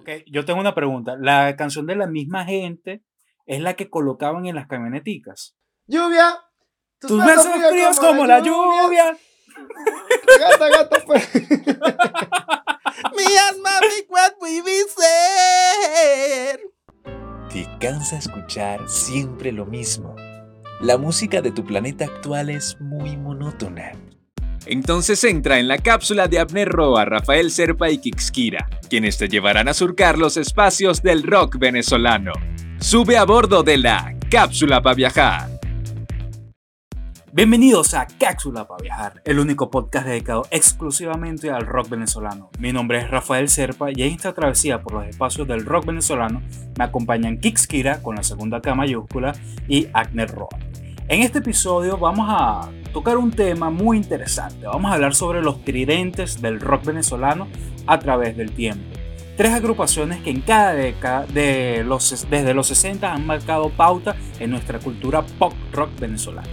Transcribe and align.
Okay, 0.00 0.24
yo 0.26 0.44
tengo 0.44 0.60
una 0.60 0.74
pregunta. 0.74 1.16
¿La 1.18 1.56
canción 1.56 1.86
de 1.86 1.96
la 1.96 2.06
misma 2.06 2.44
gente 2.44 3.02
es 3.46 3.60
la 3.60 3.74
que 3.74 3.90
colocaban 3.90 4.46
en 4.46 4.54
las 4.54 4.66
camioneticas? 4.66 5.56
¡Lluvia! 5.86 6.40
Tus 6.98 7.24
besos 7.24 7.52
fríos 7.70 8.00
como, 8.00 8.26
la 8.26 8.40
lluvia. 8.40 9.16
Gata, 10.40 10.68
gata, 10.68 11.04
pues. 11.06 11.34
Mías, 13.16 13.56
mami, 13.62 14.06
what 14.08 14.32
we 14.40 14.62
be 14.62 14.82
ser. 14.88 16.60
¿Te 17.52 17.68
cansa 17.78 18.18
escuchar 18.18 18.88
siempre 18.88 19.52
lo 19.52 19.64
mismo? 19.64 20.16
La 20.80 20.98
música 20.98 21.40
de 21.40 21.52
tu 21.52 21.64
planeta 21.64 22.04
actual 22.04 22.50
es 22.50 22.80
muy 22.80 23.16
monótona. 23.16 23.92
Entonces 24.66 25.22
entra 25.24 25.58
en 25.58 25.68
la 25.68 25.78
cápsula 25.78 26.26
de 26.26 26.38
Abner 26.38 26.68
Roa, 26.68 27.04
Rafael 27.04 27.50
Serpa 27.50 27.90
y 27.90 27.98
Kixkira, 27.98 28.66
quienes 28.88 29.18
te 29.18 29.28
llevarán 29.28 29.68
a 29.68 29.74
surcar 29.74 30.16
los 30.16 30.38
espacios 30.38 31.02
del 31.02 31.22
rock 31.22 31.58
venezolano. 31.58 32.32
Sube 32.78 33.18
a 33.18 33.24
bordo 33.24 33.62
de 33.62 33.76
la 33.76 34.16
cápsula 34.30 34.80
para 34.82 34.94
viajar. 34.94 35.50
Bienvenidos 37.30 37.94
a 37.94 38.06
Cápsula 38.06 38.64
para 38.64 38.80
Viajar, 38.80 39.20
el 39.24 39.40
único 39.40 39.68
podcast 39.68 40.06
dedicado 40.06 40.46
exclusivamente 40.52 41.50
al 41.50 41.66
rock 41.66 41.88
venezolano. 41.88 42.48
Mi 42.60 42.72
nombre 42.72 42.98
es 42.98 43.10
Rafael 43.10 43.48
Serpa 43.48 43.88
y 43.92 44.02
en 44.02 44.12
esta 44.12 44.32
travesía 44.32 44.80
por 44.80 44.92
los 44.92 45.06
espacios 45.08 45.48
del 45.48 45.66
rock 45.66 45.86
venezolano 45.86 46.42
me 46.78 46.84
acompañan 46.84 47.38
Kixkira 47.38 48.00
con 48.02 48.14
la 48.14 48.22
segunda 48.22 48.62
K 48.62 48.76
mayúscula 48.76 49.34
y 49.68 49.88
Agner 49.92 50.30
Roa. 50.30 50.56
En 51.08 51.22
este 51.22 51.40
episodio 51.40 51.98
vamos 51.98 52.28
a 52.30 52.70
tocar 52.94 53.18
un 53.18 53.32
tema 53.32 53.70
muy 53.70 53.96
interesante. 53.96 54.66
Vamos 54.66 54.90
a 54.90 54.94
hablar 54.94 55.16
sobre 55.16 55.42
los 55.42 55.62
tridentes 55.64 56.40
del 56.40 56.60
rock 56.60 56.84
venezolano 56.84 57.48
a 57.86 57.98
través 57.98 58.36
del 58.36 58.52
tiempo. 58.52 58.84
Tres 59.36 59.52
agrupaciones 59.52 60.22
que 60.22 60.30
en 60.30 60.40
cada 60.40 60.74
década 60.74 61.26
de 61.26 61.82
los, 61.84 62.24
desde 62.30 62.54
los 62.54 62.68
60 62.68 63.12
han 63.12 63.26
marcado 63.26 63.68
pauta 63.70 64.14
en 64.38 64.50
nuestra 64.50 64.78
cultura 64.78 65.22
pop 65.40 65.52
rock 65.72 65.90
venezolana. 65.98 66.48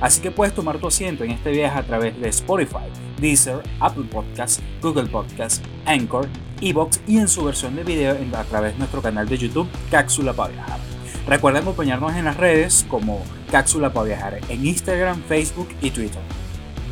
Así 0.00 0.22
que 0.22 0.30
puedes 0.30 0.54
tomar 0.54 0.78
tu 0.78 0.88
asiento 0.88 1.24
en 1.24 1.30
este 1.30 1.50
viaje 1.50 1.78
a 1.78 1.82
través 1.82 2.18
de 2.18 2.30
Spotify, 2.30 2.88
Deezer, 3.20 3.62
Apple 3.78 4.06
Podcasts, 4.10 4.62
Google 4.80 5.06
Podcasts, 5.06 5.60
Anchor, 5.84 6.26
Evox 6.62 7.02
y 7.06 7.18
en 7.18 7.28
su 7.28 7.44
versión 7.44 7.76
de 7.76 7.84
video 7.84 8.16
a 8.34 8.44
través 8.44 8.72
de 8.72 8.78
nuestro 8.78 9.02
canal 9.02 9.28
de 9.28 9.36
YouTube 9.36 9.68
Cápsula 9.90 10.32
para 10.32 10.54
Viajar. 10.54 10.80
Recuerda 11.28 11.60
acompañarnos 11.60 12.16
en 12.16 12.24
las 12.24 12.38
redes 12.38 12.86
como 12.88 13.22
Cápsula 13.52 13.92
para 13.92 14.06
Viajar 14.06 14.40
en 14.48 14.66
Instagram, 14.66 15.22
Facebook 15.24 15.68
y 15.82 15.90
Twitter. 15.90 16.22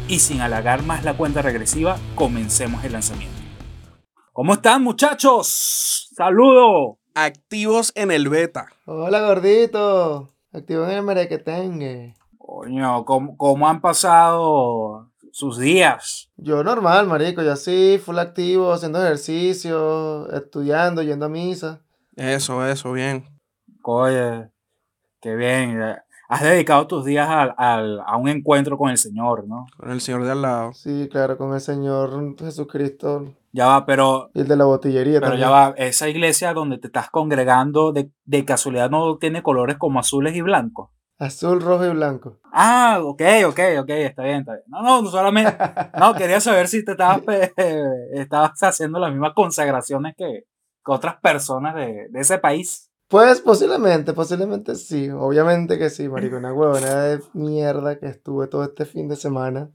Y 0.08 0.18
sin 0.18 0.42
halagar 0.42 0.82
más 0.82 1.04
la 1.04 1.16
cuenta 1.16 1.40
regresiva, 1.40 1.96
comencemos 2.14 2.84
el 2.84 2.92
lanzamiento. 2.92 3.34
¿Cómo 4.34 4.52
están 4.52 4.82
muchachos? 4.82 6.10
¡Saludo! 6.14 6.98
Activos 7.14 7.92
en 7.94 8.10
el 8.10 8.28
beta. 8.28 8.66
Hola 8.84 9.22
gordito. 9.22 10.34
Activos 10.52 10.90
en 10.90 10.98
el 10.98 11.02
merequetengue. 11.02 12.14
Coño, 12.36 13.06
¿cómo, 13.06 13.38
¿cómo, 13.38 13.66
han 13.66 13.80
pasado 13.80 15.08
sus 15.32 15.58
días? 15.58 16.28
Yo 16.36 16.62
normal, 16.62 17.06
marico, 17.06 17.40
yo 17.42 17.52
así, 17.52 17.98
full 18.04 18.18
activo, 18.18 18.70
haciendo 18.70 19.02
ejercicio, 19.02 20.30
estudiando, 20.30 21.00
yendo 21.00 21.24
a 21.24 21.30
misa. 21.30 21.80
Eso, 22.16 22.66
eso, 22.66 22.92
bien. 22.92 23.24
Oye, 23.82 24.50
qué 25.22 25.34
bien. 25.36 25.80
Has 26.30 26.42
dedicado 26.42 26.86
tus 26.86 27.04
días 27.04 27.28
al, 27.28 27.54
al, 27.56 28.00
a 28.06 28.16
un 28.16 28.28
encuentro 28.28 28.78
con 28.78 28.88
el 28.88 28.98
Señor, 28.98 29.48
¿no? 29.48 29.66
Con 29.76 29.90
el 29.90 30.00
Señor 30.00 30.24
de 30.24 30.30
al 30.30 30.42
lado. 30.42 30.72
Sí, 30.74 31.08
claro, 31.10 31.36
con 31.36 31.52
el 31.54 31.60
Señor 31.60 32.36
Jesucristo. 32.38 33.34
Ya 33.50 33.66
va, 33.66 33.84
pero... 33.84 34.30
Y 34.32 34.42
el 34.42 34.46
de 34.46 34.56
la 34.56 34.64
botillería 34.64 35.14
Pero 35.18 35.32
también. 35.32 35.48
ya 35.48 35.50
va, 35.50 35.74
esa 35.76 36.08
iglesia 36.08 36.54
donde 36.54 36.78
te 36.78 36.86
estás 36.86 37.10
congregando, 37.10 37.92
de, 37.92 38.12
de 38.24 38.44
casualidad 38.44 38.88
no 38.90 39.18
tiene 39.18 39.42
colores 39.42 39.76
como 39.76 39.98
azules 39.98 40.36
y 40.36 40.40
blancos. 40.40 40.90
Azul, 41.18 41.60
rojo 41.60 41.84
y 41.84 41.90
blanco. 41.90 42.38
Ah, 42.52 43.00
ok, 43.02 43.22
ok, 43.46 43.60
ok, 43.80 43.90
está 43.90 44.22
bien, 44.22 44.40
está 44.40 44.52
bien. 44.52 44.64
No, 44.68 44.82
no, 45.02 45.10
solamente, 45.10 45.54
no, 45.98 46.14
quería 46.14 46.40
saber 46.40 46.68
si 46.68 46.84
te 46.84 46.92
estabas, 46.92 47.22
estabas 48.14 48.62
haciendo 48.62 48.98
las 48.98 49.10
mismas 49.10 49.32
consagraciones 49.34 50.14
que, 50.16 50.44
que 50.84 50.92
otras 50.92 51.16
personas 51.16 51.74
de, 51.74 52.06
de, 52.08 52.20
ese 52.20 52.38
país. 52.38 52.89
Pues 53.10 53.40
posiblemente, 53.40 54.12
posiblemente 54.12 54.76
sí, 54.76 55.10
obviamente 55.10 55.76
que 55.80 55.90
sí, 55.90 56.08
marico, 56.08 56.36
una 56.36 56.52
huevona 56.52 57.02
de 57.02 57.20
mierda 57.32 57.98
que 57.98 58.06
estuve 58.06 58.46
todo 58.46 58.62
este 58.62 58.84
fin 58.84 59.08
de 59.08 59.16
semana 59.16 59.68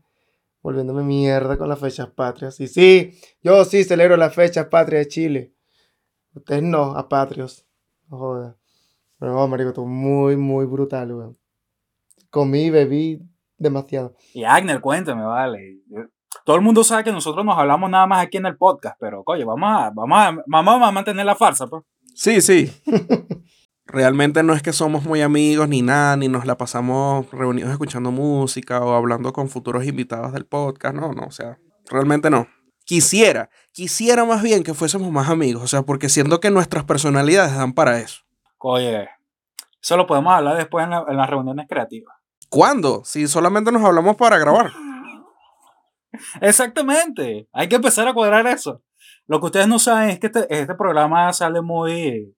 volviéndome 0.62 1.04
mierda 1.04 1.58
con 1.58 1.68
las 1.68 1.78
fechas 1.78 2.08
patrias. 2.08 2.58
Y 2.62 2.70
sí, 2.70 3.20
yo 3.44 3.66
sí 3.66 3.84
celebro 3.84 4.16
las 4.16 4.34
fechas 4.34 4.68
patrias 4.68 5.04
de 5.04 5.08
Chile. 5.10 5.54
Ustedes 6.34 6.64
no, 6.64 6.96
apatrios. 6.96 7.68
No 8.10 8.20
joda. 8.20 8.56
Pero 9.20 9.34
no, 9.34 9.46
marico, 9.50 9.72
estuvo 9.72 9.86
muy, 9.86 10.38
muy 10.38 10.66
brutal, 10.66 11.12
weón. 11.12 11.38
Comí, 12.30 12.70
bebí 12.70 13.22
demasiado. 13.58 14.16
Y 14.34 14.46
Agner, 14.46 14.80
cuéntame, 14.80 15.26
vale. 15.26 15.82
Todo 16.46 16.56
el 16.56 16.62
mundo 16.62 16.86
sabe 16.86 17.04
que 17.04 17.12
nosotros 17.12 17.46
nos 17.46 17.58
hablamos 17.58 17.90
nada 17.90 18.08
más 18.08 18.26
aquí 18.26 18.38
en 18.38 18.46
el 18.46 18.56
podcast, 18.56 18.96
pero 18.98 19.26
coño, 19.26 19.46
vamos 19.46 19.70
a, 19.70 19.90
vamos 19.90 20.18
a, 20.18 20.42
vamos 20.48 20.88
a 20.88 20.92
mantener 20.92 21.26
la 21.26 21.36
farsa, 21.36 21.68
pues. 21.68 21.84
Sí, 22.16 22.42
sí. 22.42 22.72
Realmente 23.86 24.42
no 24.42 24.54
es 24.54 24.64
que 24.64 24.74
somos 24.74 25.04
muy 25.04 25.22
amigos 25.22 25.70
ni 25.70 25.82
nada, 25.84 26.18
ni 26.18 26.28
nos 26.28 26.46
la 26.46 26.58
pasamos 26.58 27.30
reunidos 27.32 27.72
escuchando 27.72 28.12
música 28.12 28.84
o 28.84 28.96
hablando 28.96 29.32
con 29.32 29.48
futuros 29.48 29.86
invitados 29.86 30.34
del 30.34 30.46
podcast. 30.46 30.96
No, 30.96 31.14
no, 31.14 31.26
o 31.28 31.32
sea, 31.32 31.60
realmente 31.92 32.30
no. 32.30 32.48
Quisiera, 32.86 33.50
quisiera 33.72 34.26
más 34.26 34.42
bien 34.42 34.64
que 34.64 34.74
fuésemos 34.74 35.12
más 35.12 35.30
amigos, 35.30 35.64
o 35.64 35.68
sea, 35.68 35.84
porque 35.84 36.10
siento 36.10 36.40
que 36.40 36.52
nuestras 36.52 36.84
personalidades 36.86 37.56
dan 37.56 37.74
para 37.74 38.00
eso. 38.00 38.22
Oye, 38.58 39.08
eso 39.82 39.98
lo 39.98 40.08
podemos 40.08 40.34
hablar 40.34 40.58
después 40.58 40.84
en, 40.84 40.92
la, 40.92 41.06
en 41.08 41.18
las 41.18 41.30
reuniones 41.30 41.68
creativas. 41.70 42.16
¿Cuándo? 42.50 43.04
Si 43.06 43.28
solamente 43.28 43.72
nos 43.72 43.84
hablamos 43.84 44.16
para 44.16 44.38
grabar. 44.38 44.72
Exactamente. 46.42 47.48
Hay 47.54 47.68
que 47.68 47.76
empezar 47.76 48.08
a 48.08 48.14
cuadrar 48.14 48.48
eso. 48.48 48.82
Lo 49.28 49.40
que 49.40 49.48
ustedes 49.48 49.68
no 49.68 49.80
saben 49.80 50.10
es 50.10 50.20
que 50.20 50.28
este, 50.28 50.46
este, 50.50 50.76
programa 50.76 51.32
sale 51.34 51.62
muy 51.62 52.36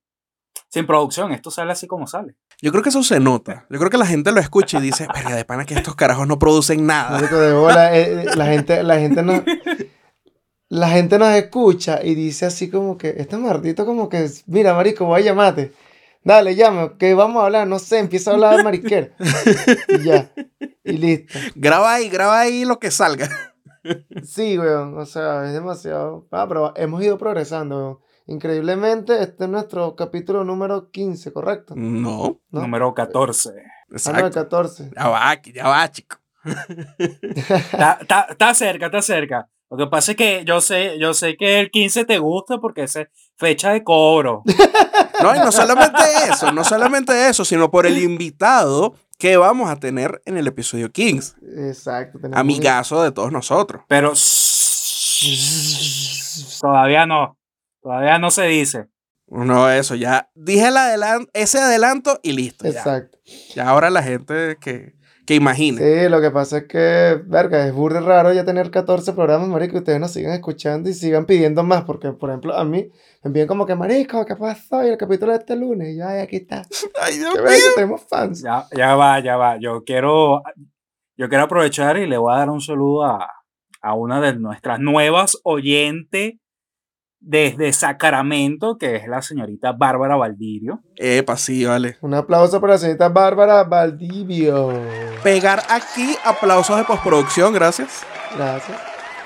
sin 0.70 0.86
producción. 0.86 1.31
Esto 1.31 1.52
sale 1.52 1.72
así 1.72 1.88
como 1.88 2.08
sale. 2.08 2.36
Yo 2.62 2.72
creo 2.72 2.84
que 2.84 2.90
eso 2.90 3.03
se 3.03 3.20
nota. 3.20 3.66
Yo 3.70 3.78
creo 3.78 3.92
que 3.92 3.98
la 3.98 4.06
gente 4.06 4.31
lo 4.31 4.40
escucha 4.40 4.80
y 4.80 4.81
dice, 4.81 5.08
verga 5.14 5.36
de 5.36 5.46
pana 5.46 5.66
que 5.66 5.75
estos 5.75 5.96
carajos 5.96 6.28
no 6.28 6.40
producen 6.40 6.86
nada. 6.86 7.22
Bola, 7.53 7.96
eh, 7.96 8.25
la 8.36 8.46
gente, 8.46 8.84
la 8.84 8.98
gente 9.00 9.22
no. 9.22 9.44
La 10.70 10.90
gente 10.90 11.18
nos 11.18 11.30
escucha 11.30 12.03
y 12.03 12.14
dice 12.14 12.46
así 12.46 12.70
como 12.70 12.98
que, 12.98 13.16
este 13.18 13.38
martito 13.38 13.86
como 13.86 14.09
que, 14.09 14.30
mira, 14.48 14.74
marico, 14.74 15.06
voy 15.06 15.22
a 15.22 15.25
llamarte. 15.25 15.72
Dale, 16.24 16.56
llama, 16.56 16.98
que 16.98 17.14
vamos 17.14 17.42
a 17.42 17.46
hablar, 17.46 17.68
no 17.68 17.80
sé, 17.80 18.00
empieza 18.00 18.31
a 18.31 18.34
hablar 18.34 18.58
de 18.58 18.64
mariquera. 18.64 19.12
y 19.88 20.04
ya, 20.04 20.30
y 20.84 20.98
listo. 20.98 21.40
Graba 21.56 21.94
ahí, 21.94 22.09
graba 22.09 22.42
ahí 22.42 22.66
lo 22.66 22.80
que 22.80 22.92
salga. 22.92 23.30
Sí, 24.24 24.58
weón, 24.58 24.98
o 24.98 25.06
sea, 25.06 25.46
es 25.46 25.53
demasiado. 25.53 26.28
Ah, 26.31 26.46
pero 26.48 26.74
hemos 26.75 27.02
ido 27.03 27.18
progresando, 27.18 27.78
weón. 27.78 27.98
Increíblemente, 28.30 29.24
este 29.24 29.46
es 29.46 29.50
nuestro 29.50 29.96
capítulo 29.96 30.44
número 30.44 30.92
15, 30.92 31.31
¿correcto? 31.31 31.74
No. 31.78 32.42
¿No? 32.52 32.62
Número 32.62 32.94
14. 32.94 33.52
Ah, 34.06 34.12
no, 34.12 34.28
el 34.28 34.34
14. 34.34 34.92
Ya 34.94 35.08
va, 35.08 35.42
ya 35.42 35.68
va, 35.68 35.90
chico. 35.90 36.18
está, 36.98 37.98
está, 38.02 38.28
está, 38.30 38.53
cerca, 38.53 38.88
está 38.88 39.02
cerca. 39.02 39.50
Lo 39.70 39.78
que 39.78 39.88
pasa 39.88 40.12
es 40.12 40.18
que 40.18 40.44
yo 40.46 40.59
sé, 40.59 40.98
yo 41.00 41.14
sé 41.14 41.38
que 41.38 41.59
el 41.59 41.72
15 41.72 42.04
te 42.04 42.19
gusta 42.19 42.58
porque 42.58 42.84
es 42.84 43.00
fecha 43.38 43.72
de 43.72 43.84
cobro. 43.84 44.44
No, 45.19 45.36
y 45.36 45.40
no 45.40 45.52
solamente 45.52 45.98
eso, 46.30 46.52
no 46.52 46.64
solamente 46.64 47.28
eso, 47.28 47.44
sino 47.44 47.72
por 47.72 47.88
el 47.88 47.98
invitado 47.98 48.94
que 49.18 49.38
vamos 49.38 49.70
a 49.70 49.78
tener 49.78 50.22
en 50.26 50.38
el 50.38 50.48
episodio 50.48 50.92
15. 50.92 51.36
Exacto. 51.70 52.20
Amigazo 52.34 53.04
de 53.04 53.12
todos 53.12 53.32
nosotros. 53.32 53.84
Pero 53.88 54.14
todavía 56.62 57.06
no. 57.06 57.38
Todavía 57.82 58.20
no 58.20 58.32
se 58.32 58.44
dice. 58.44 58.88
No, 59.28 59.70
eso 59.70 59.96
ya. 59.96 60.30
Dije 60.36 60.68
el 60.68 60.78
adelanto, 60.78 61.30
ese 61.34 61.60
adelanto 61.60 62.19
y 62.24 62.31
listo. 62.31 62.66
Exacto. 62.66 63.18
Ya, 63.25 63.56
ya 63.56 63.69
ahora 63.69 63.90
la 63.90 64.04
gente 64.04 64.58
que, 64.62 64.96
que 65.27 65.35
imagine. 65.35 65.77
Sí, 65.77 66.09
lo 66.09 66.19
que 66.21 66.31
pasa 66.31 66.59
es 66.59 66.63
que, 66.68 67.21
verga, 67.25 67.68
es 67.68 67.74
burda 67.74 68.00
raro 68.00 68.33
ya 68.33 68.45
tener 68.45 68.71
14 68.71 69.13
programas, 69.13 69.47
marico, 69.50 69.75
y 69.75 69.79
ustedes 69.79 70.00
nos 70.00 70.12
sigan 70.12 70.33
escuchando 70.33 70.89
y 70.89 70.94
sigan 70.94 71.25
pidiendo 71.25 71.63
más, 71.63 71.83
porque, 71.83 72.13
por 72.13 72.29
ejemplo, 72.29 72.56
a 72.56 72.63
mí 72.63 72.89
me 73.24 73.27
envían 73.27 73.45
como 73.47 73.65
que, 73.65 73.75
marico, 73.75 74.25
¿qué 74.25 74.35
pasó? 74.35 74.83
Y 74.83 74.88
el 74.88 74.97
capítulo 74.97 75.33
de 75.33 75.38
este 75.39 75.56
lunes, 75.56 75.89
y 75.94 75.97
yo, 76.00 76.07
ay, 76.07 76.21
aquí 76.21 76.38
está. 76.38 76.63
Ay, 77.01 77.18
Dios 77.18 77.35
Que 77.35 77.41
mío. 77.41 77.50
que 77.51 77.75
tenemos 77.75 78.01
fans. 78.09 78.41
Ya, 78.41 78.65
ya 78.75 78.95
va, 78.95 79.19
ya 79.19 79.38
va. 79.38 79.57
Yo 79.59 79.83
quiero, 79.83 80.41
yo 81.18 81.29
quiero 81.29 81.44
aprovechar 81.44 81.97
y 81.97 82.07
le 82.07 82.18
voy 82.18 82.33
a 82.33 82.38
dar 82.38 82.50
un 82.50 82.62
saludo 82.62 83.03
a, 83.03 83.29
a 83.81 83.94
una 83.94 84.21
de 84.21 84.33
nuestras 84.39 84.79
nuevas 84.79 85.38
oyentes 85.44 86.35
desde 87.19 87.74
Sacramento, 87.74 88.78
que 88.78 88.96
es 88.96 89.08
la 89.08 89.22
señorita 89.22 89.72
Bárbara 89.74 90.16
Valdirio. 90.16 90.81
Epa, 90.96 91.38
sí, 91.38 91.66
vale. 91.66 91.98
Un 92.02 92.14
aplauso 92.14 92.62
para 92.62 92.74
la 92.74 92.80
señorita 92.80 93.10
Bárbara 93.10 93.64
Valdivio. 93.64 94.74
Pegar 95.24 95.64
aquí 95.69 96.16
aplausos 96.24 96.78
de 96.78 96.84
postproducción, 96.84 97.54
gracias. 97.54 98.04
Gracias. 98.36 98.78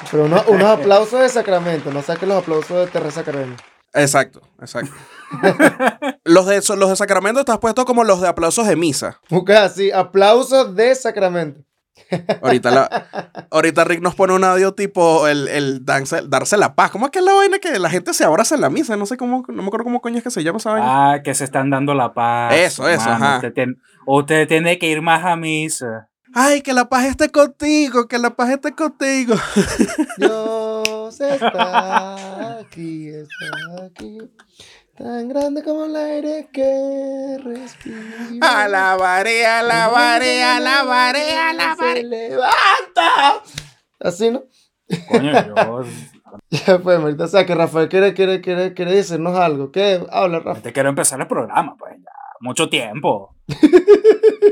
Pero 0.10 0.26
uno- 0.26 0.44
unos 0.48 0.68
aplausos 0.80 1.20
de 1.20 1.30
Sacramento, 1.30 1.92
no 1.92 2.02
saques 2.02 2.28
los 2.28 2.38
aplausos 2.42 2.86
de 2.86 2.88
Teresa 2.88 3.24
Carreño. 3.24 3.56
Exacto, 3.94 4.42
exacto. 4.60 4.94
los, 6.24 6.46
de, 6.46 6.62
los 6.78 6.90
de 6.90 6.96
Sacramento 6.96 7.42
estás 7.42 7.60
puesto 7.60 7.86
como 7.86 8.04
los 8.04 8.22
de 8.22 8.28
aplausos 8.30 8.68
de 8.68 8.76
misa. 8.76 9.20
Busca 9.30 9.66
así, 9.66 9.92
aplausos 9.92 10.76
de 10.76 10.96
Sacramento. 10.96 11.62
Ahorita, 12.42 12.72
la, 12.72 13.08
ahorita 13.50 13.84
Rick 13.84 14.02
nos 14.02 14.16
pone 14.16 14.34
un 14.34 14.44
audio 14.44 14.74
tipo 14.74 15.28
el, 15.28 15.48
el 15.48 15.86
darse, 15.86 16.22
darse 16.28 16.58
la 16.58 16.76
paz. 16.76 16.92
¿Cómo 16.92 17.06
es 17.06 17.12
que 17.12 17.20
es 17.20 17.26
la 17.26 17.34
vaina 17.34 17.60
que 17.60 17.78
la 17.80 17.90
gente 17.90 18.14
se 18.14 18.24
abraza 18.26 18.56
en 18.56 18.62
la 18.62 18.70
misa? 18.70 18.98
No 18.98 19.06
sé 19.06 19.18
cómo, 19.18 19.44
no 19.48 19.62
me 19.62 19.68
acuerdo 19.68 19.84
cómo 19.86 20.02
coño 20.02 20.18
es 20.18 20.24
que 20.24 20.32
se 20.32 20.44
llama 20.44 20.58
esa 20.58 20.72
vaina. 20.72 21.14
Ah, 21.14 21.22
que 21.24 21.34
se 21.34 21.44
están 21.44 21.70
dando 21.70 21.94
la 21.94 22.14
paz. 22.14 22.54
Eso, 22.54 22.88
eso, 22.90 23.10
mano. 23.10 23.26
ajá. 23.26 23.36
Usted, 23.38 23.54
ten- 23.54 23.82
usted 24.06 24.48
tiene 24.48 24.78
que 24.78 24.88
ir 24.88 25.02
más 25.02 25.24
a 25.26 25.36
misa. 25.36 26.08
Ay, 26.34 26.62
que 26.62 26.72
la 26.74 26.88
paz 26.88 27.06
esté 27.06 27.30
contigo, 27.30 28.08
que 28.08 28.18
la 28.18 28.30
paz 28.30 28.50
esté 28.52 28.74
contigo. 28.74 29.36
Dios 30.18 31.20
está 31.20 32.60
aquí, 32.60 33.10
está 33.10 33.86
aquí. 33.86 34.18
Tan 35.02 35.30
grande 35.30 35.64
como 35.64 35.86
el 35.86 35.96
aire 35.96 36.48
que 36.54 37.40
respira. 37.44 37.96
Alabaré, 38.64 39.48
alabaré, 39.48 40.44
alabaré, 40.44 41.24
Se 41.26 41.38
alabaré. 41.38 42.04
levanta. 42.04 43.42
Así, 44.00 44.30
¿no? 44.30 44.44
Coño, 45.10 45.32
yo 45.32 45.84
Ya 46.52 46.78
pues, 46.78 47.00
ahorita, 47.00 47.24
o 47.24 47.28
sea, 47.28 47.48
que 47.48 47.56
Rafael 47.56 47.90
quiere, 47.90 48.14
quiere, 48.14 48.42
quiere, 48.42 48.76
quiere 48.76 48.94
decirnos 48.94 49.36
algo. 49.38 49.72
¿Qué? 49.72 50.06
Habla, 50.12 50.40
Rafa. 50.40 50.62
te 50.62 50.72
quiero 50.72 50.90
empezar 50.90 51.20
el 51.20 51.28
programa, 51.28 51.76
pues 51.80 51.96
ya. 51.98 52.12
Mucho 52.40 52.70
tiempo. 52.70 53.36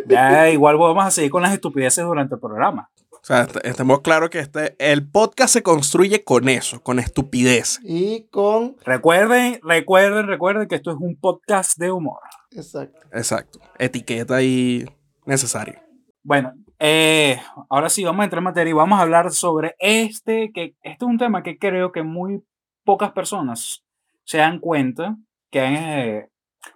ya 0.08 0.50
igual 0.50 0.78
vamos 0.78 1.06
a 1.06 1.12
seguir 1.12 1.30
con 1.30 1.44
las 1.44 1.54
estupideces 1.54 2.04
durante 2.04 2.34
el 2.36 2.42
programa. 2.42 2.90
O 3.30 3.32
sea, 3.32 3.44
est- 3.44 3.64
estemos 3.64 4.02
claros 4.02 4.32
que 4.32 4.40
este, 4.40 4.76
el 4.80 5.08
podcast 5.08 5.54
se 5.54 5.62
construye 5.62 6.24
con 6.24 6.50
eso, 6.50 6.82
con 6.82 6.98
estupidez. 6.98 7.80
Y 7.84 8.24
con. 8.32 8.76
Recuerden, 8.84 9.60
recuerden, 9.62 10.26
recuerden 10.26 10.68
que 10.68 10.74
esto 10.74 10.90
es 10.90 10.98
un 11.00 11.16
podcast 11.16 11.78
de 11.78 11.92
humor. 11.92 12.20
Exacto. 12.52 13.00
Exacto. 13.14 13.60
Etiqueta 13.78 14.38
ahí 14.38 14.84
necesaria. 15.28 15.86
Bueno, 16.24 16.54
eh, 16.80 17.40
ahora 17.70 17.90
sí 17.90 18.04
vamos 18.04 18.22
a 18.22 18.24
entrar 18.24 18.40
en 18.40 18.46
materia 18.46 18.72
y 18.72 18.74
vamos 18.74 18.98
a 18.98 19.04
hablar 19.04 19.32
sobre 19.32 19.76
este, 19.78 20.52
que 20.52 20.74
este 20.82 21.06
es 21.06 21.10
un 21.10 21.20
tema 21.20 21.44
que 21.44 21.60
creo 21.60 21.92
que 21.92 22.02
muy 22.02 22.44
pocas 22.84 23.12
personas 23.12 23.84
se 24.24 24.40
dan 24.40 24.58
cuenta 24.58 25.18
que, 25.52 25.60
eh, 25.66 26.30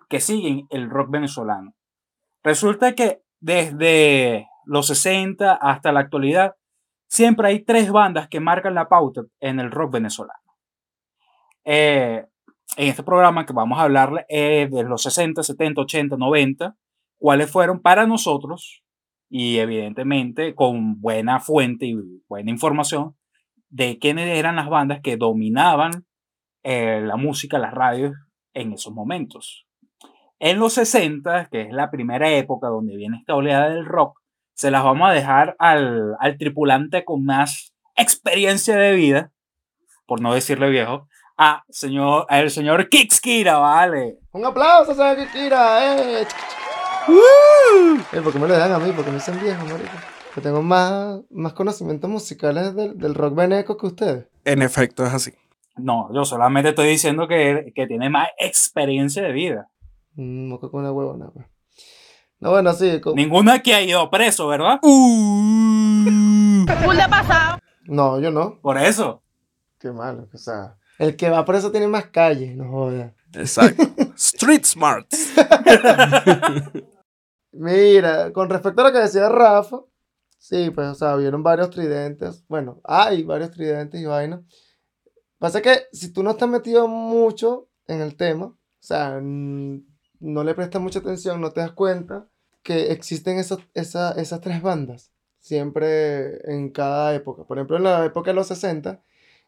que 0.08 0.20
siguen 0.20 0.68
el 0.70 0.88
rock 0.92 1.10
venezolano. 1.10 1.74
Resulta 2.44 2.94
que 2.94 3.24
desde 3.40 4.48
los 4.66 4.88
60 4.88 5.54
hasta 5.54 5.92
la 5.92 6.02
actualidad, 6.02 6.56
siempre 7.08 7.48
hay 7.48 7.64
tres 7.64 7.92
bandas 7.92 8.28
que 8.28 8.40
marcan 8.40 8.76
la 8.76 8.90
pauta 8.90 9.22
en 9.40 9.60
el 9.60 9.72
rock 9.72 9.94
venezolano. 9.94 10.40
Eh, 11.66 12.26
en 12.76 12.88
este 12.88 13.04
programa 13.04 13.46
que 13.46 13.54
vamos 13.54 13.80
a 13.80 13.84
hablar 13.84 14.26
eh, 14.30 14.68
de 14.72 14.84
los 14.84 15.04
60, 15.04 15.44
70, 15.44 15.82
80, 15.82 16.18
90, 16.18 16.76
cuáles 17.18 17.52
fueron 17.52 17.82
para 17.82 18.08
nosotros 18.08 18.84
y 19.30 19.58
evidentemente 19.60 20.56
con 20.56 21.00
buena 21.00 21.40
fuente 21.40 21.86
y 21.86 21.96
buena 22.28 22.52
información 22.52 23.16
de 23.70 23.98
quiénes 23.98 24.28
eran 24.38 24.56
las 24.56 24.70
bandas 24.70 25.02
que 25.02 25.18
dominaban 25.18 26.06
eh, 26.64 27.02
la 27.02 27.16
música, 27.16 27.58
las 27.58 27.74
radios 27.74 28.14
en 28.54 28.74
esos 28.74 28.94
momentos. 28.94 29.68
En 30.40 30.60
los 30.60 30.74
60, 30.74 31.48
que 31.52 31.62
es 31.62 31.72
la 31.72 31.90
primera 31.90 32.32
época 32.32 32.68
donde 32.68 32.96
viene 32.96 33.18
esta 33.18 33.36
oleada 33.36 33.70
del 33.70 33.86
rock, 33.86 34.20
se 34.54 34.72
las 34.72 34.84
vamos 34.84 35.10
a 35.10 35.14
dejar 35.14 35.56
al, 35.60 36.16
al 36.20 36.38
tripulante 36.38 37.04
con 37.06 37.24
más 37.26 37.74
experiencia 37.96 38.76
de 38.76 38.94
vida, 38.94 39.32
por 40.06 40.22
no 40.22 40.34
decirle 40.34 40.70
viejo, 40.70 41.08
a 41.38 41.64
señor, 41.70 42.26
al 42.30 42.50
señor 42.50 42.90
Kikskira, 42.90 43.58
¿vale? 43.58 44.20
Un 44.32 44.46
aplauso, 44.46 44.94
¿sabes 44.94 45.28
qué, 45.28 45.40
Kira? 45.40 46.22
¡Eh! 46.22 46.28
Eh, 48.14 48.22
¿Por 48.22 48.32
qué 48.32 48.40
me 48.40 48.48
lo 48.48 48.58
dan 48.58 48.72
a 48.72 48.80
mí? 48.80 48.92
Porque 48.96 49.12
me 49.12 49.18
dicen 49.18 49.40
viejo, 49.42 49.66
marico. 49.66 49.92
Que 50.34 50.42
tengo 50.42 50.62
más, 50.62 51.20
más 51.30 51.54
conocimientos 51.54 52.10
musicales 52.10 52.76
del, 52.76 52.98
del 52.98 53.14
rock 53.14 53.36
veneco 53.36 53.78
que 53.78 53.88
ustedes. 53.88 54.28
En 54.46 54.62
efecto, 54.62 55.06
es 55.06 55.14
así. 55.14 55.34
No, 55.76 56.10
yo 56.14 56.24
solamente 56.26 56.70
estoy 56.70 56.88
diciendo 56.88 57.28
que, 57.28 57.72
que 57.76 57.88
tiene 57.88 58.10
más 58.10 58.30
experiencia 58.40 59.22
de 59.24 59.32
vida. 59.32 59.70
Un 60.16 60.50
moco 60.50 60.72
con 60.72 60.82
una 60.82 60.92
huevona, 60.92 61.30
pues. 61.34 61.46
No, 62.44 62.50
bueno, 62.52 62.74
sí. 62.74 63.00
co- 63.00 63.16
Ninguno 63.16 63.54
aquí 63.54 63.72
ha 63.72 63.82
ido 63.82 64.10
preso, 64.10 64.48
¿verdad? 64.50 64.80
No, 67.86 68.20
yo 68.20 68.32
no. 68.32 68.60
Por 68.62 68.78
eso. 68.78 69.24
Qué 69.80 69.92
malo. 69.92 70.28
O 70.34 70.38
sea, 70.38 70.76
el 71.00 71.16
que 71.16 71.30
va 71.30 71.46
preso 71.46 71.72
tiene 71.72 71.88
más 71.88 72.08
calle, 72.08 72.54
no 72.54 72.70
jodas. 72.70 73.14
Exacto. 73.34 73.84
Street 74.18 74.64
Smart. 74.66 75.08
Mira, 77.54 78.34
con 78.34 78.50
respecto 78.50 78.82
a 78.82 78.86
lo 78.88 78.92
que 78.94 79.00
decía 79.00 79.30
Rafa, 79.30 79.80
sí, 80.38 80.70
pues, 80.72 80.88
o 80.88 80.96
sea, 80.96 81.16
vieron 81.16 81.44
varios 81.44 81.70
tridentes. 81.70 82.44
Bueno, 82.48 82.82
hay 82.84 83.24
varios 83.24 83.52
tridentes 83.52 84.02
y 84.02 84.06
vainas. 84.06 84.42
Pasa 85.40 85.62
que 85.62 85.84
si 85.92 86.12
tú 86.12 86.24
no 86.24 86.32
estás 86.32 86.50
metido 86.50 86.88
mucho 86.88 87.68
en 87.88 88.02
el 88.02 88.16
tema, 88.16 88.46
o 88.48 88.58
sea, 88.80 89.20
no 89.22 90.44
le 90.44 90.54
prestas 90.56 90.82
mucha 90.82 91.00
atención, 91.00 91.40
no 91.42 91.52
te 91.52 91.62
das 91.62 91.72
cuenta 91.74 92.28
que 92.64 92.92
existen 92.92 93.38
esos, 93.38 93.60
esa- 93.74 94.14
esas 94.14 94.42
tres 94.42 94.62
bandas 94.62 95.12
siempre 95.40 96.40
en 96.52 96.70
cada 96.72 97.14
época. 97.14 97.44
Por 97.44 97.58
ejemplo, 97.58 97.78
en 97.78 97.84
la 97.84 98.06
época 98.06 98.32
de 98.32 98.36
los 98.36 98.48
60 98.48 99.02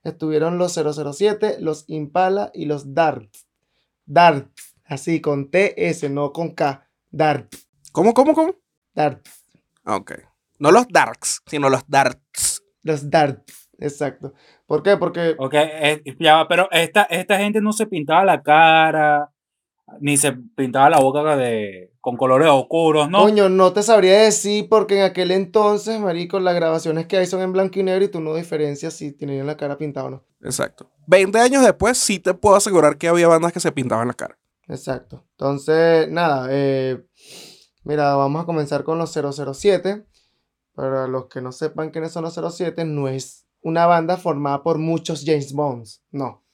estuvieron 0.04 0.58
los 0.58 0.74
007, 0.74 1.58
los 1.60 1.86
Impala 1.88 2.52
y 2.54 2.66
los 2.66 2.94
Dart. 2.94 3.34
Dart, 4.06 4.50
así 4.86 5.20
con 5.22 5.50
TS, 5.50 6.10
no 6.10 6.32
con 6.32 6.52
K. 6.54 6.88
Dart. 7.10 7.54
¿Cómo, 7.92 8.14
cómo, 8.14 8.34
cómo? 8.34 8.56
Dart. 8.94 9.26
Ok. 9.86 10.12
No 10.60 10.72
los 10.72 10.88
darks, 10.90 11.42
sino 11.48 11.70
los 11.70 11.84
darts. 11.88 12.64
Los 12.84 13.10
Dart. 13.10 13.50
Exacto. 13.78 14.34
¿Por 14.68 14.84
qué? 14.84 14.96
Porque 14.98 15.36
Ok, 15.38 15.54
eh, 15.56 16.04
ya 16.20 16.36
va, 16.36 16.48
pero 16.48 16.70
esta, 16.72 17.04
esta 17.04 17.38
gente 17.40 17.60
no 17.62 17.74
se 17.74 17.88
pintaba 17.88 18.24
la 18.24 18.42
cara, 18.42 19.32
ni 20.00 20.18
se 20.18 20.34
pintaba 20.34 20.90
la 20.90 21.00
boca 21.00 21.36
de, 21.36 21.92
con 22.02 22.18
colores 22.18 22.48
oscuros, 22.50 23.10
¿no? 23.10 23.24
Coño, 23.24 23.50
no 23.50 23.74
te 23.74 23.84
sabría 23.84 24.20
decir 24.22 24.68
porque 24.70 24.98
en 24.98 25.04
aquel 25.04 25.32
entonces, 25.32 26.00
marico, 26.00 26.40
las 26.40 26.56
grabaciones 26.56 27.08
que 27.08 27.18
hay 27.18 27.26
son 27.26 27.42
en 27.42 27.54
blanco 27.54 27.80
y 27.80 27.84
negro 27.84 28.06
y 28.06 28.10
tú 28.10 28.22
no 28.22 28.36
diferencias 28.36 28.94
si 28.94 29.12
tienen 29.12 29.46
la 29.46 29.58
cara 29.58 29.78
pintada 29.78 30.08
o 30.08 30.10
no. 30.10 30.24
Exacto. 30.42 30.90
20 31.08 31.38
años 31.40 31.64
después, 31.64 31.98
sí 31.98 32.20
te 32.20 32.34
puedo 32.34 32.56
asegurar 32.56 32.98
que 32.98 33.08
había 33.08 33.28
bandas 33.28 33.54
que 33.54 33.60
se 33.60 33.72
pintaban 33.72 34.08
la 34.08 34.14
cara. 34.14 34.38
Exacto. 34.68 35.24
Entonces, 35.32 36.10
nada, 36.10 36.48
eh, 36.50 37.06
mira, 37.84 38.15
vamos 38.15 38.44
a 38.44 38.46
comenzar 38.46 38.84
con 38.84 38.98
los 38.98 39.12
007. 39.12 40.06
Para 40.74 41.08
los 41.08 41.27
que 41.27 41.42
no 41.42 41.54
sepan 41.54 41.89
quiénes 41.89 42.12
son 42.12 42.24
los 42.24 42.34
07, 42.56 42.84
no 42.84 43.08
es 43.08 43.46
una 43.62 43.86
banda 43.86 44.18
formada 44.18 44.62
por 44.62 44.77
muchos 44.77 45.24
James 45.25 45.54
Bonds, 45.54 46.04
no. 46.12 46.45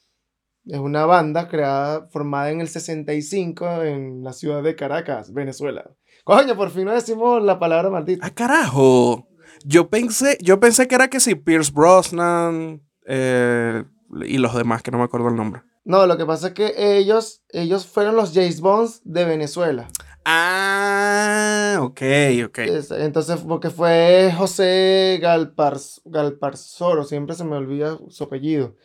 Es 0.66 0.78
una 0.80 1.06
banda 1.06 1.48
creada, 1.48 2.08
formada 2.12 2.52
en 2.52 2.62
el 2.62 2.68
65 2.68 3.82
en 3.84 4.24
la 4.24 4.32
ciudad 4.34 4.62
de 4.62 4.76
Caracas, 4.76 5.34
Venezuela. 5.34 5.90
Coño, 6.24 6.56
por 6.56 6.70
fin 6.70 6.86
no 6.86 6.94
decimos 6.94 7.44
la 7.44 7.58
palabra 7.58 7.90
maldita. 7.90 8.26
¡Ah, 8.26 8.30
carajo! 8.30 9.28
Yo 9.66 9.90
pensé, 9.90 10.38
yo 10.42 10.60
pensé 10.60 10.88
que 10.88 10.96
era 10.96 11.08
que 11.10 11.20
si 11.20 11.36
Pierce 11.36 11.72
Brosnan 11.74 12.82
eh, 13.08 13.84
y 14.26 14.38
los 14.38 14.54
demás, 14.56 14.84
que 14.84 14.92
no 14.92 15.00
me 15.00 15.04
acuerdo 15.04 15.30
el 15.30 15.36
nombre. 15.36 15.64
No, 15.84 16.06
lo 16.06 16.16
que 16.16 16.26
pasa 16.28 16.50
es 16.50 16.54
que 16.54 16.74
ellos, 16.98 17.44
ellos 17.50 17.88
fueron 17.88 18.16
los 18.16 18.32
James 18.34 18.62
Bonds 18.62 19.02
de 19.04 19.26
Venezuela. 19.26 19.88
Ah, 20.26 21.80
ok, 21.82 22.02
ok. 22.46 22.58
Es- 22.60 22.92
Entonces, 22.92 23.42
porque 23.48 23.70
fue 23.72 24.32
José 24.38 25.18
Galpars, 25.22 26.02
Galparzoro, 26.06 27.04
siempre 27.04 27.36
se 27.36 27.44
me 27.46 27.56
olvida 27.56 27.98
su 28.10 28.24
apellido. 28.26 28.76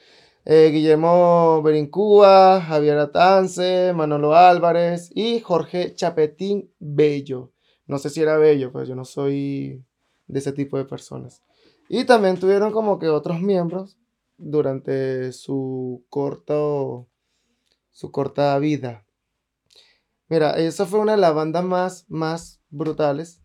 Eh, 0.49 0.71
Guillermo 0.71 1.61
Berincúa, 1.61 2.61
Javier 2.61 2.99
Atance, 2.99 3.93
Manolo 3.93 4.37
Álvarez 4.37 5.11
y 5.13 5.41
Jorge 5.41 5.97
Chapetín 5.97 6.73
Bello. 6.79 7.53
No 7.89 7.99
sé 7.99 8.11
si 8.11 8.21
era 8.21 8.39
Bello, 8.39 8.71
pues 8.71 8.87
yo 8.87 8.95
no 8.95 9.05
soy 9.05 9.85
de 10.29 10.39
ese 10.39 10.53
tipo 10.53 10.79
de 10.79 10.85
personas. 10.85 11.43
Y 11.89 12.05
también 12.05 12.39
tuvieron 12.39 12.71
como 12.71 13.01
que 13.01 13.09
otros 13.09 13.41
miembros 13.41 13.99
durante 14.37 15.33
su 15.33 16.05
corto, 16.09 17.09
su 17.91 18.13
corta 18.13 18.57
vida. 18.61 19.05
Mira, 20.29 20.53
esa 20.53 20.87
fue 20.87 21.01
una 21.01 21.13
de 21.13 21.19
las 21.19 21.35
bandas 21.35 21.65
más, 21.65 22.05
más 22.07 22.63
brutales 22.71 23.43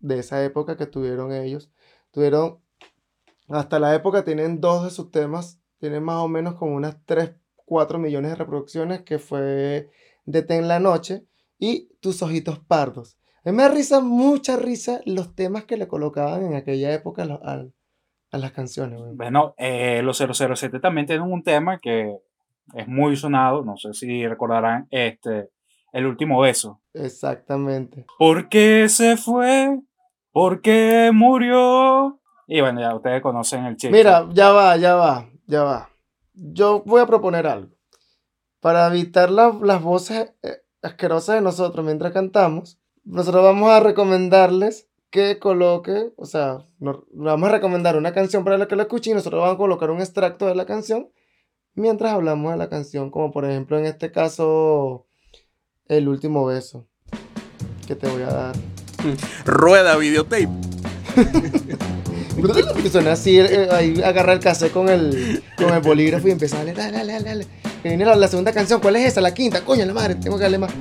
de 0.00 0.18
esa 0.18 0.42
época 0.42 0.76
que 0.76 0.86
tuvieron 0.86 1.32
ellos. 1.32 1.70
Tuvieron, 2.10 2.60
hasta 3.46 3.78
la 3.78 3.94
época 3.94 4.24
tienen 4.24 4.60
dos 4.60 4.82
de 4.82 4.90
sus 4.90 5.12
temas, 5.12 5.59
tienen 5.80 6.04
más 6.04 6.16
o 6.16 6.28
menos 6.28 6.54
como 6.54 6.76
unas 6.76 6.96
3, 7.06 7.32
4 7.64 7.98
millones 7.98 8.30
de 8.30 8.36
reproducciones, 8.36 9.02
que 9.02 9.18
fue 9.18 9.90
Detén 10.24 10.68
la 10.68 10.78
noche 10.78 11.24
y 11.58 11.88
Tus 12.00 12.22
ojitos 12.22 12.58
pardos. 12.60 13.18
A 13.44 13.50
mí 13.50 13.56
me 13.56 13.62
da 13.62 13.70
risa, 13.70 14.00
mucha 14.00 14.56
risa, 14.56 15.00
los 15.06 15.34
temas 15.34 15.64
que 15.64 15.76
le 15.76 15.88
colocaban 15.88 16.44
en 16.44 16.54
aquella 16.54 16.92
época 16.92 17.22
a, 17.22 17.64
a 18.30 18.38
las 18.38 18.52
canciones. 18.52 19.00
weón. 19.00 19.16
Bueno, 19.16 19.54
eh, 19.56 20.02
los 20.02 20.18
007 20.18 20.78
también 20.80 21.06
tienen 21.06 21.24
un 21.24 21.42
tema 21.42 21.78
que 21.78 22.18
es 22.74 22.86
muy 22.86 23.16
sonado, 23.16 23.64
no 23.64 23.76
sé 23.76 23.92
si 23.94 24.26
recordarán 24.26 24.86
este, 24.90 25.50
El 25.92 26.06
último 26.06 26.40
beso. 26.40 26.80
Exactamente. 26.94 28.04
¿Por 28.18 28.48
qué 28.48 28.88
se 28.88 29.16
fue? 29.16 29.80
¿Por 30.32 30.60
qué 30.60 31.10
murió? 31.12 32.20
Y 32.46 32.60
bueno, 32.60 32.80
ya 32.80 32.94
ustedes 32.94 33.22
conocen 33.22 33.64
el 33.64 33.76
chiste. 33.76 33.96
Mira, 33.96 34.28
ya 34.32 34.50
va, 34.50 34.76
ya 34.76 34.94
va, 34.94 35.29
ya 35.50 35.62
va. 35.64 35.90
Yo 36.34 36.82
voy 36.86 37.00
a 37.02 37.06
proponer 37.06 37.46
algo. 37.46 37.74
Para 38.60 38.86
evitar 38.88 39.30
la- 39.30 39.58
las 39.62 39.82
voces 39.82 40.32
eh, 40.42 40.58
asquerosas 40.82 41.36
de 41.36 41.40
nosotros 41.42 41.84
mientras 41.84 42.12
cantamos, 42.12 42.78
nosotros 43.04 43.42
vamos 43.42 43.70
a 43.70 43.80
recomendarles 43.80 44.86
que 45.10 45.38
coloquen, 45.38 46.12
o 46.16 46.24
sea, 46.24 46.58
nos, 46.78 46.98
vamos 47.12 47.48
a 47.48 47.52
recomendar 47.52 47.96
una 47.96 48.12
canción 48.12 48.44
para 48.44 48.58
la 48.58 48.68
que 48.68 48.76
la 48.76 48.82
escuchen 48.84 49.12
y 49.12 49.14
nosotros 49.16 49.40
vamos 49.40 49.54
a 49.56 49.58
colocar 49.58 49.90
un 49.90 50.00
extracto 50.00 50.46
de 50.46 50.54
la 50.54 50.66
canción 50.66 51.10
mientras 51.74 52.12
hablamos 52.12 52.52
de 52.52 52.58
la 52.58 52.68
canción, 52.68 53.10
como 53.10 53.32
por 53.32 53.44
ejemplo 53.44 53.76
en 53.78 53.86
este 53.86 54.12
caso, 54.12 55.06
El 55.86 56.08
último 56.08 56.46
beso 56.46 56.86
que 57.88 57.96
te 57.96 58.06
voy 58.08 58.22
a 58.22 58.26
dar. 58.26 58.54
Rueda 59.44 59.96
videotape. 59.96 60.48
Suena 62.90 63.12
así, 63.12 63.38
eh, 63.38 63.68
ahí 63.70 64.02
agarra 64.02 64.32
el 64.32 64.40
cassette 64.40 64.72
con 64.72 64.88
el, 64.88 65.42
con 65.56 65.72
el 65.72 65.80
bolígrafo 65.80 66.28
y 66.28 66.32
empieza 66.32 66.56
a 66.56 66.64
darle, 66.64 66.74
dale, 66.74 67.12
dale, 67.12 67.24
dale, 67.24 67.46
viene 67.84 68.04
la, 68.04 68.16
la 68.16 68.28
segunda 68.28 68.52
canción, 68.52 68.80
¿cuál 68.80 68.96
es 68.96 69.08
esa? 69.08 69.20
La 69.20 69.32
quinta, 69.32 69.64
coño, 69.64 69.84
la 69.84 69.92
madre, 69.92 70.14
tengo 70.16 70.36
que 70.36 70.42
darle 70.42 70.58
más. 70.58 70.72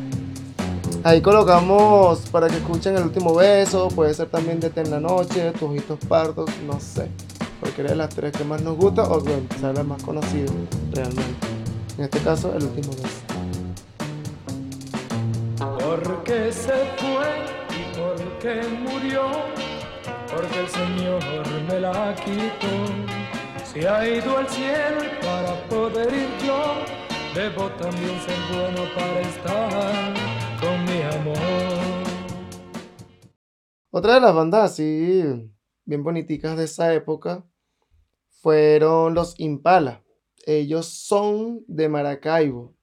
Ahí 1.04 1.22
colocamos 1.22 2.20
para 2.32 2.48
que 2.48 2.58
escuchen 2.58 2.98
el 2.98 3.04
último 3.04 3.34
beso, 3.34 3.88
puede 3.90 4.14
ser 4.14 4.28
también 4.28 4.60
de 4.60 4.70
en 4.76 4.92
la 4.92 5.00
noche, 5.00 5.52
tus 5.54 5.64
ojitos 5.64 5.98
pardos, 6.08 6.50
no 6.68 6.80
sé. 6.80 7.08
Cualquiera 7.62 7.92
de 7.92 7.96
las 7.96 8.10
tres 8.10 8.34
que 8.34 8.44
más 8.44 8.62
nos 8.62 8.76
gusta 8.78 9.04
o 9.04 9.20
bueno, 9.22 9.44
sea 9.60 9.72
la 9.74 9.84
más 9.84 10.02
conocida 10.04 10.52
realmente. 10.94 11.48
En 11.98 12.04
este 12.06 12.20
caso, 12.20 12.54
el 12.56 12.64
último 12.64 12.92
beso. 12.94 13.40
Porque 15.58 16.52
se 16.52 16.72
fue 16.98 17.28
y 17.70 17.84
porque 17.98 18.62
murió, 18.80 19.24
porque 20.32 20.60
el 20.60 20.68
Señor 20.68 21.22
me 21.68 21.80
la 21.80 22.16
quitó. 22.16 23.66
Se 23.66 23.88
ha 23.88 24.08
ido 24.08 24.38
al 24.38 24.48
cielo 24.50 25.04
y 25.04 25.24
para 25.24 25.68
poder 25.70 26.14
ir 26.14 26.30
yo, 26.46 26.76
debo 27.36 27.70
también 27.72 28.20
ser 28.22 28.38
bueno 28.52 28.82
para 28.96 29.22
estar 29.22 30.14
con 30.60 30.84
mi 30.86 31.02
amor. 31.02 31.38
Otra 33.92 34.16
de 34.16 34.22
las 34.22 34.36
bandas 34.36 34.72
así, 34.72 35.24
bien 35.86 36.04
boniticas 36.04 36.58
de 36.58 36.66
esa 36.66 36.94
época, 36.94 37.46
fueron 38.42 39.14
los 39.14 39.40
Impala. 39.40 40.04
Ellos 40.46 40.88
son 40.88 41.64
de 41.68 41.90
Maracaibo. 41.90 42.76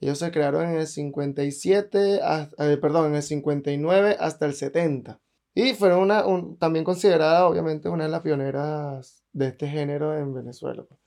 Ellos 0.00 0.18
se 0.18 0.30
crearon 0.30 0.64
en 0.68 0.76
el 0.76 0.86
57, 0.86 2.20
hasta- 2.22 2.72
eh, 2.72 2.76
perdón, 2.76 3.06
en 3.06 3.14
el 3.16 3.22
59 3.22 4.16
hasta 4.20 4.46
el 4.46 4.54
70. 4.54 5.20
Y 5.54 5.72
fueron 5.74 6.00
una, 6.00 6.26
un- 6.26 6.56
también 6.58 6.84
considerada, 6.84 7.46
obviamente, 7.46 7.88
una 7.88 8.04
de 8.04 8.10
las 8.10 8.22
pioneras 8.22 9.24
de 9.32 9.48
este 9.48 9.68
género 9.68 10.16
en 10.18 10.34
Venezuela, 10.34 10.84
pues, 10.84 11.00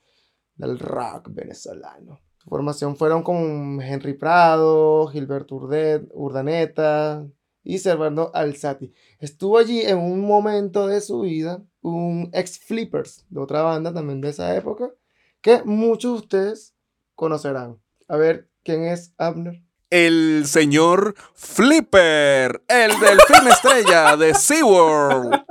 del 0.56 0.78
rock 0.78 1.28
venezolano. 1.32 2.20
Su 2.38 2.48
formación 2.50 2.96
fueron 2.96 3.22
con 3.22 3.80
Henry 3.82 4.14
Prado, 4.14 5.06
Gilberto 5.08 5.56
Urdet- 5.56 6.08
Urdaneta 6.14 7.26
y 7.62 7.78
Servando 7.78 8.30
Alzati. 8.34 8.92
Estuvo 9.18 9.58
allí 9.58 9.80
en 9.82 9.98
un 9.98 10.20
momento 10.26 10.86
de 10.86 11.00
su 11.00 11.20
vida 11.20 11.62
un 11.82 12.30
ex 12.32 12.58
Flippers 12.60 13.26
de 13.28 13.40
otra 13.40 13.62
banda 13.62 13.92
también 13.92 14.20
de 14.20 14.30
esa 14.30 14.54
época 14.56 14.90
que 15.40 15.62
muchos 15.64 16.12
de 16.14 16.18
ustedes 16.20 16.74
conocerán. 17.14 17.78
A 18.08 18.16
ver, 18.16 18.48
¿quién 18.64 18.84
es 18.84 19.14
Abner? 19.18 19.62
El 19.90 20.44
señor 20.46 21.14
Flipper, 21.34 22.60
el 22.68 23.00
delfín 23.00 23.48
estrella 23.50 24.16
de 24.16 24.34
SeaWorld. 24.34 25.42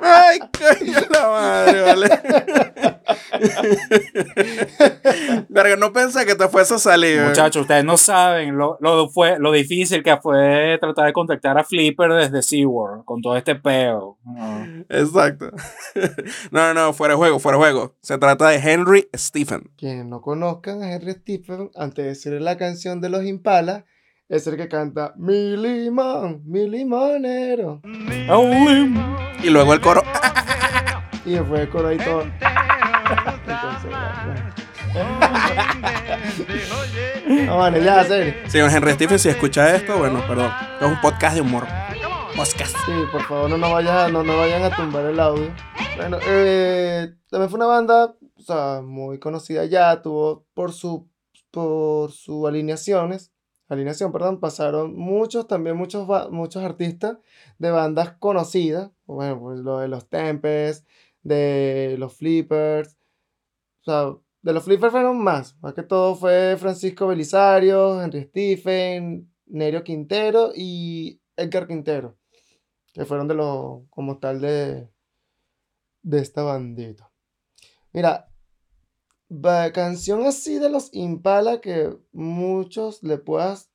Ay, 0.00 0.38
coño 0.58 1.00
la 1.10 1.28
madre, 1.28 1.82
vale. 1.82 2.93
Verga, 5.48 5.76
no 5.76 5.92
pensé 5.92 6.24
que 6.26 6.34
te 6.34 6.48
fuese 6.48 6.74
a 6.74 6.78
salir. 6.78 7.20
Muchachos, 7.20 7.62
ustedes 7.62 7.84
no 7.84 7.96
saben 7.96 8.56
lo, 8.56 8.76
lo, 8.80 9.08
fue, 9.08 9.38
lo 9.38 9.52
difícil 9.52 10.02
que 10.02 10.16
fue 10.18 10.78
tratar 10.80 11.06
de 11.06 11.12
contactar 11.12 11.58
a 11.58 11.64
Flipper 11.64 12.12
desde 12.12 12.42
SeaWorld 12.42 13.04
con 13.04 13.20
todo 13.22 13.36
este 13.36 13.54
peo. 13.54 14.18
No. 14.24 14.84
Exacto. 14.88 15.50
No, 16.50 16.72
no, 16.72 16.74
no, 16.74 16.92
fuera 16.92 17.14
de 17.14 17.18
juego, 17.18 17.38
fuera 17.38 17.58
de 17.58 17.62
juego. 17.64 17.96
Se 18.00 18.18
trata 18.18 18.48
de 18.48 18.56
Henry 18.56 19.08
Stephen. 19.16 19.70
Quienes 19.76 20.06
no 20.06 20.20
conozcan 20.20 20.82
a 20.82 20.92
Henry 20.92 21.12
Stephen, 21.12 21.70
antes 21.74 22.04
de 22.04 22.08
decirle 22.10 22.40
la 22.40 22.56
canción 22.56 23.00
de 23.00 23.08
los 23.08 23.24
Impala, 23.24 23.84
es 24.28 24.46
el 24.46 24.56
que 24.56 24.68
canta 24.68 25.14
Mi 25.16 25.56
limón, 25.56 26.42
mi 26.46 26.68
limonero. 26.68 27.80
Y 29.42 29.50
luego 29.50 29.74
el 29.74 29.80
coro. 29.80 30.02
Y 31.24 31.32
después 31.32 31.60
el 31.60 31.68
coro 31.68 31.88
ahí 31.88 31.98
todo. 31.98 32.24
Entonces, 33.46 33.90
bueno. 34.24 34.64
No, 37.46 37.58
vale, 37.58 37.82
ya, 37.82 38.04
serio. 38.04 38.34
Señor 38.48 38.70
Henry 38.70 38.92
Stephen, 38.92 39.18
si 39.18 39.28
escucha 39.28 39.74
esto, 39.74 39.98
bueno, 39.98 40.24
perdón. 40.26 40.50
Es 40.80 40.86
un 40.86 41.00
podcast 41.00 41.34
de 41.34 41.40
humor. 41.40 41.66
Podcast. 42.36 42.76
Sí, 42.84 42.92
por 43.12 43.22
favor, 43.22 43.50
no 43.50 43.56
nos 43.56 43.72
vayan, 43.72 44.12
no 44.12 44.22
nos 44.22 44.36
vayan 44.36 44.62
a 44.62 44.74
tumbar 44.74 45.04
el 45.04 45.20
audio. 45.20 45.52
Bueno, 45.96 46.18
eh, 46.26 47.14
también 47.30 47.48
fue 47.48 47.58
una 47.58 47.66
banda, 47.66 48.16
o 48.36 48.42
sea, 48.42 48.80
muy 48.82 49.18
conocida 49.18 49.64
ya, 49.66 50.02
tuvo 50.02 50.44
por 50.54 50.72
su, 50.72 51.08
por 51.52 52.10
sus 52.10 52.46
alineaciones, 52.48 53.32
alineación, 53.68 54.10
perdón, 54.10 54.40
pasaron 54.40 54.96
muchos, 54.96 55.46
también 55.46 55.76
muchos, 55.76 56.08
muchos 56.30 56.64
artistas 56.64 57.18
de 57.58 57.70
bandas 57.70 58.14
conocidas, 58.18 58.90
bueno, 59.06 59.38
pues 59.40 59.60
lo 59.60 59.78
de 59.78 59.88
los 59.88 60.08
Tempest, 60.08 60.86
de 61.22 61.94
los 61.98 62.14
Flippers, 62.14 62.93
o 63.86 63.90
sea, 63.90 64.16
de 64.42 64.52
los 64.52 64.64
Flippers 64.64 64.92
fueron 64.92 65.18
más, 65.18 65.56
más 65.60 65.74
que 65.74 65.82
todo 65.82 66.14
fue 66.14 66.56
Francisco 66.58 67.06
Belisario, 67.06 68.02
Henry 68.02 68.24
Stephen, 68.24 69.32
Nerio 69.46 69.82
Quintero 69.82 70.52
y 70.54 71.20
Edgar 71.36 71.66
Quintero 71.66 72.16
que 72.94 73.04
fueron 73.04 73.28
de 73.28 73.34
los, 73.34 73.82
como 73.90 74.18
tal, 74.18 74.40
de, 74.40 74.88
de 76.02 76.18
esta 76.20 76.44
bandita. 76.44 77.10
Mira, 77.92 78.30
canción 79.72 80.24
así 80.26 80.58
de 80.60 80.70
los 80.70 80.94
Impala 80.94 81.60
que 81.60 81.92
muchos 82.12 83.02
le 83.02 83.18
puedas 83.18 83.70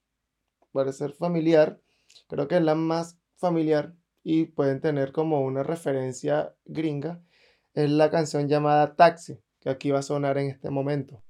parecer 0.72 1.12
familiar, 1.12 1.82
creo 2.28 2.48
que 2.48 2.56
es 2.56 2.64
la 2.64 2.76
más 2.76 3.20
familiar 3.36 3.94
y 4.24 4.46
pueden 4.46 4.80
tener 4.80 5.12
como 5.12 5.42
una 5.42 5.64
referencia 5.64 6.56
gringa, 6.66 7.22
es 7.74 7.90
la 7.90 8.10
canción 8.10 8.48
llamada 8.48 8.96
Taxi, 8.96 9.42
que 9.60 9.70
aquí 9.70 9.92
va 9.92 10.00
a 10.00 10.04
sonar 10.04 10.38
en 10.38 10.50
este 10.50 10.70
momento. 10.70 11.22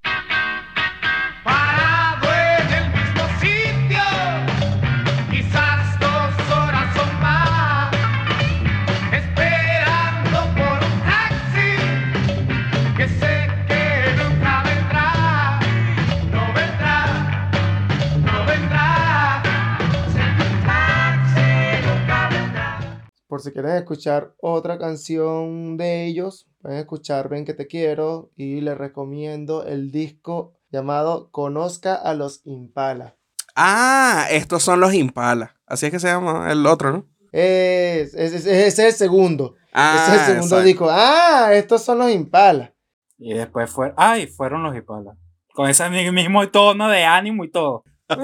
Por 23.39 23.46
si 23.46 23.53
quieren 23.53 23.77
escuchar 23.77 24.34
otra 24.41 24.77
canción 24.77 25.77
de 25.77 26.08
ellos, 26.08 26.46
pueden 26.62 26.79
escuchar 26.79 27.29
Ven 27.29 27.46
que 27.46 27.53
te 27.53 27.67
quiero 27.67 28.31
y 28.36 28.60
les 28.60 28.77
recomiendo 28.77 29.63
el 29.65 29.93
disco 29.93 30.55
llamado 30.74 31.31
Conozca 31.31 31.96
a 31.96 32.13
los 32.15 32.41
Impala. 32.43 33.15
Ah, 33.55 34.27
estos 34.29 34.62
son 34.62 34.81
los 34.81 34.93
Impala. 34.93 35.55
Así 35.65 35.86
es 35.86 35.91
que 35.93 36.00
se 36.01 36.08
llama 36.10 36.51
el 36.51 36.65
otro, 36.67 36.91
¿no? 36.91 37.05
Es, 37.31 38.13
es- 38.13 38.46
es- 38.46 38.77
el 38.77 38.91
segundo. 38.91 39.55
Ah, 39.72 39.96
ese 39.96 40.15
es 40.15 40.19
el 40.22 40.25
segundo 40.25 40.46
exacto. 40.58 40.65
disco. 40.65 40.88
Ah, 40.91 41.51
estos 41.53 41.81
son 41.81 42.00
los 42.00 42.12
Impala. 42.12 42.74
Y 43.17 43.36
después 43.36 43.69
fue, 43.72 43.93
ay, 43.96 44.27
fueron 44.27 44.63
los 44.63 44.75
Impala. 44.75 45.15
Con 45.53 45.69
ese 45.69 45.89
mi- 45.89 46.12
mismo 46.12 46.46
tono 46.50 46.89
de 46.89 47.05
ánimo 47.05 47.46
y 47.46 47.51
todo. 47.51 47.86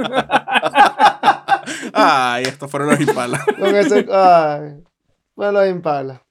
Ay, 1.93 2.43
estos 2.43 2.69
fueron 2.69 2.89
los 2.89 3.00
Impala. 3.00 3.43
Con 3.60 3.75
ese, 3.75 4.05
ay, 4.12 4.84
fue 5.35 5.51
los 5.51 5.67
Impala. 5.67 6.25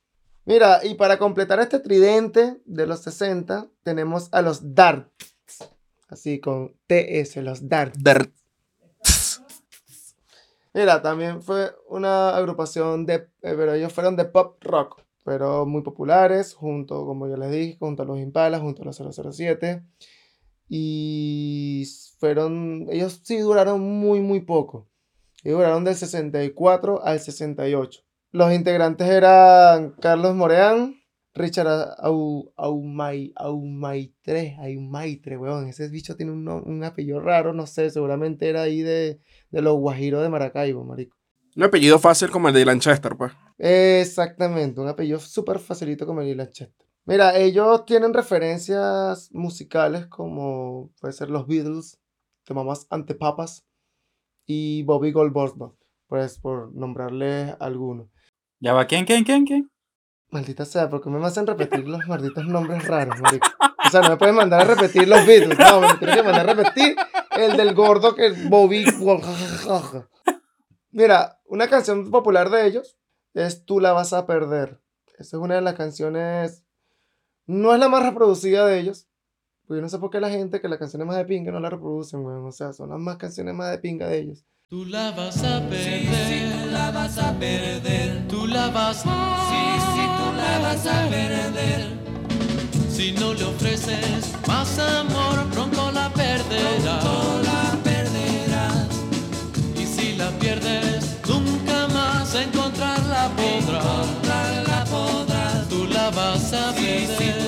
Mira, 0.46 0.80
y 0.84 0.94
para 0.94 1.18
completar 1.18 1.60
este 1.60 1.78
tridente 1.78 2.60
de 2.64 2.86
los 2.86 3.00
60, 3.00 3.68
tenemos 3.82 4.28
a 4.32 4.42
los 4.42 4.74
Dart. 4.74 5.10
Así 6.08 6.38
con 6.40 6.76
TS, 6.86 7.36
los 7.42 7.68
Dart. 7.68 7.94
Der- 7.96 8.30
Mira, 10.74 11.00
también 11.02 11.40
fue 11.40 11.70
una 11.88 12.36
agrupación 12.36 13.06
de, 13.06 13.14
eh, 13.14 13.28
pero 13.42 13.74
ellos 13.74 13.92
fueron 13.92 14.16
de 14.16 14.24
pop 14.24 14.56
rock, 14.62 15.00
pero 15.24 15.64
muy 15.66 15.82
populares, 15.82 16.52
junto, 16.52 17.06
como 17.06 17.28
yo 17.28 17.36
les 17.36 17.50
dije, 17.52 17.76
junto 17.78 18.02
a 18.02 18.06
los 18.06 18.18
Impala, 18.18 18.58
junto 18.58 18.82
a 18.82 18.84
los 18.86 18.96
007. 18.96 19.84
Y 20.68 21.84
fueron, 22.18 22.86
ellos 22.90 23.20
sí 23.22 23.38
duraron 23.38 23.80
muy, 23.80 24.20
muy 24.20 24.40
poco. 24.40 24.88
Ellos 25.44 25.58
duraron 25.58 25.84
del 25.84 25.94
64 25.94 27.04
al 27.04 27.20
68. 27.20 28.00
Los 28.34 28.52
integrantes 28.52 29.08
eran 29.08 29.92
Carlos 30.00 30.34
Moreán, 30.34 30.96
Richard 31.34 31.94
Au, 31.98 32.52
Aumai, 32.56 33.32
Aumaitre, 33.36 34.56
Aumaitre, 34.58 35.38
weón. 35.38 35.68
Ese 35.68 35.88
bicho 35.88 36.16
tiene 36.16 36.32
un, 36.32 36.48
un 36.48 36.82
apellido 36.82 37.20
raro, 37.20 37.52
no 37.52 37.68
sé, 37.68 37.90
seguramente 37.90 38.48
era 38.48 38.62
ahí 38.62 38.82
de, 38.82 39.20
de 39.50 39.62
los 39.62 39.76
Guajiros 39.76 40.20
de 40.20 40.30
Maracaibo, 40.30 40.84
marico. 40.84 41.16
Un 41.54 41.62
apellido 41.62 42.00
fácil 42.00 42.28
como 42.28 42.48
el 42.48 42.54
de 42.54 42.64
Lanchester, 42.64 43.14
pues. 43.16 43.32
Exactamente, 43.56 44.80
un 44.80 44.88
apellido 44.88 45.20
súper 45.20 45.60
facilito 45.60 46.04
como 46.04 46.20
el 46.20 46.26
de 46.26 46.34
Lanchester. 46.34 46.88
Mira, 47.04 47.38
ellos 47.38 47.86
tienen 47.86 48.12
referencias 48.12 49.30
musicales 49.30 50.06
como 50.08 50.90
puede 51.00 51.12
ser 51.12 51.30
los 51.30 51.46
Beatles, 51.46 52.00
The 52.46 52.54
Mamas 52.54 52.88
Antepapas 52.90 53.64
y 54.44 54.82
Bobby 54.82 55.12
Goldberg, 55.12 55.76
pues 56.08 56.40
por 56.40 56.74
nombrarles 56.74 57.54
algunos. 57.60 58.08
¿Ya 58.64 58.72
va 58.72 58.86
quién, 58.86 59.04
quién, 59.04 59.24
quién, 59.24 59.44
quién? 59.44 59.70
Maldita 60.30 60.64
sea, 60.64 60.88
porque 60.88 61.10
me 61.10 61.22
hacen 61.26 61.46
repetir 61.46 61.86
los 61.86 62.06
malditos 62.08 62.46
nombres 62.46 62.86
raros, 62.86 63.20
marico? 63.20 63.46
O 63.60 63.90
sea, 63.90 64.00
no 64.00 64.08
me 64.08 64.16
pueden 64.16 64.36
mandar 64.36 64.62
a 64.62 64.74
repetir 64.74 65.06
los 65.06 65.26
Beatles, 65.26 65.58
no, 65.58 65.82
me 65.82 65.94
tienen 65.98 66.16
que 66.16 66.22
mandar 66.22 66.48
a 66.48 66.54
repetir 66.54 66.96
el 67.36 67.58
del 67.58 67.74
gordo 67.74 68.14
que 68.14 68.28
es 68.28 68.48
Bobby. 68.48 68.86
Mira, 70.92 71.42
una 71.44 71.68
canción 71.68 72.10
popular 72.10 72.48
de 72.48 72.66
ellos 72.66 72.96
es 73.34 73.66
Tú 73.66 73.80
la 73.80 73.92
vas 73.92 74.14
a 74.14 74.24
perder. 74.24 74.80
Esa 75.18 75.36
es 75.36 75.42
una 75.42 75.56
de 75.56 75.60
las 75.60 75.74
canciones, 75.74 76.64
no 77.44 77.74
es 77.74 77.78
la 77.78 77.90
más 77.90 78.02
reproducida 78.02 78.66
de 78.66 78.80
ellos, 78.80 79.08
porque 79.66 79.80
yo 79.80 79.82
no 79.82 79.90
sé 79.90 79.98
por 79.98 80.08
qué 80.08 80.20
la 80.20 80.30
gente 80.30 80.62
que 80.62 80.68
las 80.68 80.78
canciones 80.78 81.06
más 81.06 81.18
de 81.18 81.26
pinga 81.26 81.52
no 81.52 81.60
la 81.60 81.68
reproducen, 81.68 82.24
weón. 82.24 82.46
O 82.46 82.52
sea, 82.52 82.72
son 82.72 82.88
las 82.88 82.98
más 82.98 83.18
canciones 83.18 83.54
más 83.54 83.70
de 83.72 83.78
pinga 83.78 84.08
de 84.08 84.20
ellos. 84.20 84.46
Tú 84.70 84.86
la 84.86 85.10
vas 85.10 85.44
a 85.44 85.60
perder, 85.68 86.08
tú 86.08 86.70
la 86.72 86.90
vas 86.90 87.18
a 87.18 87.38
perder, 87.38 88.26
tú 88.28 88.46
la 88.46 88.68
vas, 88.68 89.02
sí, 89.02 89.08
sí, 89.92 90.04
tú 90.18 90.32
la 90.36 90.58
vas 90.58 90.86
a 90.86 91.06
perder. 91.10 91.92
Si 92.88 93.12
no 93.12 93.34
le 93.34 93.44
ofreces 93.44 94.32
más 94.48 94.78
amor, 94.78 95.50
pronto 95.52 95.90
la 95.92 96.08
perderás. 96.08 97.04
la 97.44 97.78
perderás. 97.84 98.88
Y 99.76 99.84
si 99.84 100.16
la 100.16 100.30
pierdes, 100.38 101.18
nunca 101.28 101.86
más 101.88 102.34
encontrarla 102.34 103.30
podrás. 103.36 104.66
la 104.66 104.84
podrás. 104.86 105.68
Tú 105.68 105.84
la 105.88 106.08
vas 106.08 106.52
a 106.54 106.72
perder. 106.72 107.44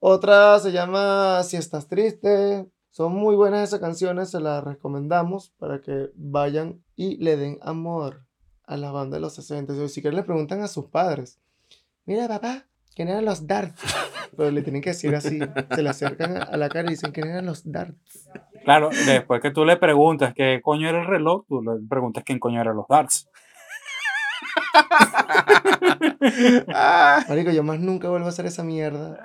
Otra 0.00 0.58
se 0.58 0.72
llama 0.72 1.42
Si 1.44 1.58
estás 1.58 1.86
triste. 1.86 2.66
Son 2.98 3.14
muy 3.14 3.36
buenas 3.36 3.62
esas 3.68 3.78
canciones, 3.78 4.28
se 4.32 4.40
las 4.40 4.64
recomendamos 4.64 5.50
para 5.56 5.80
que 5.80 6.10
vayan 6.16 6.82
y 6.96 7.16
le 7.22 7.36
den 7.36 7.60
amor 7.62 8.24
a 8.66 8.76
la 8.76 8.90
banda 8.90 9.18
de 9.18 9.20
los 9.20 9.36
60. 9.36 9.72
Y 9.72 9.88
si 9.88 10.02
quieren 10.02 10.16
le 10.16 10.24
preguntan 10.24 10.62
a 10.62 10.66
sus 10.66 10.86
padres, 10.86 11.38
mira 12.06 12.26
papá, 12.26 12.64
¿quién 12.96 13.06
eran 13.06 13.24
los 13.24 13.46
Darts? 13.46 13.80
Pero 14.36 14.50
le 14.50 14.62
tienen 14.62 14.82
que 14.82 14.90
decir 14.90 15.14
así, 15.14 15.38
se 15.76 15.80
le 15.80 15.88
acercan 15.88 16.38
a- 16.38 16.56
la 16.56 16.68
cara 16.68 16.88
y 16.88 16.94
dicen, 16.94 17.12
¿quién 17.12 17.28
eran 17.28 17.46
los 17.46 17.70
Darts? 17.70 18.28
Claro, 18.64 18.90
después 19.06 19.40
que 19.42 19.52
tú 19.52 19.64
le 19.64 19.76
preguntas 19.76 20.34
qué 20.34 20.60
coño 20.60 20.88
era 20.88 21.00
el 21.00 21.06
reloj, 21.06 21.44
tú 21.46 21.62
le 21.62 21.78
preguntas 21.88 22.24
quién 22.24 22.40
coño 22.40 22.60
eran 22.60 22.74
los 22.74 22.88
darts. 22.88 23.28
Marico, 27.28 27.52
yo 27.52 27.62
más 27.62 27.78
nunca 27.78 28.08
vuelvo 28.08 28.26
a 28.26 28.30
hacer 28.30 28.46
esa 28.46 28.64
mierda. 28.64 29.22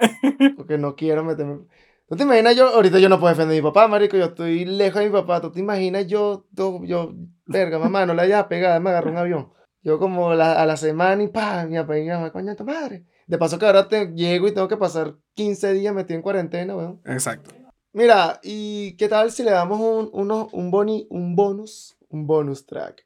Porque 0.57 0.77
no 0.77 0.95
quiero 0.95 1.23
meterme. 1.23 1.61
¿Tú 2.07 2.15
te 2.15 2.23
imaginas 2.23 2.55
yo? 2.55 2.67
Ahorita 2.67 2.99
yo 2.99 3.09
no 3.09 3.19
puedo 3.19 3.33
defender 3.33 3.57
a 3.57 3.61
mi 3.61 3.65
papá, 3.67 3.87
marico. 3.87 4.17
Yo 4.17 4.25
estoy 4.25 4.65
lejos 4.65 4.99
de 4.99 5.07
mi 5.07 5.11
papá. 5.13 5.41
¿Tú 5.41 5.51
te 5.51 5.59
imaginas 5.59 6.05
yo? 6.07 6.45
Yo, 6.51 6.83
yo 6.83 7.13
verga, 7.45 7.79
mamá, 7.79 8.05
no 8.05 8.13
la 8.13 8.23
hayas 8.23 8.45
pegado, 8.45 8.79
me 8.81 8.89
agarró 8.89 9.11
un 9.11 9.17
avión. 9.17 9.51
Yo 9.81 9.99
como 9.99 10.33
la- 10.33 10.61
a 10.61 10.65
la 10.65 10.77
semana 10.77 11.23
y 11.23 11.27
pa, 11.27 11.65
mi 11.65 11.75
papá 11.77 11.97
y 11.97 12.03
mi 12.03 12.09
mamá, 12.09 12.31
coño, 12.31 12.55
tu 12.55 12.63
madre. 12.65 13.05
De 13.27 13.37
paso 13.37 13.57
que 13.57 13.65
ahora 13.65 13.87
te 13.87 14.07
llego 14.13 14.47
y 14.47 14.53
tengo 14.53 14.67
que 14.67 14.77
pasar 14.77 15.15
15 15.33 15.73
días 15.73 15.93
metido 15.93 16.15
en 16.17 16.21
cuarentena, 16.21 16.75
weón. 16.75 17.01
exacto. 17.05 17.51
Mira, 17.93 18.39
¿y 18.43 18.95
qué 18.97 19.07
tal 19.07 19.31
si 19.31 19.43
le 19.43 19.51
damos 19.51 19.79
un, 19.79 20.09
uno- 20.13 20.49
un, 20.51 20.71
boni, 20.71 21.07
un 21.09 21.35
bonus? 21.35 21.95
Un 22.09 22.25
bonus 22.27 22.65
track. 22.65 23.05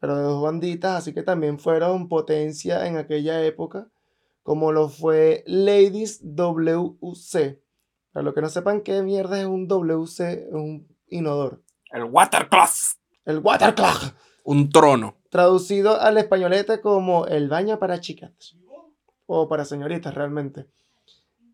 Pero 0.00 0.16
de 0.16 0.22
dos 0.22 0.42
banditas, 0.42 0.96
así 0.98 1.12
que 1.12 1.22
también 1.22 1.58
fueron 1.58 2.08
potencia 2.08 2.86
en 2.86 2.96
aquella 2.96 3.42
época, 3.44 3.88
como 4.42 4.70
lo 4.72 4.88
fue 4.88 5.42
Ladies 5.46 6.20
WC. 6.22 7.60
Para 8.14 8.24
los 8.24 8.34
que 8.34 8.40
no 8.40 8.48
sepan 8.48 8.80
qué 8.80 9.02
mierda 9.02 9.38
es 9.40 9.46
un 9.46 9.68
WC, 9.68 10.46
es 10.48 10.52
un 10.54 10.86
inodoro. 11.08 11.60
El 11.92 12.04
watercloth. 12.04 12.96
El 13.26 13.40
Watercloak, 13.40 14.14
Un 14.44 14.70
trono. 14.70 15.16
traducido 15.30 16.00
al 16.00 16.16
españolete 16.18 16.80
como 16.80 17.26
el 17.26 17.48
baño 17.48 17.78
para 17.78 18.00
chicas. 18.00 18.56
O 19.26 19.48
para 19.48 19.64
señoritas, 19.64 20.14
realmente. 20.14 20.66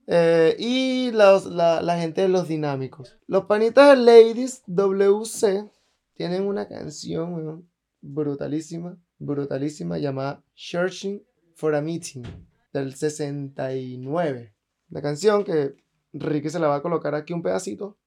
Eh, 0.06 0.56
y 0.58 1.10
los- 1.12 1.46
la, 1.46 1.80
la 1.80 1.98
gente 1.98 2.22
de 2.22 2.28
los 2.28 2.48
dinámicos. 2.48 3.16
Los 3.26 3.44
panitas 3.46 3.90
de 3.96 4.04
Ladies 4.04 4.62
WC 4.66 5.70
tienen 6.14 6.46
una 6.46 6.66
canción 6.68 7.34
weón, 7.34 7.70
brutalísima, 8.00 8.98
brutalísima, 9.18 9.98
llamada 9.98 10.42
Searching 10.54 11.22
for 11.54 11.74
a 11.76 11.80
Meeting, 11.80 12.24
del 12.72 12.94
69. 12.96 14.52
La 14.90 15.00
canción 15.02 15.44
que 15.44 15.76
Ricky 16.12 16.50
se 16.50 16.58
la 16.58 16.68
va 16.68 16.76
a 16.76 16.82
colocar 16.82 17.14
aquí 17.14 17.32
un 17.32 17.42
pedacito. 17.42 17.98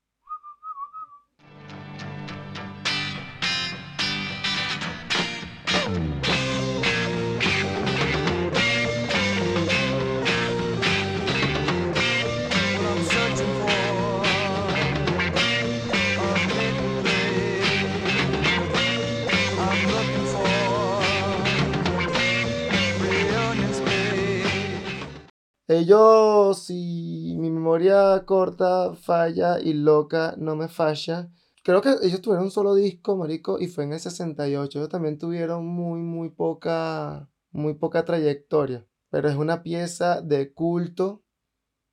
Ellos, 25.67 26.65
si 26.65 27.37
mi 27.39 27.49
memoria 27.49 28.23
corta, 28.25 28.93
falla 28.95 29.59
y 29.59 29.73
loca 29.73 30.35
no 30.37 30.55
me 30.55 30.67
falla. 30.67 31.31
Creo 31.63 31.81
que 31.81 31.95
ellos 32.01 32.21
tuvieron 32.21 32.45
un 32.45 32.51
solo 32.51 32.75
disco, 32.75 33.15
marico, 33.15 33.57
y 33.59 33.67
fue 33.67 33.85
en 33.85 33.93
el 33.93 33.99
68. 33.99 34.79
Ellos 34.79 34.89
también 34.89 35.17
tuvieron 35.17 35.65
muy, 35.65 36.01
muy 36.01 36.29
poca, 36.29 37.29
muy 37.51 37.75
poca 37.75 38.03
trayectoria. 38.03 38.85
Pero 39.09 39.29
es 39.29 39.35
una 39.35 39.63
pieza 39.63 40.21
de 40.21 40.53
culto 40.53 41.23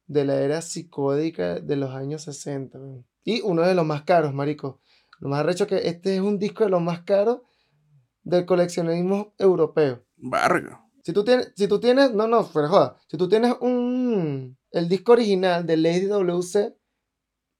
de 0.06 0.24
la 0.24 0.40
era 0.40 0.60
psicódica 0.60 1.60
de 1.60 1.76
los 1.76 1.94
años 1.94 2.22
60. 2.22 2.78
weón. 2.78 3.06
Y 3.22 3.42
uno 3.42 3.62
de 3.62 3.74
los 3.74 3.86
más 3.86 4.02
caros, 4.02 4.34
marico. 4.34 4.80
Lo 5.20 5.28
más 5.28 5.40
arrecho 5.40 5.68
que 5.68 5.86
este 5.88 6.16
es 6.16 6.20
un 6.20 6.38
disco 6.38 6.64
de 6.64 6.70
los 6.70 6.82
más 6.82 7.02
caros 7.02 7.42
del 8.24 8.46
coleccionismo 8.46 9.34
europeo. 9.38 10.04
Varga. 10.16 10.79
Si 11.02 11.12
tú 11.12 11.24
tienes, 11.24 11.52
si 11.56 11.68
tú 11.68 11.80
tienes, 11.80 12.12
no, 12.12 12.26
no, 12.26 12.44
fuera 12.44 12.68
joda. 12.68 12.96
Si 13.08 13.16
tú 13.16 13.28
tienes 13.28 13.54
un, 13.60 14.56
el 14.70 14.88
disco 14.88 15.12
original 15.12 15.66
de 15.66 15.76
Lady 15.76 16.06
WC, 16.06 16.74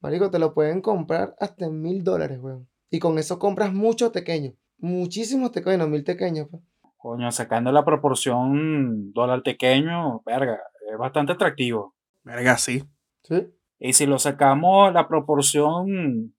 marico, 0.01 0.31
te 0.31 0.39
lo 0.39 0.55
pueden 0.55 0.81
comprar 0.81 1.35
hasta 1.39 1.67
en 1.67 1.81
mil 1.81 2.05
dólares, 2.05 2.39
weón. 2.41 2.69
Y 2.91 2.99
con 2.99 3.19
eso 3.19 3.39
compras 3.39 3.73
muchos 3.73 4.11
pequeños. 4.11 4.55
Muchísimos 4.79 5.51
pequeños, 5.51 5.79
no 5.79 5.89
mil 5.89 6.05
pequeños, 6.05 6.49
pues. 6.51 6.63
Coño, 6.97 7.33
sacando 7.33 7.73
la 7.73 7.85
proporción 7.85 9.13
dólar 9.13 9.43
pequeño, 9.43 10.21
verga, 10.27 10.61
es 10.93 10.99
bastante 10.99 11.33
atractivo. 11.33 11.95
Verga, 12.25 12.59
sí. 12.59 12.85
¿Sí? 13.23 13.47
Y 13.79 13.95
si 13.95 14.05
lo 14.05 14.19
sacamos 14.19 14.93
la 14.93 15.09
proporción 15.09 16.35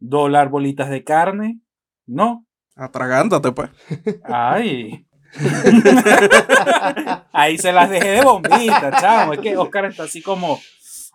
dólar 0.00 0.48
bolitas 0.48 0.90
de 0.90 1.04
carne, 1.04 1.60
no. 2.06 2.46
Atragántate, 2.74 3.52
pues. 3.52 3.70
Ay. 4.24 5.06
Ahí 7.32 7.58
se 7.58 7.72
las 7.72 7.90
dejé 7.90 8.08
de 8.10 8.22
bombita, 8.22 8.92
chamo. 9.00 9.32
Es 9.34 9.40
que 9.40 9.56
Oscar 9.56 9.86
está 9.86 10.04
así 10.04 10.22
como. 10.22 10.58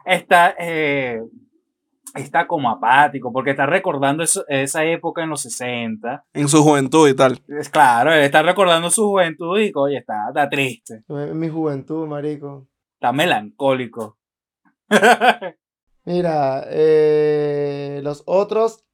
Está, 0.06 0.56
eh, 0.58 1.22
está 2.16 2.48
como 2.48 2.70
apático, 2.70 3.32
porque 3.32 3.52
está 3.52 3.66
recordando 3.66 4.24
eso- 4.24 4.46
esa 4.48 4.84
época 4.86 5.24
en 5.24 5.30
los 5.30 5.42
60. 5.42 6.26
En 6.34 6.48
su 6.48 6.64
juventud 6.64 7.08
y 7.10 7.16
tal. 7.16 7.42
Es 7.48 7.70
claro, 7.70 8.14
él 8.14 8.22
está 8.24 8.42
recordando 8.42 8.90
su 8.90 9.06
juventud 9.08 9.60
y, 9.60 9.72
oye, 9.76 9.98
está, 9.98 10.28
está 10.30 10.50
triste. 10.50 11.04
En 11.10 11.38
mi 11.38 11.50
juventud, 11.50 12.08
marico. 12.08 12.68
Está 12.94 13.12
melancólico. 13.12 14.18
Mira, 16.06 16.64
eh, 16.70 18.00
los 18.04 18.24
otros 18.26 18.86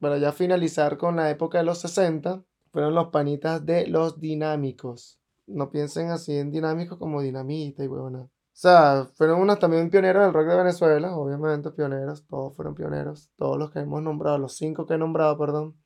para 0.00 0.16
ya 0.18 0.32
finalizar 0.32 0.96
con 0.96 1.16
la 1.16 1.30
época 1.30 1.58
de 1.58 1.64
los 1.64 1.80
60, 1.80 2.42
fueron 2.72 2.94
los 2.94 3.08
panitas 3.08 3.64
de 3.64 3.86
los 3.86 4.18
dinámicos. 4.18 5.20
No 5.46 5.70
piensen 5.70 6.10
así 6.10 6.36
en 6.36 6.50
dinámicos 6.50 6.98
como 6.98 7.20
dinamita 7.20 7.84
y 7.84 7.88
huevona. 7.88 8.22
O 8.22 8.30
sea, 8.54 9.08
fueron 9.14 9.40
unos 9.40 9.58
también 9.58 9.90
pioneros 9.90 10.24
del 10.24 10.34
rock 10.34 10.48
de 10.48 10.56
Venezuela, 10.56 11.16
obviamente 11.16 11.70
pioneros, 11.70 12.26
todos 12.26 12.54
fueron 12.54 12.74
pioneros, 12.74 13.30
todos 13.36 13.58
los 13.58 13.70
que 13.70 13.80
hemos 13.80 14.02
nombrado, 14.02 14.38
los 14.38 14.56
cinco 14.56 14.86
que 14.86 14.94
he 14.94 14.98
nombrado, 14.98 15.38
perdón. 15.38 15.76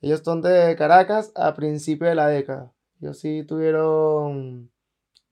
Ellos 0.00 0.22
son 0.24 0.40
de 0.40 0.76
Caracas 0.76 1.30
a 1.34 1.54
principio 1.54 2.08
de 2.08 2.14
la 2.14 2.28
década. 2.28 2.72
Ellos 3.00 3.18
sí 3.18 3.44
tuvieron 3.46 4.70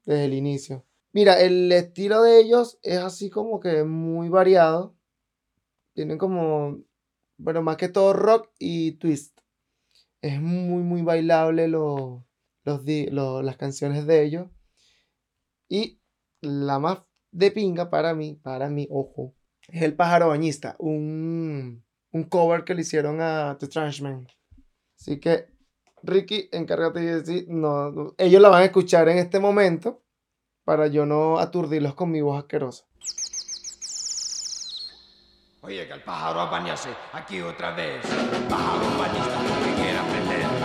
desde 0.05 0.27
el 0.27 0.35
inicio. 0.35 0.85
Mira, 1.13 1.41
el 1.41 1.73
estilo 1.73 2.23
de 2.23 2.41
ellos 2.41 2.79
es 2.83 2.99
así 2.99 3.31
como 3.31 3.61
que 3.61 3.85
muy 3.85 4.29
variado. 4.29 4.95
Tienen 5.95 6.19
como, 6.19 6.79
bueno, 7.39 7.63
más 7.63 7.77
que 7.77 7.89
todo 7.89 8.13
rock 8.13 8.51
y 8.59 8.93
twist. 8.93 9.38
Es 10.21 10.41
muy, 10.41 10.83
muy 10.83 11.03
bailable 11.03 11.69
los, 11.69 12.23
los, 12.65 13.45
las 13.45 13.57
canciones 13.57 14.07
de 14.07 14.25
ellos. 14.25 14.49
Y 15.69 16.01
la 16.41 16.79
más 16.79 17.03
de 17.31 17.51
pinga 17.51 17.91
para 17.91 18.15
mí, 18.15 18.35
para 18.43 18.69
mí, 18.69 18.89
ojo, 18.91 19.35
es 19.69 19.83
El 19.83 19.95
Pájaro 19.95 20.29
Bañista, 20.29 20.77
un, 20.79 21.85
un 22.13 22.25
cover 22.25 22.65
que 22.65 22.75
le 22.75 22.83
hicieron 22.83 23.21
a 23.21 23.57
The 23.59 23.69
Trashman. 23.69 24.27
Así 24.99 25.21
que, 25.21 25.47
Ricky, 26.03 26.49
encárgate 26.53 27.01
de 27.01 27.23
decir, 27.23 27.47
no, 27.49 28.15
ellos 28.19 28.41
la 28.41 28.49
van 28.49 28.63
a 28.63 28.67
escuchar 28.67 29.09
en 29.09 29.19
este 29.19 29.41
momento 29.41 30.03
para 30.65 30.87
yo 30.87 31.07
no 31.07 31.39
aturdirlos 31.39 31.95
con 31.95 32.11
mi 32.11 32.21
voz 32.21 32.39
asquerosa. 32.39 32.87
Oye, 35.61 35.89
que 35.89 35.93
el 35.93 36.03
pájaro 36.03 36.49
bañarse 36.49 36.89
aquí 37.13 37.41
otra 37.41 37.73
vez. 37.73 38.01
Pájaro 38.49 38.99
bañista 38.99 39.39
que 39.65 39.83
quiera 39.83 40.01
aprender. 40.03 40.58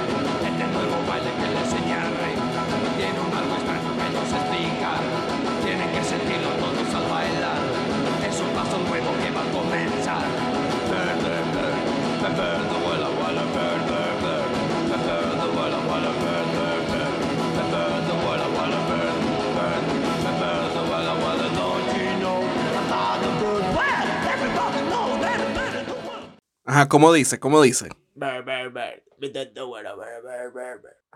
Ajá, 26.65 26.87
¿cómo 26.87 27.11
dice? 27.11 27.39
¿Cómo 27.39 27.61
dice? 27.61 27.89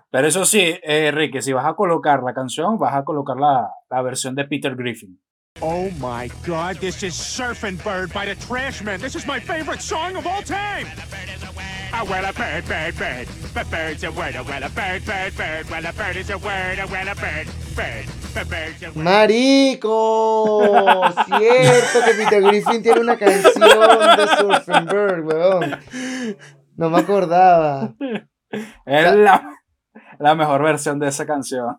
Pero 0.09 0.27
eso 0.27 0.45
sí, 0.45 0.59
eh, 0.59 1.07
Enrique, 1.07 1.41
si 1.41 1.53
vas 1.53 1.65
a 1.65 1.75
colocar 1.75 2.23
la 2.23 2.33
canción, 2.33 2.77
vas 2.77 2.95
a 2.95 3.03
colocar 3.03 3.37
la, 3.37 3.69
la 3.89 4.01
versión 4.01 4.35
de 4.35 4.45
Peter 4.45 4.75
Griffin. 4.75 5.19
Oh 5.61 5.89
my 5.99 6.29
god, 6.45 6.77
this 6.77 7.01
is 7.03 7.13
Surfing 7.15 7.83
Bird 7.83 8.13
by 8.13 8.25
the 8.25 8.35
Trashmen. 8.35 8.99
This 8.99 9.15
is 9.15 9.25
my 9.25 9.39
favorite 9.39 9.81
song 9.81 10.15
of 10.15 10.27
all 10.27 10.41
time. 10.41 10.87
Oh, 11.93 12.05
well, 12.05 12.25
a 12.25 12.33
bird, 12.33 12.65
bird, 12.67 12.95
bird. 12.97 13.27
But 13.53 13.69
bird's 13.71 14.03
a 14.03 14.11
word. 14.11 14.35
Oh, 14.35 14.43
well, 14.43 14.63
a 14.63 14.69
bird, 14.69 15.03
bird, 15.05 15.35
bird. 15.35 15.69
Well, 15.69 15.85
a 15.85 15.93
bird 15.93 16.15
is 16.17 16.29
a 16.29 16.37
word. 16.37 16.79
Oh, 16.79 16.87
well, 16.91 17.07
a 17.07 17.15
bird, 17.15 17.47
bird. 17.75 18.05
¡Marico! 18.95 19.89
Cierto 21.25 22.05
que 22.05 22.13
Peter 22.13 22.41
Griffin 22.43 22.83
tiene 22.83 22.99
una 22.99 23.17
canción 23.17 23.53
de 23.59 24.27
Surfing 24.37 24.85
Bird, 24.85 25.25
weón. 25.25 25.79
No 26.75 26.89
me 26.91 26.99
acordaba. 26.99 27.95
Es 28.85 29.15
la, 29.15 29.57
la 30.19 30.35
mejor 30.35 30.63
versión 30.63 30.99
de 30.99 31.07
esa 31.07 31.25
canción. 31.25 31.77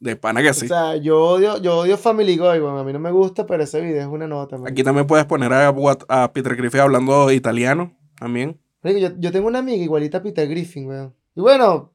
De 0.00 0.16
pana 0.16 0.42
que 0.42 0.54
sí. 0.54 0.66
O 0.66 0.68
sea, 0.68 0.96
yo 0.96 1.22
odio, 1.22 1.60
yo 1.60 1.78
odio 1.78 1.96
Family 1.96 2.36
Guy, 2.36 2.60
weón. 2.60 2.78
A 2.78 2.84
mí 2.84 2.92
no 2.92 2.98
me 2.98 3.10
gusta, 3.10 3.46
pero 3.46 3.62
ese 3.62 3.80
video 3.80 4.00
es 4.00 4.06
una 4.06 4.26
nota, 4.26 4.58
man. 4.58 4.70
Aquí 4.70 4.82
también 4.82 5.06
puedes 5.06 5.26
poner 5.26 5.52
a, 5.52 5.74
a 6.08 6.32
Peter 6.32 6.56
Griffin 6.56 6.80
hablando 6.80 7.30
italiano 7.30 7.96
también. 8.18 8.60
Yo, 8.82 9.10
yo 9.18 9.32
tengo 9.32 9.48
una 9.48 9.58
amiga 9.58 9.82
igualita 9.82 10.18
a 10.18 10.22
Peter 10.22 10.48
Griffin, 10.48 10.86
weón. 10.86 11.14
Y 11.34 11.40
bueno, 11.40 11.92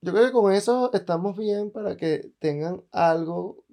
yo 0.00 0.12
creo 0.12 0.26
que 0.26 0.32
con 0.32 0.52
eso 0.52 0.90
estamos 0.92 1.36
bien 1.36 1.70
para 1.70 1.96
que 1.96 2.30
tengan 2.38 2.82
algo 2.92 3.64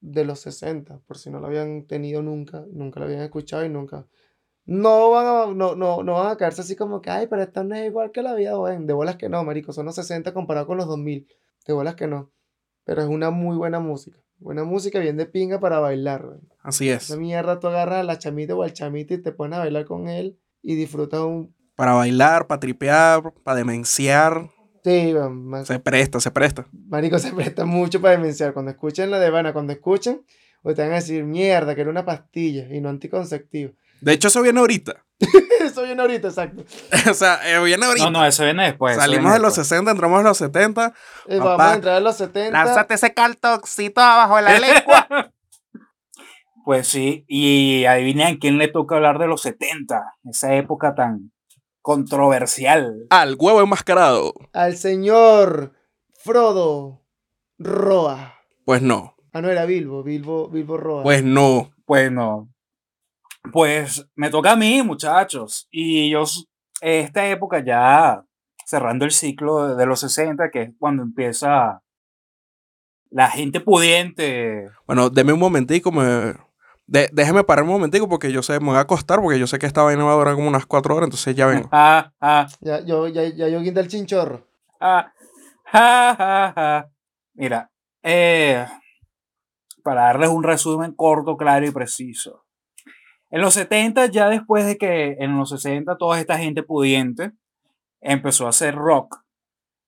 de 0.00 0.24
los 0.24 0.40
60, 0.40 1.00
por 1.06 1.18
si 1.18 1.30
no 1.30 1.40
lo 1.40 1.48
habían 1.48 1.86
tenido 1.86 2.22
nunca, 2.22 2.64
nunca 2.70 3.00
lo 3.00 3.06
habían 3.06 3.22
escuchado 3.22 3.64
y 3.64 3.68
nunca. 3.68 4.06
No 4.70 5.08
van 5.10 5.26
a, 5.26 5.54
no, 5.54 5.74
no, 5.76 6.02
no 6.02 6.12
van 6.12 6.26
a 6.30 6.36
caerse 6.36 6.60
así 6.60 6.76
como 6.76 7.00
que, 7.00 7.08
ay, 7.08 7.26
pero 7.26 7.40
esto 7.42 7.64
no 7.64 7.74
es 7.74 7.86
igual 7.86 8.10
que 8.12 8.20
la 8.20 8.34
vida, 8.34 8.58
weón. 8.58 8.86
De 8.86 8.92
bolas 8.92 9.16
que 9.16 9.30
no, 9.30 9.42
marico, 9.42 9.72
son 9.72 9.86
los 9.86 9.94
60 9.94 10.34
comparado 10.34 10.66
con 10.66 10.76
los 10.76 10.86
2000. 10.86 11.26
De 11.66 11.72
bolas 11.72 11.94
que 11.94 12.06
no. 12.06 12.30
Pero 12.84 13.00
es 13.00 13.08
una 13.08 13.30
muy 13.30 13.56
buena 13.56 13.80
música. 13.80 14.18
Buena 14.36 14.64
música, 14.64 14.98
bien 14.98 15.16
de 15.16 15.24
pinga 15.24 15.58
para 15.58 15.80
bailar, 15.80 16.26
weón. 16.26 16.48
Así 16.62 16.90
es. 16.90 17.04
Esa 17.04 17.16
mierda, 17.16 17.58
tú 17.60 17.68
agarras 17.68 18.00
a 18.00 18.02
la 18.02 18.18
chamita 18.18 18.54
o 18.54 18.62
al 18.62 18.74
chamita 18.74 19.14
y 19.14 19.22
te 19.22 19.32
pones 19.32 19.56
a 19.56 19.60
bailar 19.62 19.86
con 19.86 20.06
él 20.06 20.38
y 20.62 20.74
disfrutas 20.74 21.20
un... 21.20 21.56
Para 21.74 21.94
bailar, 21.94 22.46
para 22.46 22.60
tripear, 22.60 23.22
para 23.42 23.56
demenciar. 23.56 24.50
Sí, 24.84 25.14
más- 25.30 25.66
Se 25.66 25.78
presta, 25.80 26.20
se 26.20 26.30
presta. 26.30 26.66
Marico, 26.72 27.18
se 27.18 27.32
presta 27.32 27.64
mucho 27.64 28.02
para 28.02 28.16
demenciar. 28.18 28.52
Cuando 28.52 28.70
escuchen 28.70 29.10
la 29.10 29.18
de 29.18 29.30
Vana, 29.30 29.54
cuando 29.54 29.72
escuchen, 29.72 30.24
te 30.62 30.74
van 30.82 30.92
a 30.92 30.96
decir, 30.96 31.24
mierda, 31.24 31.74
que 31.74 31.80
era 31.80 31.90
una 31.90 32.04
pastilla 32.04 32.68
y 32.74 32.82
no 32.82 32.90
anticonceptivo. 32.90 33.72
De 34.00 34.12
hecho, 34.12 34.28
eso 34.28 34.42
viene 34.42 34.60
ahorita. 34.60 35.04
Eso 35.60 35.82
viene 35.82 36.00
ahorita, 36.00 36.28
exacto. 36.28 36.64
o 37.10 37.14
sea, 37.14 37.40
eh, 37.44 37.62
viene 37.64 37.84
ahorita. 37.84 38.04
No, 38.08 38.20
no, 38.20 38.24
eso 38.24 38.44
viene 38.44 38.66
después. 38.66 38.96
Salimos 38.96 39.24
viene 39.24 39.34
de 39.34 39.40
los 39.40 39.56
después. 39.56 39.66
60, 39.66 39.90
entramos 39.90 40.20
a 40.20 40.22
los 40.22 40.38
70. 40.38 40.94
Eh, 41.26 41.38
Papá, 41.38 41.56
vamos 41.56 41.66
a 41.66 41.74
entrar 41.74 41.94
a 41.96 42.00
los 42.00 42.16
70. 42.16 42.86
ese 42.88 43.14
cartoncito 43.14 44.00
abajo 44.00 44.36
de 44.36 44.42
la 44.42 44.58
lengua. 44.58 45.32
Pues 46.64 46.86
sí, 46.86 47.24
y 47.26 47.86
adivinen 47.86 48.36
a 48.36 48.38
quién 48.38 48.58
le 48.58 48.68
toca 48.68 48.96
hablar 48.96 49.18
de 49.18 49.26
los 49.26 49.40
70, 49.40 50.16
esa 50.28 50.54
época 50.54 50.94
tan 50.94 51.32
controversial. 51.80 53.06
Al 53.08 53.36
huevo 53.38 53.62
enmascarado. 53.62 54.34
Al 54.52 54.76
señor 54.76 55.72
Frodo 56.22 57.00
Roa. 57.58 58.34
Pues 58.66 58.82
no. 58.82 59.16
Ah, 59.32 59.40
no, 59.40 59.48
era 59.48 59.64
Bilbo, 59.64 60.02
Bilbo, 60.02 60.50
Bilbo 60.50 60.76
Roa. 60.76 61.02
Pues 61.04 61.24
no. 61.24 61.70
Bueno, 61.86 62.50
pues 63.52 64.06
me 64.14 64.30
toca 64.30 64.52
a 64.52 64.56
mí, 64.56 64.82
muchachos. 64.82 65.66
Y 65.70 66.10
yo, 66.10 66.24
esta 66.80 67.26
época 67.28 67.64
ya 67.64 68.22
cerrando 68.66 69.04
el 69.04 69.10
ciclo 69.12 69.74
de- 69.76 69.86
los 69.86 70.00
60, 70.00 70.50
que 70.50 70.62
es 70.62 70.70
cuando 70.78 71.02
empieza 71.02 71.82
la 73.10 73.28
gente 73.30 73.60
pudiente. 73.60 74.68
Bueno, 74.86 75.08
deme 75.10 75.32
un 75.32 75.38
momentico. 75.40 75.90
Me... 75.90 76.34
de- 76.86 77.08
déjeme 77.12 77.42
parar 77.44 77.64
un 77.64 77.70
momentico 77.70 78.08
porque 78.08 78.30
yo 78.30 78.42
sé, 78.42 78.60
me 78.60 78.66
voy 78.66 78.76
a 78.76 78.80
acostar 78.80 79.20
porque 79.22 79.38
yo 79.38 79.46
sé 79.46 79.58
que 79.58 79.66
esta 79.66 79.82
vaina 79.82 80.04
va 80.04 80.12
a 80.12 80.16
durar 80.16 80.34
como 80.34 80.48
unas 80.48 80.66
cuatro 80.66 80.94
horas, 80.94 81.06
entonces 81.06 81.34
ya 81.34 81.46
vengo. 81.46 81.68
Ah, 81.72 82.12
ah, 82.20 82.46
Ya, 82.60 82.80
yo, 82.84 83.08
ya, 83.08 83.22
ya 83.28 83.48
yo 83.48 83.60
guinda 83.60 83.80
el 83.80 83.88
chinchorro. 83.88 84.46
ah, 84.80 85.10
ja, 85.64 86.14
ja, 86.16 86.52
ja. 86.54 86.90
Mira, 87.34 87.70
eh, 88.02 88.66
para 89.82 90.02
darles 90.02 90.28
un 90.28 90.42
resumen 90.42 90.92
corto, 90.92 91.36
claro 91.36 91.66
y 91.66 91.70
preciso. 91.70 92.44
En 93.30 93.40
los 93.42 93.54
70, 93.54 94.06
ya 94.06 94.28
después 94.28 94.64
de 94.66 94.78
que 94.78 95.16
en 95.20 95.36
los 95.38 95.50
60 95.50 95.96
toda 95.98 96.18
esta 96.20 96.38
gente 96.38 96.62
pudiente 96.62 97.32
empezó 98.00 98.46
a 98.46 98.50
hacer 98.50 98.74
rock, 98.74 99.22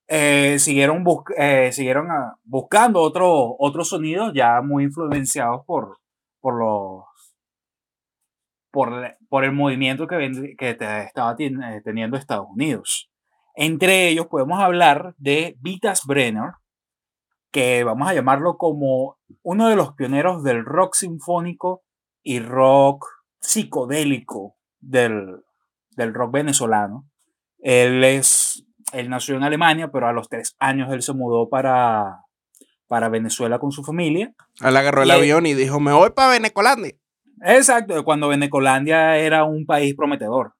eh, 0.08 0.58
siguieron, 0.58 1.04
bus- 1.04 1.24
eh, 1.38 1.70
siguieron 1.72 2.10
ah, 2.10 2.36
buscando 2.44 3.00
otro- 3.00 3.56
otros 3.58 3.88
sonidos 3.88 4.32
ya 4.34 4.60
muy 4.62 4.84
influenciados 4.84 5.64
por, 5.66 5.98
por 6.40 6.58
los 6.58 7.04
por, 8.70 9.16
por 9.28 9.44
el 9.44 9.52
movimiento 9.52 10.06
que, 10.06 10.54
que 10.56 10.70
estaba 10.70 11.34
eh, 11.38 11.80
teniendo 11.84 12.16
Estados 12.16 12.46
Unidos. 12.48 13.10
Entre 13.54 14.08
ellos 14.08 14.26
podemos 14.28 14.60
hablar 14.60 15.14
de 15.18 15.56
Vitas 15.60 16.04
Brenner, 16.06 16.52
que 17.52 17.82
vamos 17.82 18.08
a 18.08 18.14
llamarlo 18.14 18.56
como 18.56 19.18
uno 19.42 19.68
de 19.68 19.76
los 19.76 19.92
pioneros 19.94 20.44
del 20.44 20.64
rock 20.64 20.94
sinfónico 20.94 21.82
y 22.22 22.38
rock 22.38 23.06
psicodélico 23.40 24.56
del, 24.80 25.36
del 25.96 26.14
rock 26.14 26.32
venezolano. 26.32 27.06
Él, 27.58 28.02
es, 28.04 28.64
él 28.92 29.08
nació 29.10 29.36
en 29.36 29.42
Alemania, 29.44 29.90
pero 29.90 30.08
a 30.08 30.12
los 30.12 30.28
tres 30.28 30.56
años 30.58 30.92
él 30.92 31.02
se 31.02 31.12
mudó 31.12 31.48
para, 31.48 32.24
para 32.86 33.08
Venezuela 33.08 33.58
con 33.58 33.72
su 33.72 33.84
familia. 33.84 34.32
Él 34.62 34.76
agarró 34.76 35.02
el 35.02 35.08
Y- 35.08 35.12
avión 35.12 35.46
y 35.46 35.54
dijo, 35.54 35.80
me 35.80 35.92
voy 35.92 36.10
para 36.10 36.30
Venecolandia. 36.30 36.94
Exacto, 37.42 38.04
cuando 38.04 38.28
Venecolandia 38.28 39.16
era 39.16 39.44
un 39.44 39.64
país 39.66 39.94
prometedor. 39.94 40.54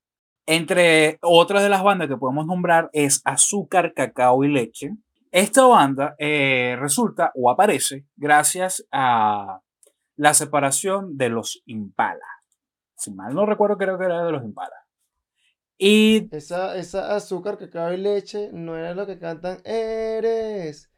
Entre 0.47 1.19
otras 1.23 1.63
de 1.63 1.69
las 1.69 1.83
bandas 1.83 2.09
que 2.09 2.17
podemos 2.17 2.47
nombrar 2.47 2.91
es 2.93 3.21
Azúcar, 3.25 3.93
Cacao 3.95 4.43
y 4.45 4.49
Leche. 4.49 4.91
Esta 5.31 5.65
banda 5.67 6.17
eh, 6.19 6.77
resulta 6.81 7.31
o 7.37 7.51
aparece 7.51 8.05
gracias 8.17 8.85
a 8.91 9.61
la 10.17 10.35
separación 10.35 11.17
de 11.17 11.29
los 11.29 11.63
Impala. 11.67 12.27
Si 13.01 13.11
mal 13.11 13.35
no 13.35 13.47
recuerdo, 13.47 13.79
creo 13.79 13.99
que 13.99 14.05
era 14.05 14.25
de 14.25 14.31
los 14.31 14.45
Impala. 14.45 14.77
Y 15.79 16.29
Esa, 16.37 16.77
esa 16.77 17.17
azúcar, 17.17 17.57
cacao 17.57 17.95
y 17.95 17.97
leche 17.97 18.51
no 18.53 18.77
era 18.77 18.95
lo 18.95 19.07
que 19.07 19.19
cantan. 19.19 19.63
Eres 19.65 20.91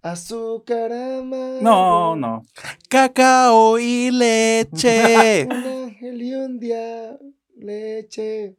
azúcar 0.00 0.92
amargo. 0.92 1.58
no, 1.60 2.14
no. 2.14 2.42
Cacao 2.88 3.76
y 3.80 4.12
leche. 4.12 5.46
Un 5.50 5.66
ángel 5.66 6.22
y 6.22 6.32
un 6.32 6.60
día 6.60 7.18
leche. 7.56 8.56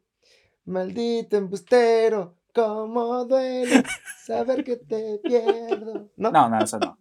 Maldito 0.66 1.38
embustero, 1.38 2.36
cómo 2.60 3.24
duele 3.24 3.82
saber 4.24 4.64
que 4.64 4.76
te 4.76 5.18
pierdo. 5.22 6.10
¿No? 6.16 6.30
No, 6.30 6.48
no, 6.48 6.58
eso 6.58 6.78
no. 6.78 6.98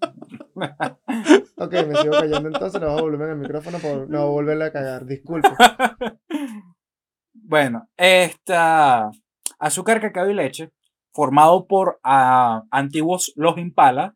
Ok, 1.61 1.73
me 1.87 1.95
sigo 1.95 2.13
callando 2.13 2.47
entonces, 2.47 2.79
voy 2.79 2.89
a 2.89 3.01
volver 3.01 3.29
el 3.31 3.37
micrófono 3.37 3.79
por 3.79 4.09
no 4.09 4.29
volverle 4.29 4.65
a 4.65 4.71
cagar. 4.71 5.05
Disculpe. 5.05 5.49
Bueno, 7.33 7.89
esta 7.97 9.11
azúcar, 9.57 9.99
cacao 9.99 10.29
y 10.29 10.33
leche, 10.33 10.71
formado 11.11 11.67
por 11.67 11.99
ah, 12.03 12.63
antiguos 12.71 13.33
Los 13.35 13.57
Impala 13.57 14.15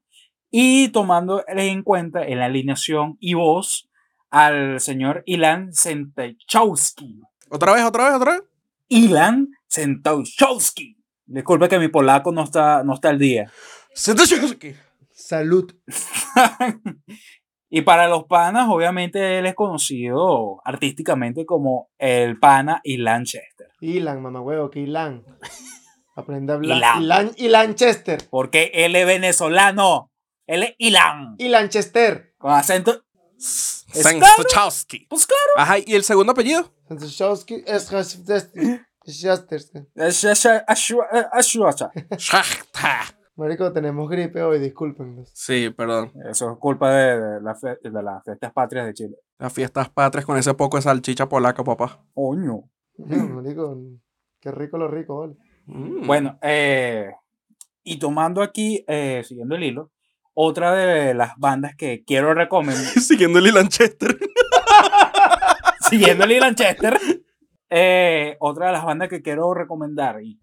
y 0.51 0.89
tomando 0.89 1.43
en 1.47 1.83
cuenta 1.83 2.23
en 2.23 2.39
la 2.39 2.45
alineación 2.45 3.17
y 3.19 3.33
voz 3.33 3.89
al 4.29 4.79
señor 4.79 5.23
Ilan 5.25 5.73
Sentechowski. 5.73 7.21
¿Otra 7.49 7.73
vez, 7.73 7.83
otra 7.83 8.05
vez, 8.05 8.13
otra 8.15 8.31
vez? 8.33 8.43
Ilan 8.87 9.49
Sentechowski. 9.67 11.02
Disculpe 11.25 11.69
que 11.69 11.79
mi 11.79 11.87
polaco 11.87 12.31
no 12.31 12.43
está, 12.43 12.83
no 12.83 12.93
está 12.93 13.09
al 13.09 13.19
día. 13.19 13.51
Salud. 15.11 15.73
y 17.69 17.81
para 17.81 18.07
los 18.07 18.25
panas, 18.25 18.67
obviamente 18.69 19.39
él 19.39 19.45
es 19.45 19.55
conocido 19.55 20.61
artísticamente 20.65 21.45
como 21.45 21.89
el 21.97 22.39
pana 22.39 22.81
Ilan 22.83 23.25
Chester. 23.25 23.67
Ilan, 23.79 24.21
mamá 24.21 24.41
huevo, 24.41 24.69
que 24.69 24.81
Ilan. 24.81 25.23
Aprende 26.15 26.53
a 26.53 26.55
hablar. 26.55 26.77
Ilan. 26.77 27.03
Ilan 27.03 27.31
y 27.37 27.47
Lanchester. 27.47 28.27
Porque 28.29 28.71
él 28.73 28.95
es 28.95 29.05
venezolano. 29.05 30.11
Él 30.45 30.63
es 30.63 30.75
Ilan. 30.77 31.35
Y 31.39 31.47
Lanchester. 31.49 32.35
Con 32.37 32.51
acento. 32.51 33.03
Sentechowski. 33.37 35.07
Pues 35.09 35.25
claro. 35.25 35.51
Ajá, 35.57 35.79
¿y 35.79 35.95
el 35.95 36.03
segundo 36.03 36.31
apellido? 36.31 36.71
Santoshowski 36.87 37.63
es 37.65 37.89
Shachta. 42.17 43.01
Marico, 43.35 43.71
tenemos 43.73 44.07
gripe 44.09 44.41
hoy, 44.43 44.59
discúlpenos. 44.59 45.29
Sí, 45.33 45.69
perdón. 45.71 46.11
Eso 46.29 46.51
es 46.51 46.57
culpa 46.59 46.91
de, 46.93 47.19
de 47.19 47.41
la 47.41 47.55
fe- 47.55 47.79
de 47.83 48.03
las 48.03 48.23
fiestas 48.23 48.53
patrias 48.53 48.85
de 48.85 48.93
Chile. 48.93 49.15
Las 49.39 49.51
fiestas 49.51 49.89
patrias 49.89 50.25
con 50.25 50.37
ese 50.37 50.53
poco 50.53 50.77
de 50.77 50.83
salchicha 50.83 51.27
polaca, 51.27 51.63
papá. 51.63 52.03
Coño. 52.13 52.69
Marico, 52.97 53.75
qué 54.39 54.51
rico 54.51 54.77
lo 54.77 54.87
rico, 54.87 55.19
vale. 55.19 55.33
Mm. 55.65 56.05
Bueno, 56.05 56.37
eh, 56.43 57.11
y 57.83 57.97
tomando 57.97 58.41
aquí, 58.43 58.85
eh, 58.87 59.23
siguiendo 59.25 59.55
el 59.55 59.63
hilo, 59.63 59.91
otra 60.35 60.73
de 60.73 61.13
las 61.15 61.31
bandas 61.37 61.75
que 61.75 62.03
quiero 62.05 62.33
recomendar, 62.35 62.83
Siguiendo 62.85 63.39
el 63.39 63.53
Lanchester. 63.53 64.17
siguiendo 65.89 66.23
el 66.25 66.31
hilo 66.33 66.41
Lanchester, 66.45 66.99
eh, 67.75 68.37
otra 68.39 68.67
de 68.67 68.73
las 68.73 68.85
bandas 68.85 69.09
que 69.09 69.23
quiero 69.23 69.51
recomendar 69.55 70.21
y, 70.21 70.39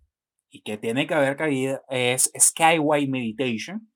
que 0.65 0.79
tiene 0.79 1.07
que 1.07 1.15
haber 1.15 1.37
caído 1.37 1.81
es 1.89 2.33
Skyway 2.37 3.07
Meditation. 3.07 3.89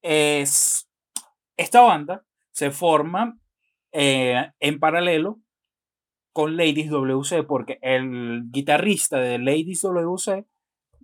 Es, 0.00 0.88
esta 1.58 1.82
banda 1.82 2.24
se 2.52 2.70
forma 2.70 3.38
eh, 3.92 4.50
en 4.60 4.80
paralelo 4.80 5.40
con 6.32 6.56
Ladies 6.56 6.88
WC, 6.88 7.42
porque 7.42 7.78
el 7.82 8.44
guitarrista 8.50 9.18
de 9.18 9.38
Ladies 9.38 9.82
WC 9.82 10.46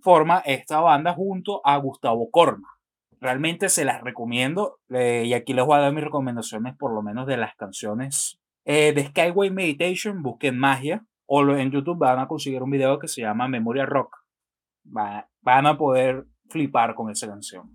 forma 0.01 0.39
esta 0.47 0.81
banda 0.81 1.13
junto 1.13 1.61
a 1.63 1.77
Gustavo 1.77 2.31
Corma. 2.31 2.71
Realmente 3.21 3.69
se 3.69 3.85
las 3.85 4.01
recomiendo 4.01 4.79
eh, 4.89 5.25
y 5.27 5.35
aquí 5.35 5.53
les 5.53 5.67
voy 5.67 5.77
a 5.77 5.81
dar 5.81 5.93
mis 5.93 6.05
recomendaciones 6.05 6.75
por 6.75 6.95
lo 6.95 7.03
menos 7.03 7.27
de 7.27 7.37
las 7.37 7.55
canciones 7.55 8.41
de 8.65 9.07
Skyway 9.11 9.51
Meditation. 9.51 10.23
Busquen 10.23 10.59
magia 10.59 11.05
o 11.27 11.43
en 11.57 11.71
YouTube 11.71 11.99
van 11.99 12.19
a 12.19 12.29
conseguir 12.29 12.63
un 12.63 12.71
video 12.71 12.99
que 12.99 13.09
se 13.09 13.21
llama 13.23 13.49
Memoria 13.49 13.87
Rock. 13.87 14.17
Va- 14.97 15.29
van 15.43 15.67
a 15.67 15.77
poder 15.77 16.27
flipar 16.49 16.95
con 16.95 17.11
esa 17.11 17.27
canción. 17.27 17.71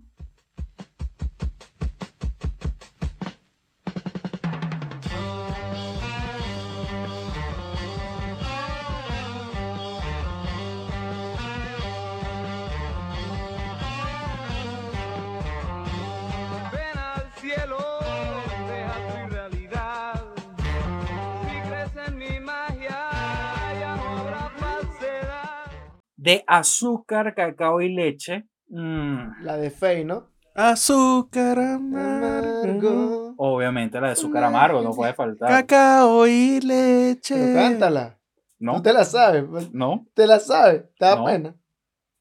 De 26.22 26.44
azúcar, 26.46 27.34
cacao 27.34 27.80
y 27.80 27.92
leche. 27.92 28.44
mm, 28.68 29.42
La 29.42 29.56
de 29.56 29.70
Fey, 29.72 30.04
¿no? 30.04 30.28
Azúcar 30.54 31.58
amargo. 31.58 33.34
Obviamente 33.38 34.00
la 34.00 34.06
de 34.08 34.12
azúcar 34.12 34.44
amargo, 34.44 34.82
no 34.82 34.92
puede 34.92 35.14
faltar. 35.14 35.48
Cacao 35.48 36.28
y 36.28 36.60
leche. 36.60 37.34
Pero 37.34 37.54
cántala. 37.54 38.20
No, 38.60 38.76
Tú 38.76 38.82
te 38.82 38.92
la 38.92 39.04
sabes. 39.04 39.44
pues. 39.50 39.72
no, 39.74 40.06
Te 40.14 40.28
la 40.28 40.38
sabes. 40.38 40.84
Te 40.96 41.06
da 41.06 41.16
No. 41.16 41.24
pena. 41.24 41.56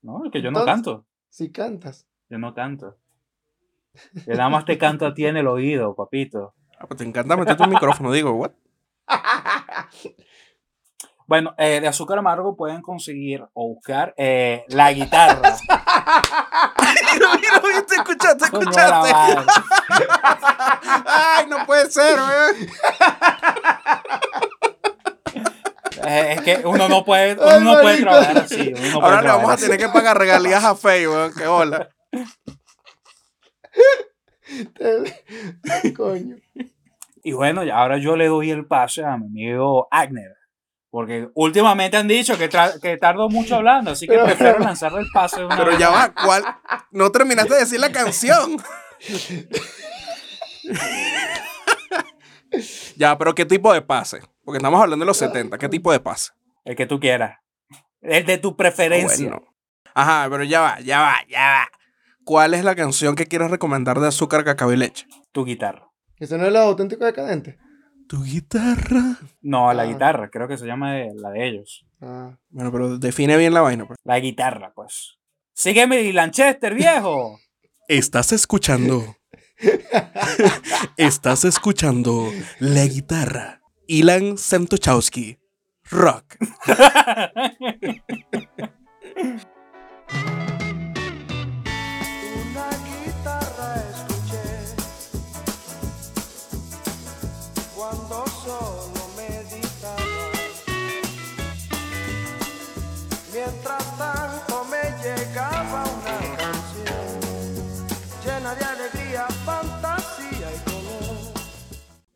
no, 0.02 0.26
es 0.26 0.32
que 0.32 0.42
yo 0.42 0.50
no 0.50 0.66
canto. 0.66 1.06
Si 1.30 1.52
cantas. 1.52 2.08
Yo 2.28 2.40
no 2.40 2.56
canto. 2.56 2.98
Yo 4.26 4.34
nada 4.36 4.50
más 4.50 4.66
te 4.66 4.80
canto 4.80 5.06
a 5.06 5.14
ti 5.14 5.28
en 5.28 5.38
el 5.38 5.46
oído, 5.46 5.94
papito. 5.96 6.56
Ah, 6.80 6.88
pues 6.88 6.98
te 6.98 7.04
encanta 7.04 7.38
meter 7.38 7.56
tu 7.56 7.68
micrófono, 7.68 8.12
digo, 8.12 8.32
what? 8.32 8.52
Bueno, 11.32 11.56
eh, 11.58 11.80
de 11.80 11.88
azúcar 11.88 12.18
amargo 12.18 12.58
pueden 12.58 12.82
conseguir 12.82 13.42
o 13.54 13.70
buscar 13.70 14.14
eh, 14.18 14.66
la 14.68 14.92
guitarra. 14.92 15.40
mira, 15.40 15.56
mira, 17.38 17.62
mira, 17.64 17.86
te 17.86 17.96
escuchaste, 17.96 18.52
madre. 18.52 19.14
Ay, 21.06 21.46
no 21.48 21.66
puede 21.66 21.90
ser, 21.90 22.20
weón. 22.20 22.56
Eh, 26.04 26.34
es 26.34 26.42
que 26.42 26.62
uno 26.66 26.90
no 26.90 27.06
puede, 27.06 27.36
uno 27.36 27.48
Ay, 27.48 27.64
no 27.64 27.80
puede 27.80 28.02
trabajar 28.02 28.38
así. 28.40 28.74
uno 28.76 28.90
no 28.90 29.00
puede 29.00 29.06
Ahora 29.06 29.22
le 29.22 29.28
vamos 29.30 29.54
a 29.54 29.56
tener 29.56 29.78
que 29.78 29.88
pagar 29.88 30.18
regalías 30.18 30.66
a 30.66 30.76
Fey, 30.76 31.08
weón. 31.08 31.34
Qué 31.34 31.48
hola. 31.48 31.88
Coño. 35.96 36.36
Y 37.24 37.32
bueno, 37.32 37.64
ya 37.64 37.78
ahora 37.78 38.00
yo 38.00 38.18
le 38.18 38.28
doy 38.28 38.52
el 38.52 38.68
pase 38.68 39.06
a 39.06 39.16
mi 39.16 39.28
amigo 39.28 39.88
Agner. 39.92 40.41
Porque 40.92 41.30
últimamente 41.36 41.98
han 41.98 42.08
dicho 42.08 42.38
que, 42.38 42.50
que 42.82 42.98
tardo 42.98 43.30
mucho 43.30 43.56
hablando, 43.56 43.92
así 43.92 44.06
que 44.06 44.14
Pero- 44.14 44.26
prefiero 44.26 44.60
lanzarle 44.60 45.00
el 45.00 45.06
de 45.08 45.46
una 45.46 45.58
Pero 45.58 45.70
vez. 45.72 45.80
ya 45.80 45.90
va, 45.90 46.14
¿cuál? 46.14 46.44
No 46.92 47.12
terminaste 47.12 47.54
de 47.54 47.60
decir 47.62 47.80
la 47.80 47.92
canción. 47.92 48.58
ya, 52.98 53.18
pero 53.18 53.34
¿qué 53.34 53.46
tipo 53.46 53.74
de 53.74 53.82
pase? 53.82 54.20
Porque 54.44 54.58
estamos 54.58 54.82
hablando 54.82 55.04
de 55.04 55.08
los 55.08 55.18
70. 55.18 55.58
¿Qué 55.58 55.70
tipo 55.70 55.92
de 55.92 56.00
pase? 56.00 56.32
El 56.66 56.76
que 56.76 56.86
tú 56.86 57.00
quieras. 57.00 57.38
El 58.02 58.26
de 58.26 58.38
tu 58.38 58.56
preferencia. 58.58 59.30
Bueno. 59.30 59.46
Ajá, 59.94 60.28
pero 60.30 60.44
ya 60.44 60.62
va, 60.62 60.80
ya 60.82 61.02
va, 61.02 61.16
ya 61.30 61.40
va. 61.40 61.68
¿Cuál 62.24 62.54
es 62.54 62.64
la 62.64 62.76
canción 62.76 63.16
que 63.16 63.26
quieres 63.26 63.50
recomendar 63.52 64.00
de 64.00 64.08
azúcar, 64.08 64.44
cacao 64.44 64.72
y 64.72 64.78
leche? 64.78 65.06
Tu 65.32 65.46
guitarra. 65.46 65.88
¿Eso 66.18 66.38
no 66.38 66.46
es 66.46 66.54
los 66.54 66.62
auténticos 66.62 67.06
decadentes? 67.06 67.56
Tu 68.12 68.22
guitarra. 68.26 69.16
No, 69.42 69.72
la 69.74 69.84
Ah. 69.84 69.86
guitarra, 69.86 70.30
creo 70.30 70.46
que 70.46 70.58
se 70.58 70.66
llama 70.66 70.96
de- 70.96 71.14
la 71.16 71.30
de 71.30 71.48
ellos. 71.48 71.86
Ah. 72.02 72.38
Bueno, 72.50 72.70
pero 72.70 72.98
define 72.98 73.38
bien 73.38 73.54
la 73.54 73.62
vaina. 73.62 73.88
pues. 73.88 73.98
La 74.04 74.20
guitarra, 74.20 74.74
pues. 74.76 75.18
Sígueme, 75.54 76.12
Lanchester, 76.12 76.76
viejo. 76.76 77.40
Estás 77.88 78.34
escuchando. 78.34 79.16
Estás 80.98 81.46
escuchando 81.46 82.30
la 82.60 82.86
guitarra. 82.86 83.62
Ilan 83.88 84.38
Semtochowski. 84.38 85.38
Rock. 85.90 86.36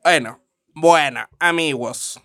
Bueno, 0.05 0.39
bueno, 0.75 1.27
amigos. 1.39 2.21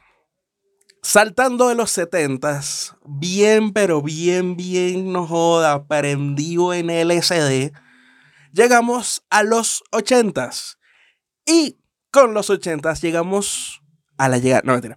Saltando 1.02 1.68
de 1.68 1.74
los 1.74 1.96
70s, 1.96 2.94
bien, 3.06 3.72
pero 3.72 4.02
bien, 4.02 4.54
bien, 4.54 5.14
no 5.14 5.26
joda, 5.26 5.86
prendido 5.86 6.74
en 6.74 6.88
LSD, 6.88 7.72
llegamos 8.52 9.24
a 9.30 9.44
los 9.44 9.82
80s. 9.92 10.76
Y 11.46 11.78
con 12.10 12.34
los 12.34 12.50
80s 12.50 13.00
llegamos 13.00 13.80
a 14.18 14.28
la 14.28 14.36
llegada, 14.36 14.60
no 14.66 14.74
mentira, 14.74 14.96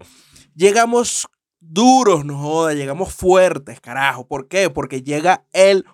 llegamos 0.53 1.29
duros, 1.61 2.25
no 2.25 2.37
joda, 2.37 2.73
llegamos 2.73 3.13
fuertes, 3.13 3.79
carajo. 3.79 4.27
¿Por 4.27 4.49
qué? 4.49 4.69
Porque 4.69 5.03
llega 5.03 5.45
el 5.53 5.85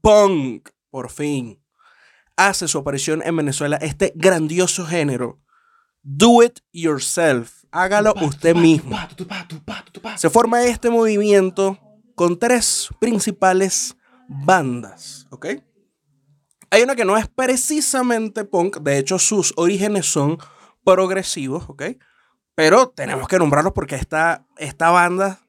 punk, 0.00 0.70
por 0.88 1.10
fin. 1.10 1.62
Hace 2.38 2.68
su 2.68 2.78
aparición 2.78 3.22
en 3.22 3.36
Venezuela 3.36 3.76
este 3.82 4.14
grandioso 4.16 4.86
género. 4.86 5.42
Do 6.10 6.42
it 6.42 6.60
yourself. 6.72 7.64
Hágalo 7.70 8.14
usted 8.22 8.56
mismo. 8.56 8.96
Se 10.16 10.30
forma 10.30 10.64
este 10.64 10.88
movimiento 10.88 11.78
con 12.14 12.38
tres 12.38 12.88
principales 12.98 13.94
bandas, 14.26 15.26
¿ok? 15.28 15.46
Hay 16.70 16.82
una 16.82 16.96
que 16.96 17.04
no 17.04 17.18
es 17.18 17.28
precisamente 17.28 18.44
punk, 18.44 18.78
de 18.78 18.96
hecho 18.96 19.18
sus 19.18 19.52
orígenes 19.56 20.06
son 20.06 20.38
progresivos, 20.82 21.68
¿ok? 21.68 21.82
Pero 22.54 22.88
tenemos 22.88 23.28
que 23.28 23.38
nombrarlos 23.38 23.74
porque 23.74 23.96
esta, 23.96 24.46
esta 24.56 24.88
banda 24.88 25.40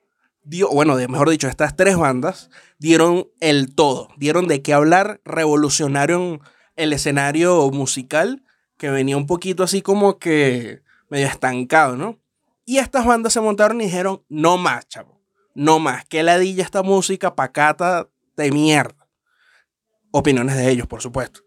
dio, 0.43 0.69
bueno, 0.71 0.95
mejor 1.07 1.29
dicho, 1.29 1.47
estas 1.47 1.77
tres 1.77 1.95
bandas 1.95 2.49
dieron 2.79 3.29
el 3.39 3.73
todo, 3.73 4.09
dieron 4.17 4.49
de 4.49 4.61
qué 4.61 4.73
hablar, 4.73 5.21
revolucionaron 5.23 6.41
el 6.75 6.91
escenario 6.91 7.71
musical 7.71 8.43
que 8.79 8.89
venía 8.89 9.17
un 9.17 9.27
poquito 9.27 9.61
así 9.61 9.81
como 9.83 10.17
que 10.17 10.81
medio 11.09 11.27
estancado, 11.27 11.97
¿no? 11.97 12.17
Y 12.65 12.77
estas 12.77 13.05
bandas 13.05 13.33
se 13.33 13.41
montaron 13.41 13.81
y 13.81 13.85
dijeron, 13.85 14.23
no 14.29 14.57
más, 14.57 14.87
chavo, 14.87 15.21
no 15.53 15.79
más, 15.79 16.05
que 16.05 16.23
ladilla 16.23 16.63
esta 16.63 16.81
música 16.81 17.35
pacata 17.35 18.07
de 18.37 18.51
mierda. 18.51 19.05
Opiniones 20.11 20.55
de 20.55 20.69
ellos, 20.71 20.87
por 20.87 21.01
supuesto. 21.01 21.41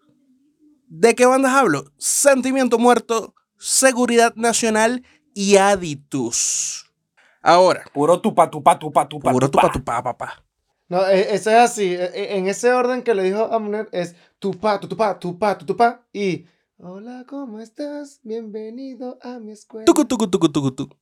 ¿De 0.89 1.15
qué 1.15 1.25
bandas 1.25 1.53
hablo? 1.55 1.91
Sentimiento 1.97 2.79
Muerto, 2.79 3.35
Seguridad 3.57 4.35
Nacional 4.37 5.03
y 5.35 5.57
Aditus. 5.57 6.93
Ahora. 7.41 7.85
Puro 7.95 8.21
tupa, 8.21 8.51
tupa, 8.51 8.79
tupa, 8.79 9.09
tupa. 9.09 9.33
Puro 9.33 9.51
tupa, 9.51 9.73
tupa, 9.73 10.03
papá. 10.03 10.45
No, 10.89 11.07
e- 11.09 11.35
eso 11.35 11.51
es 11.51 11.57
así. 11.57 11.95
e- 11.95 12.13
e- 12.15 12.37
En 12.37 12.47
ese 12.47 12.71
orden 12.73 13.03
que 13.03 13.15
le 13.15 13.23
dijo 13.23 13.45
Amner 13.53 13.89
es 13.93 14.15
tupa, 14.39 14.79
tu, 14.79 14.87
tupa, 14.87 15.19
tupa, 15.19 15.57
tu, 15.57 15.65
tupa 15.65 16.03
y 16.13 16.45
hola, 16.85 17.25
¿cómo 17.29 17.61
estás? 17.61 18.21
Bienvenido 18.25 19.17
a 19.23 19.39
mi 19.39 19.53
escuela. 19.53 19.85
Tucu, 19.85 20.05
tucu, 20.05 20.29
tucu, 20.29 20.49
tucu, 20.49 20.73
tucu. 20.73 20.97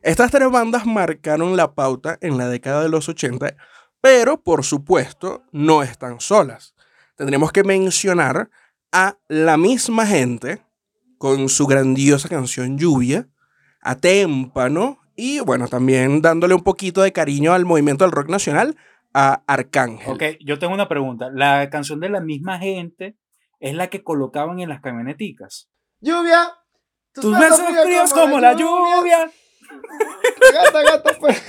Estas 0.00 0.30
tres 0.30 0.50
bandas 0.50 0.86
marcaron 0.86 1.58
la 1.58 1.74
pauta 1.74 2.16
en 2.22 2.38
la 2.38 2.48
década 2.48 2.82
de 2.82 2.88
los 2.88 3.06
80, 3.06 3.54
pero 4.00 4.42
por 4.42 4.64
supuesto 4.64 5.42
no 5.52 5.82
están 5.82 6.20
solas. 6.20 6.74
Tendremos 7.16 7.52
que 7.52 7.64
mencionar 7.64 8.48
a 8.90 9.18
la 9.28 9.58
misma 9.58 10.06
gente 10.06 10.62
con 11.18 11.50
su 11.50 11.66
grandiosa 11.66 12.30
canción 12.30 12.78
Lluvia, 12.78 13.28
a 13.82 13.96
Témpano 13.96 15.00
y 15.14 15.40
bueno, 15.40 15.68
también 15.68 16.22
dándole 16.22 16.54
un 16.54 16.62
poquito 16.62 17.02
de 17.02 17.12
cariño 17.12 17.52
al 17.52 17.66
movimiento 17.66 18.04
del 18.04 18.12
rock 18.12 18.30
nacional 18.30 18.74
a 19.12 19.42
Arcángel. 19.46 20.14
Ok, 20.14 20.22
yo 20.42 20.58
tengo 20.58 20.72
una 20.72 20.88
pregunta. 20.88 21.28
La 21.30 21.68
canción 21.68 22.00
de 22.00 22.08
la 22.08 22.20
misma 22.20 22.58
gente 22.58 23.18
es 23.60 23.74
la 23.74 23.88
que 23.88 24.02
colocaban 24.02 24.60
en 24.60 24.68
las 24.68 24.80
camioneticas. 24.80 25.68
Lluvia. 26.00 26.54
Tus 27.12 27.36
besos 27.38 27.60
fríos 27.82 28.12
como 28.12 28.38
la 28.40 28.52
lluvia. 28.52 29.30
Gata, 30.52 30.82
gata, 30.82 31.12
pues. 31.18 31.42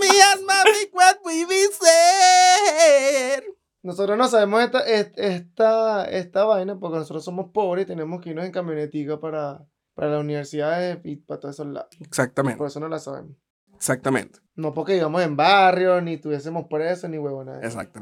Mías, 0.00 0.40
mami, 0.46 0.90
what 0.92 1.16
we 1.24 1.44
be 1.46 1.66
ser. 1.72 3.44
Nosotros 3.82 4.18
no 4.18 4.28
sabemos 4.28 4.62
esta, 4.62 4.80
est- 4.86 5.18
esta, 5.18 6.04
esta 6.04 6.44
vaina 6.44 6.78
porque 6.78 6.98
nosotros 6.98 7.24
somos 7.24 7.50
pobres 7.52 7.84
y 7.84 7.86
tenemos 7.88 8.20
que 8.20 8.30
irnos 8.30 8.44
en 8.44 8.52
camionetica 8.52 9.18
para, 9.20 9.64
para 9.94 10.10
las 10.10 10.20
universidades 10.20 10.98
y 11.04 11.16
para 11.16 11.40
todos 11.40 11.54
esos 11.56 11.66
lados. 11.68 11.88
Exactamente, 12.00 12.58
Por 12.58 12.66
eso 12.66 12.80
no 12.80 12.88
la 12.88 12.98
sabemos. 12.98 13.36
exactamente. 13.74 14.40
No 14.56 14.74
porque 14.74 14.96
íbamos 14.96 15.22
en 15.22 15.36
barrio, 15.36 16.00
ni 16.00 16.18
tuviésemos 16.18 16.66
presos, 16.68 17.08
ni 17.08 17.18
huevona. 17.18 17.60
Exacto. 17.62 18.00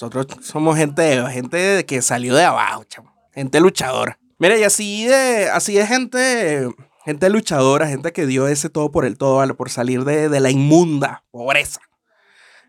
No, 0.00 0.08
no. 0.08 0.14
Nosotros 0.14 0.46
somos 0.46 0.76
gente, 0.76 1.22
gente 1.30 1.84
que 1.86 2.02
salió 2.02 2.34
de 2.34 2.44
abajo, 2.44 2.84
chamo. 2.84 3.12
Gente 3.32 3.60
luchadora. 3.60 4.18
Mira, 4.38 4.56
y 4.56 4.62
así 4.62 5.06
de, 5.06 5.48
así 5.50 5.74
de 5.74 5.86
gente, 5.86 6.68
gente 7.04 7.28
luchadora, 7.28 7.88
gente 7.88 8.12
que 8.12 8.26
dio 8.26 8.46
ese 8.46 8.70
todo 8.70 8.92
por 8.92 9.04
el 9.04 9.18
todo, 9.18 9.36
¿vale? 9.36 9.54
Por 9.54 9.70
salir 9.70 10.04
de, 10.04 10.28
de 10.28 10.40
la 10.40 10.50
inmunda 10.50 11.24
pobreza. 11.30 11.80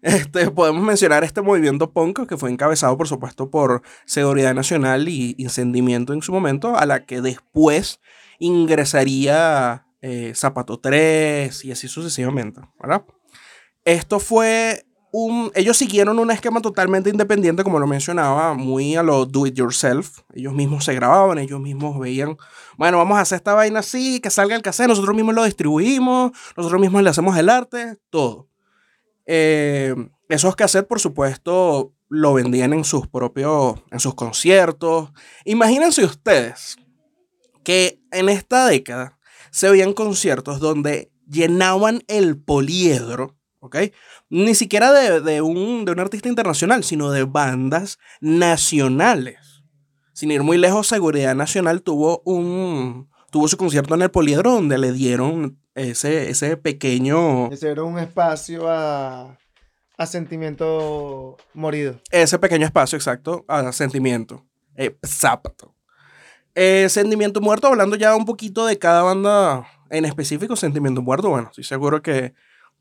Este, 0.02 0.50
podemos 0.50 0.82
mencionar 0.82 1.26
este 1.26 1.42
movimiento 1.42 1.92
punk 1.92 2.26
que 2.26 2.38
fue 2.38 2.50
encabezado, 2.50 2.98
por 2.98 3.10
supuesto, 3.10 3.52
por 3.52 3.82
Seguridad 4.06 4.54
Nacional 4.54 5.10
y 5.10 5.36
Incendimiento 5.38 6.14
en 6.14 6.22
su 6.22 6.32
momento, 6.32 6.78
a 6.78 6.86
la 6.86 7.06
que 7.06 7.20
después 7.20 8.00
ingresaría 8.40 9.88
eh, 10.02 10.32
Zapato 10.36 10.80
3 10.80 11.66
y 11.66 11.74
así 11.74 11.90
sucesivamente, 11.90 12.62
¿verdad? 12.80 13.04
Esto 13.84 14.22
fue 14.22 14.86
un... 15.12 15.52
Ellos 15.56 15.78
siguieron 15.78 16.20
un 16.20 16.32
esquema 16.32 16.62
totalmente 16.62 17.10
independiente, 17.10 17.64
como 17.64 17.80
lo 17.80 17.88
mencionaba, 17.88 18.54
muy 18.54 18.96
a 18.96 19.04
lo 19.04 19.26
do 19.26 19.46
it 19.46 19.56
yourself. 19.56 20.20
Ellos 20.34 20.54
mismos 20.54 20.86
se 20.86 20.94
grababan, 20.94 21.38
ellos 21.38 21.60
mismos 21.60 22.00
veían, 22.00 22.38
bueno, 22.78 22.98
vamos 22.98 23.18
a 23.18 23.22
hacer 23.22 23.38
esta 23.38 23.54
vaina 23.54 23.80
así, 23.80 24.20
que 24.20 24.30
salga 24.30 24.56
el 24.56 24.62
cassette, 24.62 24.88
nosotros 24.88 25.16
mismos 25.16 25.36
lo 25.36 25.44
distribuimos, 25.44 26.32
nosotros 26.56 26.80
mismos 26.82 27.04
le 27.04 27.10
hacemos 27.10 27.38
el 27.38 27.50
arte, 27.50 27.98
todo. 28.10 28.48
Eh, 29.26 29.96
esos 30.28 30.56
cassettes, 30.56 30.88
por 30.88 31.00
supuesto, 31.00 31.94
lo 32.10 32.34
vendían 32.34 32.74
en 32.74 32.84
sus 32.84 33.08
propios, 33.08 33.80
en 33.92 34.00
sus 34.00 34.16
conciertos. 34.16 35.12
Imagínense 35.46 36.04
ustedes 36.04 36.78
que 37.64 38.02
en 38.12 38.30
esta 38.30 38.68
década 38.68 39.18
se 39.52 39.70
veían 39.70 39.94
conciertos 39.94 40.60
donde 40.60 41.12
llenaban 41.28 42.04
el 42.08 42.38
poliedro, 42.38 43.38
¿ok? 43.60 43.78
Ni 44.30 44.56
siquiera 44.56 44.92
de, 44.92 45.22
de 45.22 45.42
un, 45.42 45.86
de 45.86 45.92
un 45.92 46.00
artista 46.00 46.30
internacional, 46.30 46.84
sino 46.84 47.12
de 47.12 47.24
bandas 47.24 48.00
nacionales. 48.22 49.64
Sin 50.14 50.32
ir 50.32 50.44
muy 50.44 50.58
lejos, 50.58 50.88
Seguridad 50.88 51.36
Nacional 51.36 51.82
tuvo 51.82 52.22
un 52.26 53.10
tuvo 53.32 53.48
su 53.48 53.58
concierto 53.58 53.94
en 53.96 54.02
el 54.02 54.12
poliedro 54.12 54.54
donde 54.54 54.78
le 54.78 54.92
dieron 54.92 55.60
ese, 55.76 56.30
ese 56.30 56.58
pequeño 56.58 57.50
Ese 57.52 57.70
era 57.70 57.84
un 57.84 58.00
espacio 58.00 58.68
a, 58.68 59.38
a 59.98 60.06
sentimiento 60.06 61.38
morido. 61.54 62.02
ese 62.12 62.40
pequeño 62.40 62.66
espacio 62.66 62.98
exacto 62.98 63.46
a 63.48 63.72
sentimiento. 63.72 64.46
Eh, 64.76 64.98
zapato. 65.06 65.76
Eh, 66.56 66.88
sentimiento 66.90 67.40
muerto, 67.40 67.68
hablando 67.68 67.96
ya 67.96 68.16
un 68.16 68.26
poquito 68.26 68.66
de 68.66 68.78
cada 68.78 69.04
banda 69.04 69.68
en 69.90 70.06
específico, 70.06 70.56
Sentimiento 70.56 71.02
muerto, 71.02 71.30
bueno, 71.30 71.48
estoy 71.50 71.64
seguro 71.64 72.02
que 72.02 72.34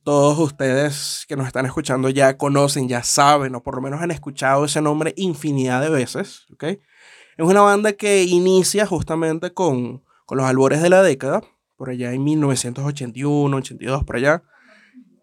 todos 0.09 0.39
ustedes 0.39 1.27
que 1.29 1.37
nos 1.37 1.47
están 1.47 1.67
escuchando 1.67 2.09
ya 2.09 2.39
conocen, 2.39 2.89
ya 2.89 3.03
saben, 3.03 3.55
o 3.55 3.63
por 3.63 3.75
lo 3.75 3.83
menos 3.83 4.01
han 4.01 4.11
escuchado 4.11 4.65
ese 4.65 4.81
nombre 4.81 5.13
infinidad 5.19 5.83
de 5.83 5.91
veces, 5.91 6.47
¿ok? 6.51 6.65
Es 6.65 6.79
una 7.37 7.61
banda 7.61 7.93
que 7.93 8.23
inicia 8.23 8.87
justamente 8.87 9.53
con, 9.53 10.03
con 10.25 10.39
los 10.39 10.47
albores 10.47 10.81
de 10.81 10.89
la 10.89 11.03
década, 11.03 11.43
por 11.77 11.91
allá 11.91 12.15
en 12.15 12.25
1981, 12.25 13.55
82, 13.55 14.05
por 14.05 14.17
allá. 14.17 14.43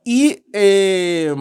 Y 0.04 0.44
eh, 0.54 1.34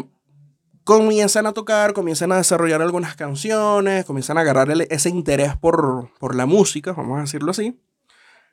comienzan 0.84 1.44
a 1.44 1.52
tocar, 1.52 1.92
comienzan 1.92 2.32
a 2.32 2.38
desarrollar 2.38 2.80
algunas 2.80 3.14
canciones, 3.14 4.06
comienzan 4.06 4.38
a 4.38 4.40
agarrar 4.40 4.70
ese 4.88 5.10
interés 5.10 5.54
por, 5.54 6.08
por 6.18 6.34
la 6.34 6.46
música, 6.46 6.94
vamos 6.94 7.18
a 7.18 7.20
decirlo 7.20 7.50
así, 7.50 7.78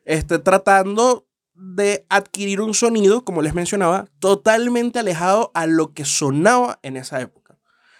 este, 0.03 0.37
tratando 0.37 1.27
de 1.53 2.05
adquirir 2.09 2.61
un 2.61 2.73
sonido, 2.73 3.23
como 3.23 3.41
les 3.41 3.53
mencionaba, 3.53 4.07
totalmente 4.19 4.99
alejado 4.99 5.51
a 5.53 5.67
lo 5.67 5.93
que 5.93 6.05
sonaba 6.05 6.79
en 6.83 6.97
esa 6.97 7.21
época. 7.21 7.59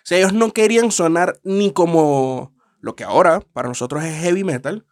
O 0.09 0.13
ellos 0.13 0.33
no 0.33 0.51
querían 0.51 0.91
sonar 0.91 1.39
ni 1.43 1.71
como 1.71 2.55
lo 2.79 2.95
que 2.95 3.03
ahora 3.03 3.41
para 3.53 3.69
nosotros 3.69 4.03
es 4.03 4.19
heavy 4.21 4.43
metal, 4.43 4.85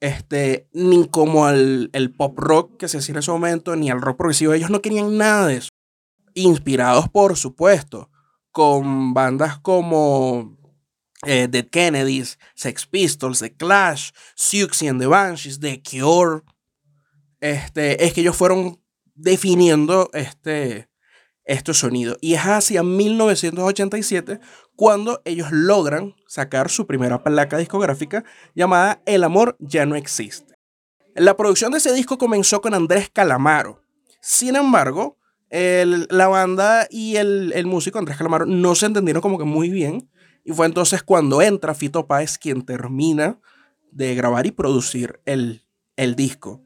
este, 0.00 0.68
ni 0.72 1.08
como 1.08 1.48
el, 1.48 1.90
el 1.92 2.12
pop 2.12 2.38
rock 2.38 2.76
que 2.78 2.88
se 2.88 2.98
hacía 2.98 3.12
en 3.12 3.18
ese 3.18 3.30
momento, 3.30 3.76
ni 3.76 3.90
el 3.90 4.00
rock 4.00 4.16
progresivo. 4.16 4.52
Ellos 4.52 4.70
no 4.70 4.82
querían 4.82 5.16
nada 5.16 5.46
de 5.46 5.58
eso. 5.58 5.68
Inspirados, 6.34 7.08
por 7.08 7.36
supuesto, 7.36 8.10
con 8.50 9.14
bandas 9.14 9.58
como 9.58 10.56
eh, 11.26 11.48
The 11.48 11.68
Kennedys, 11.68 12.38
Sex 12.54 12.86
Pistols, 12.86 13.40
The 13.40 13.54
Clash, 13.54 14.10
Siouxsie 14.36 14.88
and 14.88 15.00
the 15.00 15.06
Banshees, 15.06 15.60
The 15.60 15.82
Cure. 15.82 16.42
Este, 17.40 18.04
es 18.04 18.12
que 18.12 18.20
ellos 18.20 18.36
fueron 18.36 18.80
definiendo 19.14 20.10
este, 20.12 20.88
sonido. 21.72 22.16
Y 22.20 22.34
es 22.34 22.40
hacia 22.42 22.82
1987 22.82 24.40
cuando 24.76 25.20
ellos 25.24 25.48
logran 25.50 26.14
sacar 26.26 26.70
su 26.70 26.86
primera 26.86 27.22
placa 27.22 27.58
discográfica 27.58 28.24
llamada 28.54 29.02
El 29.06 29.24
amor 29.24 29.56
ya 29.58 29.86
no 29.86 29.96
existe. 29.96 30.54
La 31.14 31.36
producción 31.36 31.72
de 31.72 31.78
ese 31.78 31.92
disco 31.92 32.18
comenzó 32.18 32.60
con 32.60 32.72
Andrés 32.74 33.10
Calamaro, 33.12 33.82
Sin 34.22 34.54
embargo, 34.54 35.18
el- 35.48 36.06
la 36.10 36.28
banda 36.28 36.86
y 36.90 37.16
el, 37.16 37.52
el 37.54 37.66
músico 37.66 37.98
Andrés 37.98 38.16
Calamaro 38.18 38.46
no 38.46 38.74
se 38.74 38.86
entendieron 38.86 39.20
como 39.22 39.38
que 39.38 39.44
muy 39.44 39.70
bien. 39.70 40.08
Y 40.44 40.52
fue 40.52 40.66
entonces 40.66 41.02
cuando 41.02 41.42
entra 41.42 41.74
Fito 41.74 42.06
Páez 42.06 42.38
quien 42.38 42.62
termina 42.62 43.40
de 43.90 44.14
grabar 44.14 44.46
y 44.46 44.50
producir 44.52 45.20
el, 45.24 45.66
el 45.96 46.14
disco. 46.16 46.62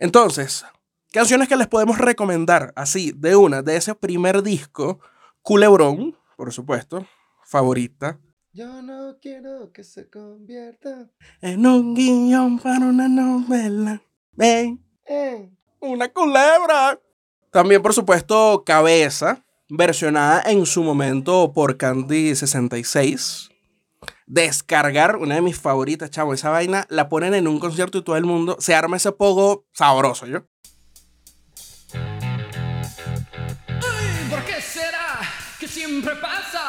Entonces, 0.00 0.64
canciones 1.12 1.46
que 1.46 1.56
les 1.56 1.68
podemos 1.68 1.98
recomendar 1.98 2.72
así, 2.74 3.12
de 3.14 3.36
una, 3.36 3.60
de 3.60 3.76
ese 3.76 3.94
primer 3.94 4.42
disco, 4.42 4.98
Culebrón, 5.42 6.16
por 6.38 6.54
supuesto, 6.54 7.06
favorita. 7.44 8.18
Yo 8.54 8.80
no 8.80 9.18
quiero 9.20 9.70
que 9.72 9.84
se 9.84 10.08
convierta 10.08 11.10
En 11.42 11.66
un 11.66 11.94
guion 11.94 12.58
para 12.58 12.86
una 12.86 13.08
novela. 13.08 14.02
Ven, 14.32 14.82
en... 15.04 15.54
una 15.80 16.08
culebra. 16.08 16.98
También, 17.50 17.82
por 17.82 17.92
supuesto, 17.92 18.62
Cabeza, 18.64 19.44
versionada 19.68 20.50
en 20.50 20.64
su 20.64 20.82
momento 20.82 21.52
por 21.52 21.76
Candy 21.76 22.34
66. 22.34 23.49
Descargar, 24.32 25.16
una 25.16 25.34
de 25.34 25.40
mis 25.40 25.58
favoritas, 25.58 26.08
chavo. 26.08 26.32
Esa 26.32 26.50
vaina 26.50 26.86
la 26.88 27.08
ponen 27.08 27.34
en 27.34 27.48
un 27.48 27.58
concierto 27.58 27.98
y 27.98 28.04
todo 28.04 28.16
el 28.16 28.24
mundo 28.24 28.56
se 28.60 28.76
arma 28.76 28.96
ese 28.96 29.10
pogo 29.10 29.66
sabroso, 29.72 30.24
¿yo? 30.24 30.44
Ay, 31.92 34.28
¿Por 34.30 34.44
qué 34.44 34.62
será 34.62 35.18
que 35.58 35.66
siempre 35.66 36.14
pasa? 36.14 36.62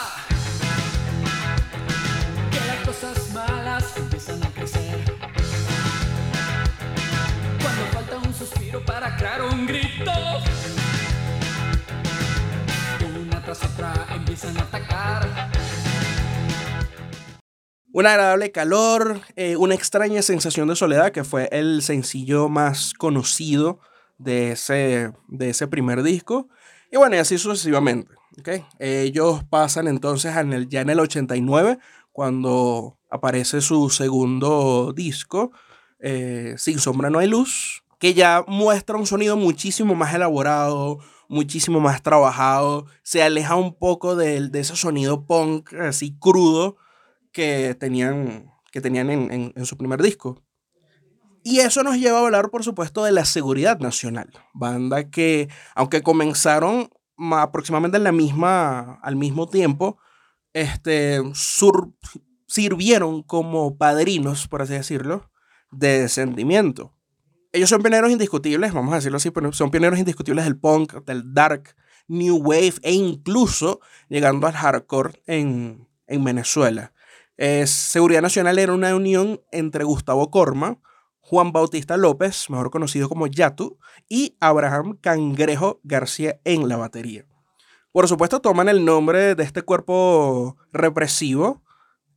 Que 2.49 2.65
las 2.65 2.83
cosas 2.83 3.31
malas 3.31 3.95
empiezan 3.95 4.43
a 4.43 4.47
crecer. 4.47 5.15
Cuando 7.61 7.85
falta 7.93 8.17
un 8.27 8.33
suspiro 8.33 8.83
para 8.83 9.15
crear 9.17 9.43
un 9.43 9.67
grito. 9.67 10.11
Una 13.21 13.39
tras 13.43 13.63
otra 13.63 14.07
empiezan 14.15 14.57
a 14.57 14.61
atacar. 14.61 15.51
Un 17.93 18.05
agradable 18.07 18.51
calor, 18.51 19.19
eh, 19.35 19.57
una 19.57 19.75
extraña 19.75 20.21
sensación 20.21 20.67
de 20.69 20.75
soledad, 20.75 21.11
que 21.11 21.23
fue 21.25 21.49
el 21.51 21.81
sencillo 21.81 22.47
más 22.47 22.93
conocido 22.93 23.79
de 24.17 24.51
ese, 24.53 25.11
de 25.27 25.49
ese 25.49 25.67
primer 25.67 26.01
disco. 26.03 26.47
Y 26.91 26.97
bueno, 26.97 27.15
y 27.15 27.19
así 27.19 27.37
sucesivamente. 27.37 28.13
¿ok? 28.39 28.49
Ellos 28.79 29.43
pasan 29.49 29.87
entonces 29.89 30.35
en 30.37 30.53
el, 30.53 30.69
ya 30.69 30.81
en 30.81 30.89
el 30.89 30.99
89, 31.01 31.79
cuando 32.13 32.97
aparece 33.09 33.59
su 33.59 33.89
segundo 33.89 34.93
disco, 34.95 35.51
eh, 35.99 36.55
Sin 36.57 36.79
Sombra 36.79 37.09
No 37.09 37.19
Hay 37.19 37.27
Luz, 37.27 37.83
que 37.99 38.13
ya 38.13 38.43
muestra 38.47 38.95
un 38.97 39.05
sonido 39.05 39.35
muchísimo 39.35 39.95
más 39.95 40.13
elaborado, 40.13 40.99
muchísimo 41.27 41.81
más 41.81 42.01
trabajado, 42.01 42.85
se 43.03 43.21
aleja 43.21 43.55
un 43.55 43.75
poco 43.77 44.15
del- 44.15 44.49
de 44.51 44.61
ese 44.61 44.75
sonido 44.77 45.25
punk 45.25 45.73
así 45.73 46.15
crudo 46.19 46.77
que 47.31 47.75
tenían, 47.79 48.51
que 48.71 48.81
tenían 48.81 49.09
en, 49.09 49.53
en- 49.55 49.65
su 49.65 49.77
primer 49.77 50.01
disco. 50.01 50.41
Y 51.43 51.59
eso 51.59 51.81
nos 51.83 51.97
lleva 51.97 52.19
a 52.19 52.25
hablar, 52.25 52.49
por 52.51 52.63
supuesto, 52.63 53.03
de 53.03 53.11
la 53.11 53.25
Seguridad 53.25 53.79
Nacional, 53.79 54.31
banda 54.53 55.09
que, 55.09 55.49
aunque 55.75 56.03
comenzaron 56.03 56.89
ma- 57.15 57.41
aproximadamente 57.41 57.97
en 57.97 58.03
la 58.03 58.11
misma, 58.11 58.99
al 59.01 59.15
mismo 59.15 59.47
tiempo, 59.49 59.97
este, 60.53 61.19
sirvieron 62.47 63.23
como 63.23 63.77
padrinos, 63.77 64.47
por 64.47 64.61
así 64.61 64.73
decirlo, 64.73 65.31
de 65.71 66.09
sentimiento. 66.09 66.93
Ellos 67.53 67.69
son 67.69 67.81
pioneros 67.81 68.11
indiscutibles, 68.11 68.73
vamos 68.73 68.93
a 68.93 68.97
decirlo 68.97 69.17
así, 69.17 69.31
pero 69.31 69.51
son 69.51 69.71
pioneros 69.71 69.99
indiscutibles 69.99 70.45
del 70.45 70.57
punk, 70.57 70.93
del 71.05 71.33
dark, 71.33 71.75
new 72.07 72.37
wave 72.37 72.73
e 72.81 72.93
incluso 72.93 73.79
llegando 74.09 74.47
al 74.47 74.53
hardcore 74.53 75.21
en, 75.25 75.87
en 76.07 76.23
Venezuela. 76.23 76.93
Eh, 77.43 77.65
Seguridad 77.65 78.21
Nacional 78.21 78.59
era 78.59 78.71
una 78.71 78.95
unión 78.95 79.41
entre 79.51 79.83
Gustavo 79.83 80.29
Corma, 80.29 80.77
Juan 81.21 81.51
Bautista 81.51 81.97
López, 81.97 82.49
mejor 82.51 82.69
conocido 82.69 83.09
como 83.09 83.25
Yatu, 83.25 83.79
y 84.07 84.35
Abraham 84.39 84.97
Cangrejo 85.01 85.79
García 85.83 86.39
en 86.43 86.67
la 86.69 86.77
batería. 86.77 87.25
Por 87.91 88.07
supuesto, 88.07 88.41
toman 88.41 88.69
el 88.69 88.85
nombre 88.85 89.33
de 89.33 89.43
este 89.43 89.63
cuerpo 89.63 90.55
represivo 90.71 91.63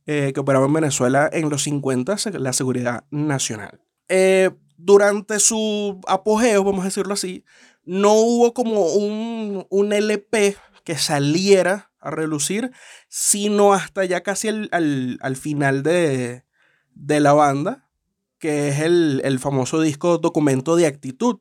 eh, 0.05 0.31
que 0.33 0.39
operaba 0.39 0.67
en 0.67 0.73
Venezuela 0.73 1.27
en 1.33 1.49
los 1.49 1.63
50, 1.63 2.17
se- 2.19 2.37
la 2.37 2.53
Seguridad 2.53 3.05
Nacional. 3.09 3.81
Eh, 4.09 4.51
durante 4.77 5.39
su 5.39 5.99
apogeo, 6.07 6.63
vamos 6.63 6.81
a 6.81 6.85
decirlo 6.89 7.15
así, 7.15 7.43
no 7.83 8.13
hubo 8.13 8.53
como 8.53 8.85
un, 8.93 9.65
un 9.69 9.91
LP 9.93 10.55
que 10.83 10.97
saliera 10.99 11.91
a 11.99 12.11
relucir, 12.11 12.71
sino 13.17 13.73
hasta 13.73 14.03
ya 14.03 14.23
casi 14.23 14.49
al, 14.49 14.67
al- 14.73 15.17
al 15.21 15.35
final 15.37 15.83
de, 15.83 16.43
de 16.95 17.19
la 17.21 17.31
banda, 17.31 17.89
que 18.39 18.67
es 18.67 18.79
el, 18.81 19.21
el 19.23 19.39
famoso 19.39 19.79
disco 19.79 20.17
Documento 20.17 20.75
de 20.75 20.85
Actitud, 20.85 21.37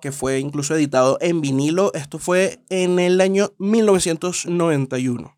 que 0.00 0.12
fue 0.12 0.38
incluso 0.38 0.76
editado 0.76 1.18
en 1.20 1.40
vinilo. 1.40 1.92
Esto 1.94 2.20
fue 2.20 2.60
en 2.68 3.00
el 3.00 3.20
año 3.20 3.50
1991. 3.58 5.36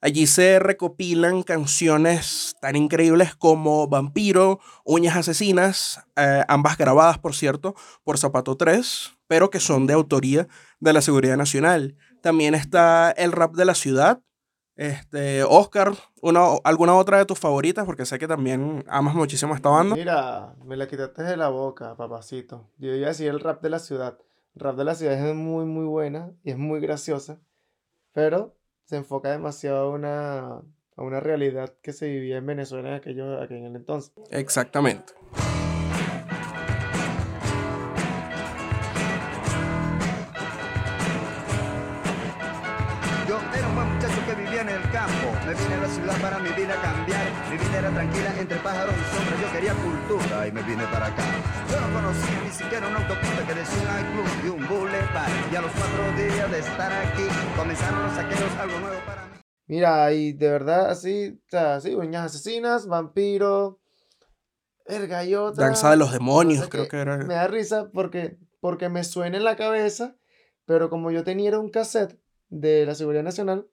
Allí 0.00 0.26
se 0.26 0.58
recopilan 0.58 1.42
canciones 1.42 2.54
tan 2.62 2.74
increíbles 2.74 3.36
como 3.36 3.86
Vampiro, 3.88 4.60
Uñas 4.86 5.16
Asesinas, 5.16 6.00
eh, 6.16 6.42
ambas 6.48 6.78
grabadas, 6.78 7.18
por 7.18 7.34
cierto, 7.34 7.74
por 8.02 8.16
Zapato 8.16 8.56
3, 8.56 9.12
pero 9.28 9.50
que 9.50 9.60
son 9.60 9.86
de 9.86 9.92
autoría 9.92 10.48
de 10.80 10.92
la 10.94 11.02
Seguridad 11.02 11.36
Nacional. 11.36 11.96
También 12.22 12.54
está 12.54 13.10
el 13.12 13.30
rap 13.30 13.54
de 13.54 13.66
la 13.66 13.74
ciudad. 13.74 14.22
Este, 14.76 15.44
Oscar, 15.44 15.92
una, 16.22 16.40
¿alguna 16.64 16.94
otra 16.96 17.18
de 17.18 17.26
tus 17.26 17.38
favoritas? 17.38 17.84
Porque 17.84 18.06
sé 18.06 18.18
que 18.18 18.26
también 18.26 18.84
amas 18.88 19.14
muchísimo 19.14 19.54
esta 19.54 19.68
banda. 19.68 19.96
Mira, 19.96 20.54
me 20.64 20.76
la 20.76 20.88
quitaste 20.88 21.22
de 21.22 21.36
la 21.36 21.48
boca, 21.48 21.96
papacito. 21.96 22.70
Yo 22.78 22.94
iba 22.94 23.06
a 23.06 23.10
decir 23.10 23.28
el 23.28 23.40
rap 23.40 23.62
de 23.62 23.70
la 23.70 23.78
ciudad. 23.78 24.18
El 24.54 24.60
rap 24.60 24.76
de 24.76 24.84
la 24.84 24.94
ciudad 24.94 25.14
es 25.14 25.34
muy, 25.34 25.64
muy 25.64 25.84
buena 25.84 26.32
y 26.42 26.50
es 26.50 26.58
muy 26.58 26.80
graciosa, 26.80 27.40
pero 28.12 28.56
se 28.84 28.96
enfoca 28.96 29.30
demasiado 29.30 29.78
a 29.78 29.90
una, 29.90 30.46
a 30.96 31.02
una 31.02 31.20
realidad 31.20 31.74
que 31.82 31.92
se 31.92 32.08
vivía 32.08 32.38
en 32.38 32.46
Venezuela 32.46 32.88
en 32.88 32.94
aquello, 32.94 33.40
aquel 33.40 33.64
entonces. 33.76 34.12
Exactamente. 34.30 35.12
A 45.52 45.76
la 45.76 45.88
ciudad 45.88 46.20
para 46.22 46.38
mi 46.38 46.48
vida 46.50 46.74
cambiar. 46.80 47.26
Mi 47.50 47.58
vida 47.58 47.78
era 47.78 47.90
tranquila 47.90 48.34
entre 48.38 48.58
pájaros 48.58 48.94
y 48.94 49.16
sombras. 49.16 49.40
Yo 49.42 49.52
quería 49.52 49.74
cultura 49.74 50.48
y 50.48 50.52
me 50.52 50.62
vine 50.62 50.84
para 50.84 51.06
acá. 51.06 51.24
Yo 51.70 51.80
no 51.80 51.92
conocía 51.92 52.40
ni 52.42 52.50
siquiera 52.50 52.88
una 52.88 52.98
autopista 52.98 53.46
que 53.46 53.54
decía 53.54 53.78
un 53.82 53.88
nightclub 53.88 54.44
y 54.44 54.48
un 54.48 54.68
boulevard. 54.68 55.52
Y 55.52 55.56
a 55.56 55.60
los 55.60 55.70
cuatro 55.72 56.02
días 56.16 56.50
de 56.50 56.58
estar 56.58 56.92
aquí 56.92 57.24
comenzaron 57.56 58.02
los 58.02 58.12
saqueos, 58.14 58.52
algo 58.58 58.80
nuevo 58.80 58.96
para 59.06 59.26
mí. 59.26 59.32
Mira, 59.66 60.12
y 60.12 60.32
de 60.32 60.50
verdad, 60.50 60.90
así, 60.90 61.38
o 61.46 61.50
sea, 61.50 61.80
sí, 61.80 61.94
uñas 61.94 62.26
asesinas, 62.26 62.86
vampiro, 62.86 63.78
verga, 64.88 65.24
y 65.24 65.34
otra. 65.34 65.66
Danza 65.66 65.90
de 65.90 65.98
los 65.98 66.12
demonios, 66.12 66.66
creo 66.68 66.88
que 66.88 66.96
era. 66.96 67.18
Me 67.18 67.34
da 67.34 67.46
risa 67.46 67.90
porque, 67.92 68.38
porque 68.60 68.88
me 68.88 69.04
suena 69.04 69.36
en 69.36 69.44
la 69.44 69.56
cabeza, 69.56 70.16
pero 70.64 70.88
como 70.88 71.10
yo 71.10 71.24
tenía 71.24 71.58
un 71.58 71.70
cassette 71.70 72.18
de 72.48 72.86
la 72.86 72.94
Seguridad 72.94 73.22
Nacional, 73.22 73.66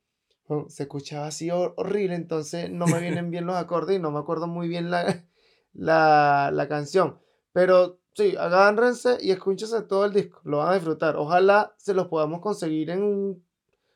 se 0.68 0.84
escuchaba 0.84 1.28
así 1.28 1.48
hor- 1.50 1.74
horrible, 1.78 2.16
entonces 2.16 2.70
no 2.72 2.86
me 2.88 3.00
vienen 3.00 3.30
bien 3.32 3.46
los 3.46 3.56
acordes 3.56 3.98
y 3.98 4.00
no 4.00 4.12
me 4.12 4.20
acuerdo 4.20 4.48
muy 4.48 4.68
bien 4.68 4.90
la, 4.92 5.24
la, 5.74 6.52
la 6.54 6.68
canción. 6.68 7.20
Pero 7.54 8.00
sí, 8.14 8.36
agárrense 8.40 9.18
y 9.22 9.32
escúchense 9.32 9.82
todo 9.84 10.06
el 10.06 10.14
disco, 10.14 10.40
lo 10.44 10.58
van 10.58 10.70
a 10.70 10.74
disfrutar. 10.76 11.16
Ojalá 11.18 11.74
se 11.78 11.94
los 11.94 12.08
podamos 12.08 12.42
conseguir 12.42 12.90
en 12.90 13.04
un 13.04 13.44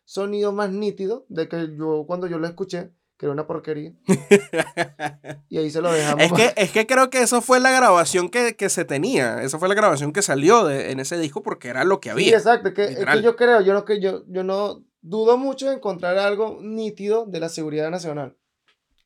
sonido 0.05 0.51
más 0.51 0.69
nítido 0.71 1.25
de 1.29 1.47
que 1.47 1.75
yo 1.77 2.03
cuando 2.07 2.27
yo 2.27 2.37
lo 2.39 2.47
escuché, 2.47 2.91
que 3.17 3.25
era 3.27 3.33
una 3.33 3.47
porquería. 3.47 3.93
y 5.49 5.57
ahí 5.57 5.69
se 5.69 5.81
lo 5.81 5.91
dejamos. 5.91 6.23
Es 6.23 6.33
que, 6.33 6.53
es 6.57 6.71
que 6.71 6.87
creo 6.87 7.09
que 7.09 7.21
eso 7.21 7.41
fue 7.41 7.59
la 7.59 7.71
grabación 7.71 8.29
que, 8.29 8.55
que 8.55 8.69
se 8.69 8.85
tenía. 8.85 9.41
Esa 9.43 9.59
fue 9.59 9.69
la 9.69 9.75
grabación 9.75 10.11
que 10.13 10.21
salió 10.21 10.65
de- 10.65 10.91
en 10.91 10.99
ese 10.99 11.17
disco 11.17 11.41
porque 11.43 11.69
era 11.69 11.83
lo 11.83 11.99
que 11.99 12.09
Sí, 12.09 12.11
había. 12.11 12.37
exacto, 12.37 12.69
es 12.69 12.73
que, 12.73 12.83
es 12.85 13.05
que 13.05 13.21
yo 13.21 13.35
creo, 13.35 13.61
yo 13.61 13.73
no, 13.73 13.85
que 13.85 13.99
yo, 14.01 14.23
yo 14.27 14.43
no 14.43 14.83
dudo 15.03 15.37
mucho 15.37 15.69
de 15.69 15.75
encontrar 15.75 16.17
algo 16.17 16.59
nítido 16.61 17.25
de 17.27 17.39
la 17.39 17.49
seguridad 17.49 17.91
nacional. 17.91 18.35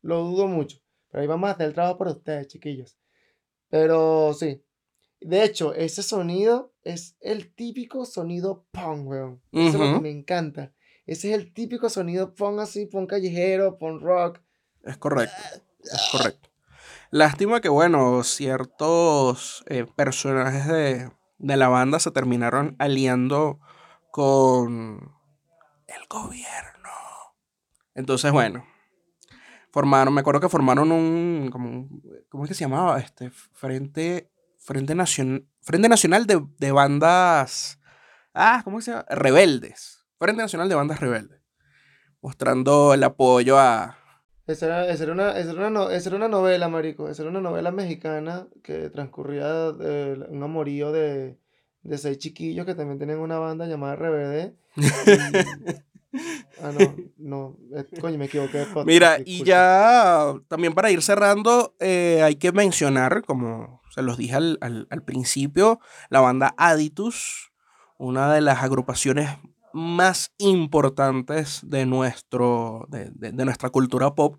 Lo 0.01 0.23
dudo 0.23 0.47
mucho. 0.47 0.77
Pero 1.09 1.21
ahí 1.21 1.27
vamos 1.27 1.49
a 1.49 1.53
hacer 1.53 1.67
el 1.67 1.73
trabajo 1.73 1.97
por 1.97 2.07
ustedes, 2.07 2.47
chiquillos. 2.47 2.97
Pero 3.69 4.33
sí. 4.33 4.63
De 5.19 5.43
hecho, 5.43 5.73
ese 5.73 6.03
sonido 6.03 6.73
es 6.83 7.17
el 7.19 7.53
típico 7.53 8.05
sonido 8.05 8.67
punk, 8.71 9.07
weón. 9.07 9.41
Eso 9.51 9.69
es 9.69 9.73
lo 9.73 9.93
que 9.95 10.01
me 10.01 10.11
encanta. 10.11 10.73
Ese 11.07 11.31
es 11.31 11.39
el 11.39 11.51
típico 11.51 11.89
sonido 11.89 12.35
punk 12.35 12.59
así, 12.59 12.85
punk 12.85 13.09
callejero, 13.09 13.77
punk 13.77 14.01
rock. 14.01 14.39
Es 14.83 14.97
correcto. 14.97 15.35
Es 15.81 16.09
correcto. 16.11 16.49
Lástima 17.09 17.61
que, 17.61 17.69
bueno, 17.69 18.23
ciertos 18.23 19.63
eh, 19.67 19.85
personajes 19.95 20.67
de, 20.67 21.11
de 21.39 21.57
la 21.57 21.69
banda 21.69 21.99
se 21.99 22.11
terminaron 22.11 22.75
aliando 22.77 23.59
con 24.11 25.16
el 25.99 26.07
gobierno. 26.09 26.89
Entonces, 27.95 28.31
bueno, 28.31 28.65
formaron, 29.71 30.13
me 30.13 30.21
acuerdo 30.21 30.39
que 30.41 30.49
formaron 30.49 30.91
un, 30.91 31.49
como 31.51 31.69
un- 31.69 32.03
¿cómo 32.29 32.43
es 32.43 32.49
que 32.49 32.53
se 32.55 32.63
llamaba? 32.65 32.99
Este, 32.99 33.29
Frente, 33.31 34.31
Frente, 34.59 34.95
Nacion- 34.95 35.47
Frente 35.61 35.89
Nacional 35.89 36.25
de, 36.27 36.43
de 36.57 36.71
Bandas, 36.71 37.79
ah, 38.33 38.61
¿cómo 38.63 38.81
se 38.81 38.91
llama? 38.91 39.05
Rebeldes. 39.09 40.05
Frente 40.19 40.41
Nacional 40.41 40.69
de 40.69 40.75
Bandas 40.75 40.99
Rebeldes. 40.99 41.41
Mostrando 42.21 42.93
el 42.93 43.03
apoyo 43.03 43.57
a... 43.59 43.97
Esa 44.47 44.65
era, 44.65 44.87
esa 44.89 45.03
era 45.03 45.13
una, 45.13 45.37
esa 45.37 45.51
era 45.51 45.67
una, 45.67 45.93
esa 45.93 46.09
era 46.09 46.15
una 46.17 46.27
novela, 46.29 46.69
marico. 46.69 47.09
Esa 47.09 47.21
era 47.23 47.31
una 47.31 47.41
novela 47.41 47.69
mexicana 47.71 48.47
que 48.63 48.89
transcurría 48.89 49.71
de 49.73 50.25
un 50.29 50.41
amorío 50.41 50.91
de, 50.93 51.37
de 51.81 51.97
seis 51.97 52.17
chiquillos 52.17 52.65
que 52.65 52.73
también 52.73 52.97
tenían 52.97 53.19
una 53.19 53.39
banda 53.39 53.65
llamada 53.67 53.95
RBD. 53.97 54.55
Ah, 56.61 56.71
no, 56.77 56.95
no, 57.17 57.57
eh, 57.77 57.85
coño, 58.01 58.17
me 58.17 58.25
equivoqué 58.25 58.63
podcast, 58.65 58.87
Mira, 58.87 59.17
y 59.25 59.43
ya 59.43 60.33
también 60.47 60.73
para 60.73 60.89
ir 60.91 61.01
cerrando, 61.01 61.75
eh, 61.79 62.21
hay 62.23 62.35
que 62.35 62.51
mencionar, 62.51 63.23
como 63.25 63.81
se 63.91 64.01
los 64.01 64.17
dije 64.17 64.35
al, 64.35 64.57
al- 64.61 64.87
al 64.89 65.03
principio, 65.03 65.79
la 66.09 66.19
banda 66.21 66.53
Aditus, 66.57 67.51
una 67.97 68.31
de 68.33 68.41
las 68.41 68.63
agrupaciones 68.63 69.29
más 69.73 70.33
importantes 70.37 71.61
de, 71.63 71.85
nuestro, 71.85 72.85
de, 72.89 73.11
de- 73.13 73.31
de 73.31 73.45
nuestra 73.45 73.69
cultura 73.69 74.15
pop. 74.15 74.37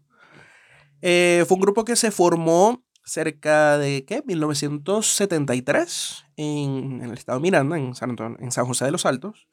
Eh, 1.03 1.45
fue 1.47 1.55
un 1.57 1.61
grupo 1.61 1.85
que 1.85 1.95
se 1.97 2.11
formó 2.11 2.83
cerca 3.05 3.79
de, 3.79 4.05
¿qué? 4.05 4.23
1973 4.27 6.25
en, 6.37 7.01
en 7.03 7.11
el 7.11 7.13
estado 7.15 7.39
de 7.39 7.43
Miranda, 7.43 7.79
en 7.79 7.95
San, 7.95 8.11
Antonio- 8.11 8.39
en 8.41 8.51
San 8.51 8.67
José 8.67 8.85
de 8.87 8.91
los 8.91 9.07
Altos. 9.07 9.49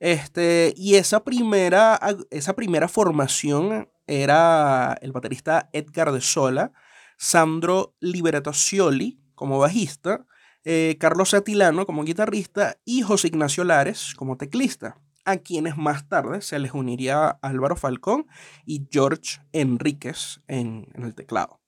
Este, 0.00 0.72
y 0.76 0.94
esa 0.94 1.24
primera, 1.24 1.98
esa 2.30 2.54
primera 2.54 2.88
formación 2.88 3.88
era 4.06 4.96
el 5.02 5.12
baterista 5.12 5.68
Edgar 5.72 6.12
de 6.12 6.20
Sola, 6.20 6.72
Sandro 7.18 7.94
Liberatoscioli 8.00 9.20
como 9.34 9.58
bajista, 9.58 10.24
eh, 10.64 10.96
Carlos 11.00 11.34
Atilano 11.34 11.84
como 11.86 12.04
guitarrista 12.04 12.76
y 12.84 13.02
José 13.02 13.28
Ignacio 13.28 13.64
Lares 13.64 14.14
como 14.16 14.36
teclista, 14.36 15.00
a 15.24 15.38
quienes 15.38 15.76
más 15.76 16.08
tarde 16.08 16.40
se 16.42 16.58
les 16.58 16.72
uniría 16.72 17.28
Álvaro 17.42 17.76
Falcón 17.76 18.26
y 18.64 18.86
George 18.90 19.40
Enríquez 19.52 20.40
en, 20.46 20.86
en 20.94 21.02
el 21.04 21.14
teclado. 21.14 21.60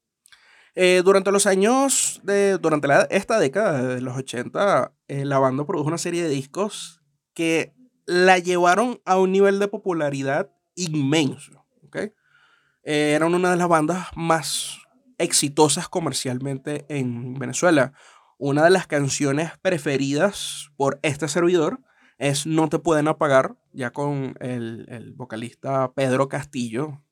Eh, 0.76 1.02
durante 1.04 1.32
los 1.32 1.46
años, 1.46 2.20
de, 2.22 2.56
durante 2.58 2.86
la- 2.88 3.08
esta 3.10 3.38
década 3.40 3.82
de 3.82 4.00
los 4.00 4.16
80, 4.16 4.92
eh, 5.08 5.24
la 5.24 5.38
banda 5.40 5.66
produjo 5.66 5.88
una 5.88 5.98
serie 5.98 6.22
de 6.22 6.28
discos 6.28 7.02
que 7.34 7.74
la 8.06 8.38
llevaron 8.38 9.00
a 9.04 9.18
un 9.18 9.32
nivel 9.32 9.58
de 9.58 9.68
popularidad 9.68 10.50
inmenso. 10.74 11.64
¿ok? 11.86 11.96
Eh, 11.96 13.12
eran 13.14 13.34
una 13.34 13.50
de 13.50 13.56
las 13.56 13.68
bandas 13.68 14.08
más 14.16 14.78
exitosas 15.18 15.88
comercialmente 15.88 16.86
en 16.88 17.34
Venezuela. 17.34 17.92
Una 18.38 18.64
de 18.64 18.70
las 18.70 18.86
canciones 18.86 19.52
preferidas 19.60 20.70
por 20.76 20.98
este 21.02 21.28
servidor 21.28 21.80
es 22.18 22.46
No 22.46 22.68
te 22.68 22.78
pueden 22.78 23.08
apagar, 23.08 23.56
ya 23.72 23.90
con 23.92 24.34
el, 24.40 24.86
el 24.88 25.12
vocalista 25.14 25.92
Pedro 25.92 26.28
Castillo. 26.28 27.02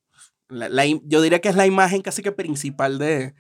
La- 0.49 0.69
la 0.69 0.85
yo 0.87 1.21
diría 1.21 1.41
que 1.41 1.49
es 1.51 1.57
la 1.57 1.67
imagen 1.67 2.01
casi 2.03 2.23
que 2.23 2.33
principal 2.33 2.99
de, 2.99 3.35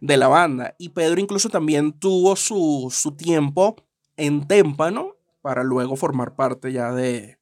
de 0.00 0.16
la 0.16 0.28
banda. 0.28 0.74
Y 0.78 0.90
Pedro 0.90 1.20
incluso 1.20 1.48
también 1.50 1.92
tuvo 1.92 2.36
su, 2.36 2.88
su 2.90 3.12
tiempo 3.12 3.76
en 4.16 4.46
Témpano 4.46 5.13
para 5.44 5.62
luego 5.62 5.94
formar 5.94 6.34
parte 6.36 6.72
ya 6.72 6.90
de, 6.92 7.38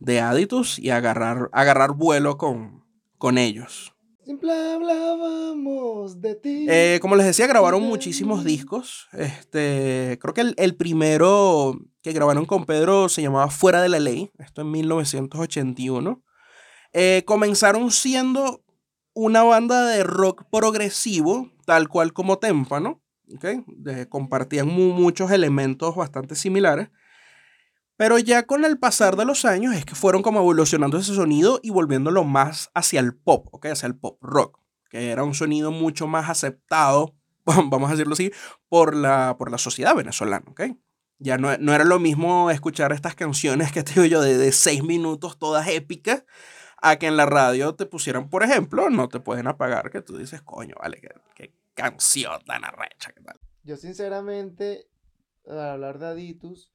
de 0.00 0.20
Aditus 0.20 0.78
y 0.78 0.90
agarrar, 0.90 1.48
agarrar 1.52 1.92
vuelo 1.94 2.36
con, 2.36 2.84
con 3.16 3.38
ellos. 3.38 3.94
Siempre 4.22 4.50
hablábamos 4.52 6.20
de 6.20 6.34
ti. 6.34 6.66
Eh, 6.68 6.98
como 7.00 7.16
les 7.16 7.24
decía, 7.24 7.46
grabaron 7.46 7.82
muchísimos 7.82 8.44
discos. 8.44 9.08
Este, 9.12 10.18
creo 10.20 10.34
que 10.34 10.42
el, 10.42 10.54
el 10.58 10.76
primero 10.76 11.78
que 12.02 12.12
grabaron 12.12 12.44
con 12.44 12.66
Pedro 12.66 13.08
se 13.08 13.22
llamaba 13.22 13.48
Fuera 13.48 13.80
de 13.80 13.88
la 13.88 13.98
Ley, 13.98 14.30
esto 14.38 14.60
en 14.60 14.70
1981. 14.70 16.22
Eh, 16.92 17.22
comenzaron 17.26 17.90
siendo 17.90 18.62
una 19.14 19.42
banda 19.44 19.86
de 19.86 20.04
rock 20.04 20.44
progresivo, 20.52 21.50
tal 21.64 21.88
cual 21.88 22.12
como 22.12 22.38
Témpano. 22.38 23.00
¿ok? 23.34 23.44
De- 23.66 24.08
compartían 24.10 24.66
mu- 24.68 24.92
muchos 24.92 25.30
elementos 25.30 25.96
bastante 25.96 26.34
similares. 26.34 26.90
Pero 27.98 28.20
ya 28.20 28.44
con 28.44 28.64
el 28.64 28.78
pasar 28.78 29.16
de 29.16 29.24
los 29.24 29.44
años 29.44 29.74
es 29.74 29.84
que 29.84 29.96
fueron 29.96 30.22
como 30.22 30.38
evolucionando 30.38 30.98
ese 30.98 31.16
sonido 31.16 31.58
y 31.64 31.70
volviéndolo 31.70 32.22
más 32.22 32.70
hacia 32.72 33.00
el 33.00 33.12
pop, 33.12 33.48
¿ok? 33.50 33.66
Hacia 33.66 33.88
el 33.88 33.96
pop 33.96 34.22
rock, 34.22 34.60
que 34.88 35.10
era 35.10 35.24
un 35.24 35.34
sonido 35.34 35.72
mucho 35.72 36.06
más 36.06 36.30
aceptado, 36.30 37.16
vamos 37.44 37.88
a 37.88 37.94
decirlo 37.94 38.12
así, 38.12 38.30
por 38.68 38.94
la, 38.94 39.34
por 39.36 39.50
la 39.50 39.58
sociedad 39.58 39.96
venezolana, 39.96 40.44
¿ok? 40.48 40.60
Ya 41.18 41.38
no, 41.38 41.58
no 41.58 41.74
era 41.74 41.82
lo 41.82 41.98
mismo 41.98 42.52
escuchar 42.52 42.92
estas 42.92 43.16
canciones 43.16 43.72
que 43.72 43.82
te 43.82 43.94
digo 43.94 44.06
yo 44.06 44.22
de, 44.22 44.38
de 44.38 44.52
seis 44.52 44.84
minutos, 44.84 45.36
todas 45.36 45.66
épicas, 45.66 46.24
a 46.80 47.00
que 47.00 47.08
en 47.08 47.16
la 47.16 47.26
radio 47.26 47.74
te 47.74 47.84
pusieran, 47.84 48.30
por 48.30 48.44
ejemplo, 48.44 48.90
no 48.90 49.08
te 49.08 49.18
pueden 49.18 49.48
apagar, 49.48 49.90
que 49.90 50.02
tú 50.02 50.16
dices, 50.16 50.40
coño, 50.42 50.76
vale, 50.80 51.00
qué, 51.00 51.08
qué 51.34 51.52
canción 51.74 52.44
tan 52.44 52.64
arrecha, 52.64 53.10
¿qué 53.10 53.22
tal? 53.22 53.40
Yo 53.64 53.76
sinceramente, 53.76 54.86
al 55.48 55.58
hablar 55.58 55.98
de 55.98 56.06
Aditus, 56.06 56.70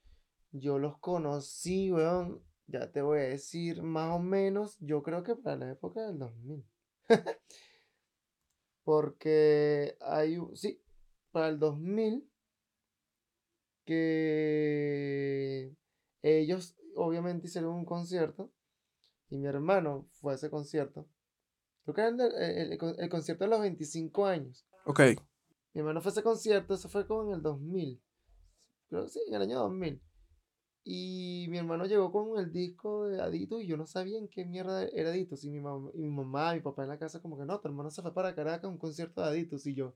yo 0.54 0.80
los 0.80 0.98
conocí, 1.00 1.92
weón, 1.92 2.42
ya 2.68 2.92
te 2.92 3.02
voy 3.02 3.20
a 3.20 3.24
decir 3.24 3.84
más 3.84 4.16
o 4.16 4.20
menos, 4.20 4.78
yo 4.80 5.04
creo 5.04 5.22
que 5.24 5.36
para 5.36 5.58
la 5.58 5.72
época 5.72 6.02
del 6.02 6.18
2000. 6.20 6.66
Porque 8.84 9.98
hay, 10.02 10.38
un- 10.38 10.56
sí, 10.56 10.82
para 11.32 11.50
el 11.50 11.60
2000, 11.60 12.30
que 13.86 15.76
ellos 16.22 16.76
obviamente 16.96 17.48
hicieron 17.48 17.74
un 17.74 17.86
concierto 17.86 18.52
y 19.30 19.38
mi 19.38 19.48
hermano 19.48 20.08
fue 20.14 20.34
a 20.34 20.36
ese 20.36 20.50
concierto. 20.50 21.08
Creo 21.84 21.96
que 21.96 22.02
era 22.02 22.10
el, 22.10 22.18
de- 22.18 22.62
el- 22.62 22.72
el 22.74 22.96
el 23.00 23.10
concierto 23.10 23.44
de 23.44 23.50
los 23.50 23.60
25 23.62 24.26
años. 24.26 24.66
Ok, 24.86 25.00
Mi 25.74 25.80
hermano 25.80 26.02
fue 26.02 26.12
a 26.12 26.14
ese 26.14 26.24
concierto, 26.24 26.74
eso 26.76 26.88
fue 26.88 27.08
como 27.08 27.24
en 27.30 27.36
el 27.36 27.42
2000. 27.42 28.02
Creo 28.90 29.04
que 29.06 29.10
sí, 29.10 29.22
en 29.28 29.34
el 29.34 29.42
año 29.42 29.60
2000. 29.60 30.02
Y 30.86 31.46
mi 31.50 31.58
hermano 31.60 31.86
llegó 31.86 32.12
con 32.12 32.38
el 32.38 32.52
disco 32.52 33.08
de 33.08 33.22
Adito 33.22 33.62
y 33.62 33.68
yo 33.68 33.78
no 33.78 33.86
sabía 33.88 34.18
en 34.20 34.28
qué 34.28 34.44
mierda 34.46 34.84
era 34.84 35.12
Aditus. 35.12 35.44
Y 35.46 35.50
mi, 35.50 35.60
mam- 35.60 35.92
y 35.94 36.00
mi 36.02 36.10
mamá 36.10 36.54
mi 36.54 36.60
papá 36.60 36.84
en 36.84 36.90
la 36.90 37.00
casa 37.00 37.22
como 37.22 37.38
que 37.38 37.46
no, 37.46 37.60
tu 37.60 37.68
hermano 37.70 37.90
se 37.90 38.02
fue 38.02 38.14
para 38.14 38.36
Caracas 38.36 38.66
a 38.66 38.68
un 38.68 38.78
concierto 38.78 39.22
de 39.22 39.28
Aditus. 39.30 39.66
Y 39.66 39.76
yo, 39.76 39.96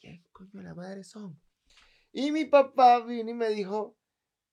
¿quién 0.00 0.24
coño 0.32 0.62
la 0.62 0.74
madre 0.74 1.02
son? 1.02 1.40
Y 2.12 2.30
mi 2.30 2.44
papá 2.44 3.04
vino 3.04 3.30
y 3.30 3.34
me 3.34 3.48
dijo, 3.50 3.96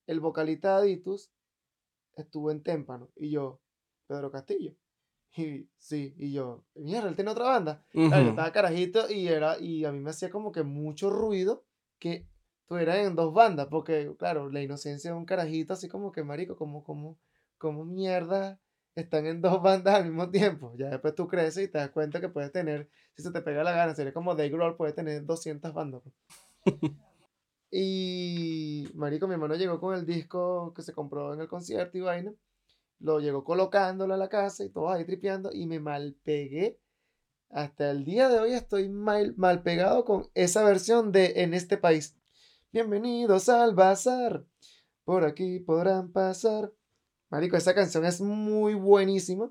el 0.08 0.20
vocalista 0.20 0.80
de 0.82 0.94
Aditus 0.94 1.32
estuvo 2.16 2.50
en 2.52 2.64
Témpano. 2.64 3.12
Y 3.16 3.30
yo, 3.30 3.62
Pedro 4.08 4.32
Castillo. 4.32 4.76
Y 5.38 5.68
sí, 5.78 6.16
y 6.18 6.32
yo, 6.32 6.64
mierda, 6.76 7.10
él 7.10 7.16
tiene 7.18 7.30
otra 7.32 7.44
banda. 7.44 7.86
Yo 8.24 8.30
estaba 8.30 8.54
carajito 8.54 9.12
y 9.12 9.28
era, 9.28 9.60
y 9.60 9.84
a 9.84 9.92
mí 9.92 10.00
me 10.00 10.12
hacía 10.12 10.30
como 10.30 10.54
que 10.54 10.64
mucho 10.64 11.10
ruido 11.10 11.66
que 12.00 12.26
estuvieran 12.66 13.00
en 13.00 13.16
dos 13.16 13.34
bandas, 13.34 13.68
porque 13.68 14.14
claro, 14.18 14.50
la 14.50 14.62
inocencia 14.62 15.12
de 15.12 15.18
un 15.18 15.26
carajito, 15.26 15.74
así 15.74 15.88
como 15.88 16.12
que 16.12 16.24
marico, 16.24 16.56
como, 16.58 16.84
como, 16.84 17.18
como 17.58 17.86
mierda 17.86 18.60
están 18.96 19.26
en 19.28 19.42
dos 19.42 19.62
bandas 19.64 19.96
al 19.96 20.06
mismo 20.06 20.30
tiempo. 20.30 20.74
Ya 20.78 20.90
después 20.90 21.16
tú 21.16 21.28
creces 21.28 21.66
y 21.66 21.68
te 21.68 21.78
das 21.78 21.92
cuenta 21.92 22.20
que 22.22 22.30
puedes 22.30 22.52
tener, 22.52 22.90
si 23.16 23.24
se 23.24 23.32
te 23.32 23.42
pega 23.42 23.64
la 23.64 23.72
gana, 23.72 23.96
sería 23.96 24.14
como 24.14 24.36
Dave 24.36 24.50
Grohl 24.50 24.76
puede 24.76 24.94
tener 24.94 25.26
200 25.26 25.74
bandas. 25.74 26.02
pues. 26.04 26.16
y 27.72 28.90
marico, 28.96 29.28
mi 29.28 29.34
hermano 29.34 29.56
llegó 29.56 29.80
con 29.80 29.96
el 29.96 30.06
disco 30.06 30.74
que 30.74 30.82
se 30.82 30.94
compró 30.94 31.34
en 31.34 31.42
el 31.42 31.48
concierto 31.48 31.98
y 31.98 32.02
vaina 32.02 32.34
lo 33.00 33.20
llegó 33.20 33.44
colocándolo 33.44 34.14
a 34.14 34.18
la 34.18 34.30
casa 34.30 34.64
y 34.64 34.70
todos 34.70 34.92
ahí 34.92 35.06
tripeando 35.06 35.52
y 35.52 35.66
me 35.68 35.80
malpegué. 35.80 36.80
Hasta 37.50 37.92
el 37.92 38.04
día 38.04 38.28
de 38.28 38.40
hoy 38.40 38.54
estoy 38.54 38.90
mal, 38.90 39.36
mal 39.38 39.62
pegado 39.62 40.04
con 40.04 40.30
esa 40.34 40.64
versión 40.64 41.12
de 41.12 41.44
En 41.44 41.54
este 41.54 41.78
país. 41.78 42.18
Bienvenidos 42.80 43.48
al 43.48 43.74
bazar. 43.74 44.44
Por 45.06 45.24
aquí 45.24 45.60
podrán 45.62 46.12
pasar. 46.12 46.74
Marico, 47.30 47.56
esa 47.56 47.74
canción 47.74 48.04
es 48.04 48.20
muy 48.20 48.74
buenísima 48.74 49.50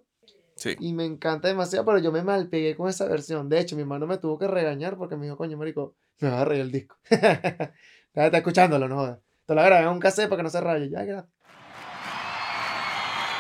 Sí. 0.57 0.77
y 0.79 0.93
me 0.93 1.07
encanta 1.07 1.49
demasiado, 1.49 1.87
pero 1.87 1.97
yo 2.01 2.13
me 2.13 2.23
malpegué 2.23 2.77
con 2.77 2.87
esa 2.91 3.07
versión. 3.09 3.49
De 3.49 3.61
hecho, 3.61 3.77
mi 3.77 3.81
hermano 3.81 4.07
me 4.07 4.19
tuvo 4.19 4.39
que 4.39 4.47
regañar 4.47 4.99
porque 4.99 5.17
me 5.17 5.25
dijo, 5.25 5.39
coño, 5.39 5.57
marico, 5.57 5.97
me 6.21 6.29
va 6.29 6.43
a 6.43 6.45
reír 6.45 6.61
el 6.61 6.71
disco. 6.71 6.99
Está 7.09 8.37
escuchándolo, 8.37 8.89
no 8.89 8.97
jodas. 8.97 9.19
Te 9.47 9.55
lo 9.55 9.63
grabé 9.63 9.85
en 9.85 9.89
un 9.93 10.01
cassette 10.01 10.29
para 10.29 10.41
que 10.41 10.43
no 10.43 10.51
se 10.51 10.61
raye. 10.61 10.91
Ya, 10.91 11.03
gracias. 11.05 11.33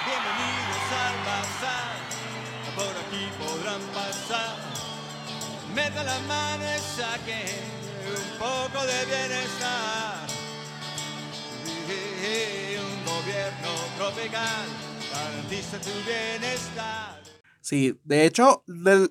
Bienvenidos 0.06 0.92
al 1.04 1.16
bazar, 1.26 1.96
por 2.74 2.96
aquí 3.04 3.28
podrán 3.38 3.82
pasar. 3.92 4.56
Metan 5.74 6.06
la 6.06 6.18
mano 6.20 6.64
y 6.74 6.78
saquen 6.78 7.93
un 8.06 8.38
poco 8.38 8.86
de 8.86 9.04
bienestar 9.06 10.34
un 12.78 13.04
gobierno 13.04 13.68
tropical 13.96 14.66
garantiza 15.12 15.78
tu 15.78 15.90
bienestar. 16.06 17.22
Sí, 17.60 17.98
de 18.04 18.26
hecho, 18.26 18.62
de 18.66 19.10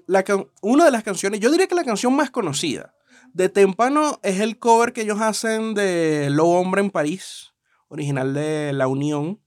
una 0.62 0.86
de 0.86 0.92
las 0.92 1.04
canciones, 1.04 1.40
yo 1.40 1.52
diría 1.52 1.68
que 1.68 1.76
la 1.76 1.84
canción 1.84 2.16
más 2.16 2.30
conocida 2.30 2.94
de 3.34 3.50
Tempano 3.50 4.20
es 4.22 4.40
el 4.40 4.60
cover 4.60 4.94
que 4.94 5.02
ellos 5.02 5.20
hacen 5.22 5.74
de 5.74 6.30
Lo 6.30 6.46
Hombre 6.46 6.82
en 6.82 6.92
París, 6.92 7.54
original 7.88 8.34
de 8.34 8.74
La 8.74 8.88
Unión. 8.88 9.42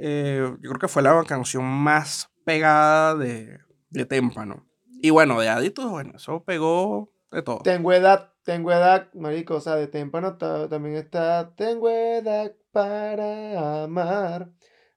Eh, 0.00 0.40
yo 0.60 0.70
creo 0.70 0.80
que 0.80 0.88
fue 0.88 1.02
la 1.02 1.22
canción 1.24 1.64
más 1.64 2.30
pegada 2.44 3.14
de, 3.14 3.58
de 3.90 4.06
Témpano. 4.06 4.66
Y 5.00 5.10
bueno, 5.10 5.40
de 5.40 5.48
Adictos, 5.48 5.88
bueno, 5.88 6.14
eso 6.16 6.42
pegó 6.42 7.13
de 7.34 7.42
todo. 7.42 7.58
Tengo 7.62 7.92
edad, 7.92 8.32
tengo 8.44 8.72
edad, 8.72 9.08
marico, 9.14 9.56
o 9.56 9.60
sea, 9.60 9.76
de 9.76 9.86
témpano 9.88 10.36
ta- 10.38 10.68
también 10.68 10.96
está, 10.96 11.54
tengo 11.56 11.88
edad 11.90 12.52
para 12.72 13.84
amar, 13.84 14.50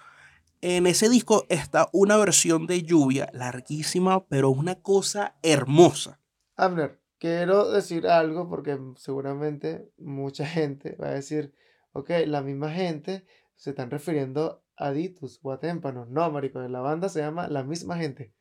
En 0.61 0.87
ese 0.87 1.09
disco 1.09 1.45
está 1.49 1.89
una 1.93 2.17
versión 2.17 2.67
de 2.67 2.83
Lluvia, 2.83 3.29
larguísima, 3.33 4.25
pero 4.27 4.49
una 4.49 4.75
cosa 4.75 5.35
hermosa. 5.41 6.19
Abner, 6.57 6.99
quiero 7.17 7.71
decir 7.71 8.07
algo 8.07 8.49
porque 8.49 8.77
seguramente 8.97 9.89
mucha 9.97 10.45
gente 10.45 10.97
va 11.01 11.07
a 11.07 11.13
decir, 11.13 11.53
ok, 11.93 12.09
la 12.25 12.41
misma 12.41 12.71
gente 12.71 13.25
se 13.55 13.69
están 13.69 13.89
refiriendo 13.89 14.63
a 14.75 14.91
Ditus 14.91 15.39
o 15.43 15.51
a 15.51 15.59
Témpano. 15.59 16.05
No, 16.05 16.31
marico, 16.31 16.59
la 16.59 16.79
banda 16.79 17.09
se 17.09 17.19
llama 17.19 17.47
La 17.47 17.63
Misma 17.63 17.97
Gente. 17.97 18.33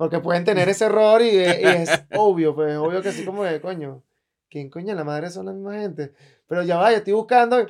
Porque 0.00 0.18
pueden 0.18 0.46
tener 0.46 0.66
ese 0.66 0.86
error 0.86 1.20
y, 1.20 1.28
es 1.28 1.90
obvio, 2.16 2.54
pues 2.54 2.70
es 2.70 2.78
obvio 2.78 3.02
que 3.02 3.10
así 3.10 3.22
como 3.22 3.44
de, 3.44 3.60
coño, 3.60 4.02
¿quién 4.48 4.70
coño 4.70 4.94
la 4.94 5.04
madre 5.04 5.28
son 5.28 5.44
la 5.44 5.52
misma 5.52 5.74
gente? 5.74 6.14
Pero 6.46 6.62
ya 6.62 6.78
vaya, 6.78 6.96
estoy 6.96 7.12
buscando, 7.12 7.66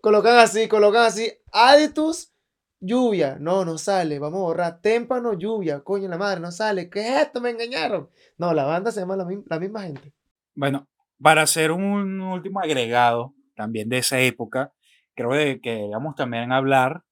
colocan 0.00 0.38
así, 0.38 0.68
colocan 0.68 1.02
así, 1.02 1.32
Aditus, 1.50 2.32
lluvia. 2.78 3.38
No, 3.40 3.64
no 3.64 3.76
sale, 3.76 4.20
vamos 4.20 4.38
a 4.38 4.42
borrar. 4.42 4.80
Témpano, 4.82 5.32
lluvia, 5.32 5.80
coño 5.80 6.06
la 6.08 6.16
madre, 6.16 6.38
no 6.38 6.52
sale. 6.52 6.88
¿Qué 6.88 7.00
es 7.00 7.22
esto? 7.22 7.40
Me 7.40 7.50
engañaron. 7.50 8.08
No, 8.38 8.54
la 8.54 8.62
banda 8.62 8.92
se 8.92 9.00
llama 9.00 9.16
la, 9.16 9.26
la 9.44 9.58
misma 9.58 9.82
gente. 9.82 10.12
Bueno, 10.54 10.86
para 11.20 11.42
hacer 11.42 11.72
un 11.72 12.20
último 12.20 12.60
agregado 12.60 13.34
también 13.56 13.88
de 13.88 13.98
esa 13.98 14.20
época, 14.20 14.72
creo 15.16 15.30
que 15.60 15.72
debemos 15.72 16.14
también 16.14 16.52
hablar 16.52 17.02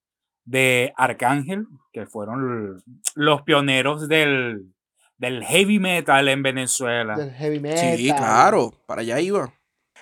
de 0.44 0.92
Arcángel, 0.96 1.66
que 1.92 2.06
fueron 2.06 2.82
los 3.14 3.42
pioneros 3.42 4.08
del, 4.08 4.72
del 5.18 5.44
heavy 5.44 5.78
metal 5.78 6.28
en 6.28 6.42
Venezuela. 6.42 7.16
Del 7.16 7.32
heavy 7.32 7.60
metal. 7.60 7.96
Sí, 7.96 8.06
claro, 8.08 8.72
para 8.86 9.02
allá 9.02 9.20
iba. 9.20 9.52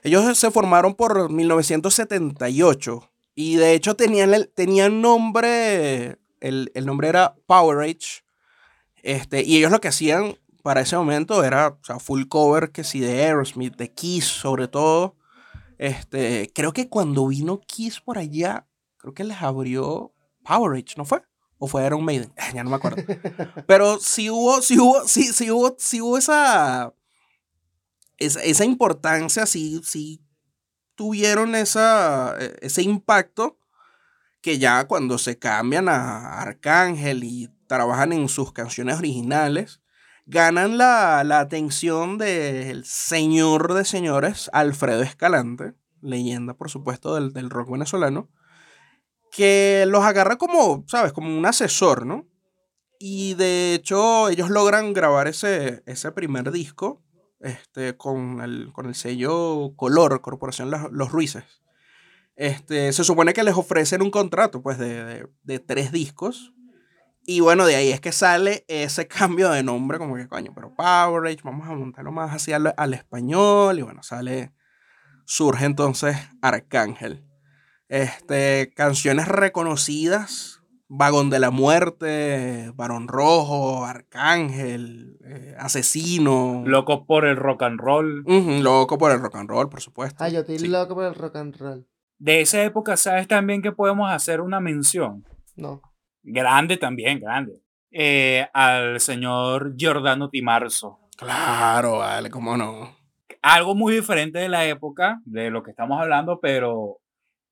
Ellos 0.02 0.38
se 0.38 0.50
formaron 0.50 0.94
por 0.94 1.30
1978 1.30 3.10
y 3.34 3.56
de 3.56 3.74
hecho 3.74 3.96
tenían, 3.96 4.32
el, 4.32 4.48
tenían 4.48 5.02
nombre, 5.02 6.16
el, 6.40 6.70
el 6.74 6.86
nombre 6.86 7.08
era 7.08 7.34
Power 7.46 7.80
Age, 7.80 8.22
este, 9.02 9.42
y 9.42 9.56
ellos 9.56 9.70
lo 9.70 9.80
que 9.80 9.88
hacían 9.88 10.36
para 10.62 10.82
ese 10.82 10.96
momento 10.96 11.42
era 11.44 11.68
o 11.68 11.84
sea, 11.84 11.98
full 11.98 12.24
cover, 12.28 12.70
que 12.70 12.84
sí, 12.84 13.00
de 13.00 13.24
Aerosmith, 13.24 13.76
de 13.76 13.92
Kiss 13.92 14.24
sobre 14.24 14.68
todo. 14.68 15.16
Este, 15.78 16.50
creo 16.54 16.72
que 16.72 16.88
cuando 16.88 17.26
vino 17.26 17.60
Kiss 17.60 18.00
por 18.00 18.18
allá, 18.18 18.66
creo 18.98 19.14
que 19.14 19.24
les 19.24 19.40
abrió 19.40 20.12
Power 20.50 20.76
Age, 20.76 20.94
¿no 20.96 21.04
fue? 21.04 21.22
¿O 21.58 21.68
fue 21.68 21.86
Iron 21.86 22.04
Maiden? 22.04 22.32
Ya 22.54 22.64
no 22.64 22.70
me 22.70 22.76
acuerdo. 22.76 23.04
Pero 23.68 24.00
sí 24.00 24.28
hubo, 24.30 24.60
sí 24.62 24.80
hubo, 24.80 25.06
sí, 25.06 25.32
sí 25.32 25.48
hubo, 25.48 25.76
sí 25.78 26.00
hubo 26.00 26.18
esa, 26.18 26.92
esa, 28.18 28.42
esa 28.42 28.64
importancia, 28.64 29.46
sí, 29.46 29.80
sí 29.84 30.20
tuvieron 30.96 31.54
esa, 31.54 32.34
eh, 32.40 32.56
ese 32.62 32.82
impacto 32.82 33.58
que 34.40 34.58
ya 34.58 34.88
cuando 34.88 35.18
se 35.18 35.38
cambian 35.38 35.88
a 35.88 36.40
Arcángel 36.40 37.22
y 37.22 37.48
trabajan 37.68 38.12
en 38.12 38.28
sus 38.28 38.52
canciones 38.52 38.98
originales, 38.98 39.80
ganan 40.26 40.78
la, 40.78 41.22
la 41.22 41.38
atención 41.38 42.18
del 42.18 42.84
señor 42.84 43.72
de 43.74 43.84
señores, 43.84 44.50
Alfredo 44.52 45.02
Escalante, 45.02 45.74
leyenda 46.02 46.54
por 46.54 46.70
supuesto 46.70 47.14
del, 47.14 47.32
del 47.32 47.50
rock 47.50 47.70
venezolano, 47.70 48.28
que 49.30 49.84
los 49.86 50.04
agarra 50.04 50.36
como, 50.36 50.84
¿sabes? 50.86 51.12
Como 51.12 51.36
un 51.36 51.46
asesor, 51.46 52.06
¿no? 52.06 52.26
Y 52.98 53.34
de 53.34 53.74
hecho 53.74 54.28
ellos 54.28 54.50
logran 54.50 54.92
grabar 54.92 55.26
ese, 55.28 55.82
ese 55.86 56.12
primer 56.12 56.50
disco 56.50 57.02
este, 57.40 57.96
con, 57.96 58.40
el, 58.42 58.72
con 58.72 58.86
el 58.86 58.94
sello 58.94 59.72
Color, 59.76 60.20
Corporación 60.20 60.70
Los, 60.70 60.92
Los 60.92 61.10
Ruices. 61.10 61.44
Este, 62.36 62.92
se 62.92 63.04
supone 63.04 63.32
que 63.32 63.42
les 63.42 63.54
ofrecen 63.54 64.02
un 64.02 64.10
contrato 64.10 64.62
pues, 64.62 64.78
de, 64.78 65.26
de, 65.42 65.58
tres 65.58 65.92
discos. 65.92 66.52
Y 67.24 67.40
bueno, 67.40 67.66
de 67.66 67.76
ahí 67.76 67.90
es 67.90 68.00
que 68.00 68.12
sale 68.12 68.64
ese 68.68 69.06
cambio 69.08 69.50
de 69.50 69.62
nombre, 69.62 69.98
como 69.98 70.16
que 70.16 70.28
coño, 70.28 70.52
pero 70.54 70.74
Power 70.74 71.26
Age, 71.26 71.40
vamos 71.42 71.68
a 71.68 71.72
montarlo 71.72 72.12
más 72.12 72.32
hacia 72.32 72.56
al, 72.56 72.74
al 72.76 72.94
español. 72.94 73.78
Y 73.78 73.82
bueno, 73.82 74.02
sale, 74.02 74.52
surge 75.24 75.64
entonces 75.64 76.16
Arcángel. 76.42 77.29
Este, 77.90 78.72
canciones 78.76 79.26
reconocidas, 79.26 80.62
Vagón 80.86 81.28
de 81.28 81.40
la 81.40 81.50
Muerte, 81.50 82.70
Barón 82.76 83.08
Rojo, 83.08 83.84
Arcángel, 83.84 85.18
eh, 85.24 85.56
Asesino. 85.58 86.62
Loco 86.64 87.04
por 87.04 87.24
el 87.24 87.36
rock 87.36 87.64
and 87.64 87.80
roll. 87.80 88.22
Loco 88.62 88.96
por 88.96 89.10
el 89.10 89.20
rock 89.20 89.34
and 89.34 89.50
roll, 89.50 89.68
por 89.68 89.80
supuesto. 89.80 90.22
Ay, 90.22 90.34
yo 90.34 90.40
estoy 90.40 90.60
Sí. 90.60 90.68
loco 90.68 90.94
por 90.94 91.04
el 91.04 91.16
rock 91.16 91.34
and 91.36 91.56
roll. 91.56 91.84
De 92.18 92.40
esa 92.42 92.62
época, 92.62 92.96
¿sabes 92.96 93.26
también 93.26 93.60
que 93.60 93.72
podemos 93.72 94.08
hacer 94.08 94.40
una 94.40 94.60
mención? 94.60 95.24
No. 95.56 95.82
Grande 96.22 96.76
también, 96.76 97.18
grande. 97.18 97.60
Eh, 97.90 98.46
al 98.54 99.00
señor 99.00 99.74
Giordano 99.76 100.30
Timarzo. 100.30 101.00
Claro, 101.16 101.98
vale, 101.98 102.30
cómo 102.30 102.56
no. 102.56 102.96
Algo 103.42 103.74
muy 103.74 103.94
diferente 103.94 104.38
de 104.38 104.48
la 104.48 104.64
época, 104.66 105.20
de 105.24 105.50
lo 105.50 105.64
que 105.64 105.70
estamos 105.72 106.00
hablando, 106.00 106.38
pero 106.40 106.99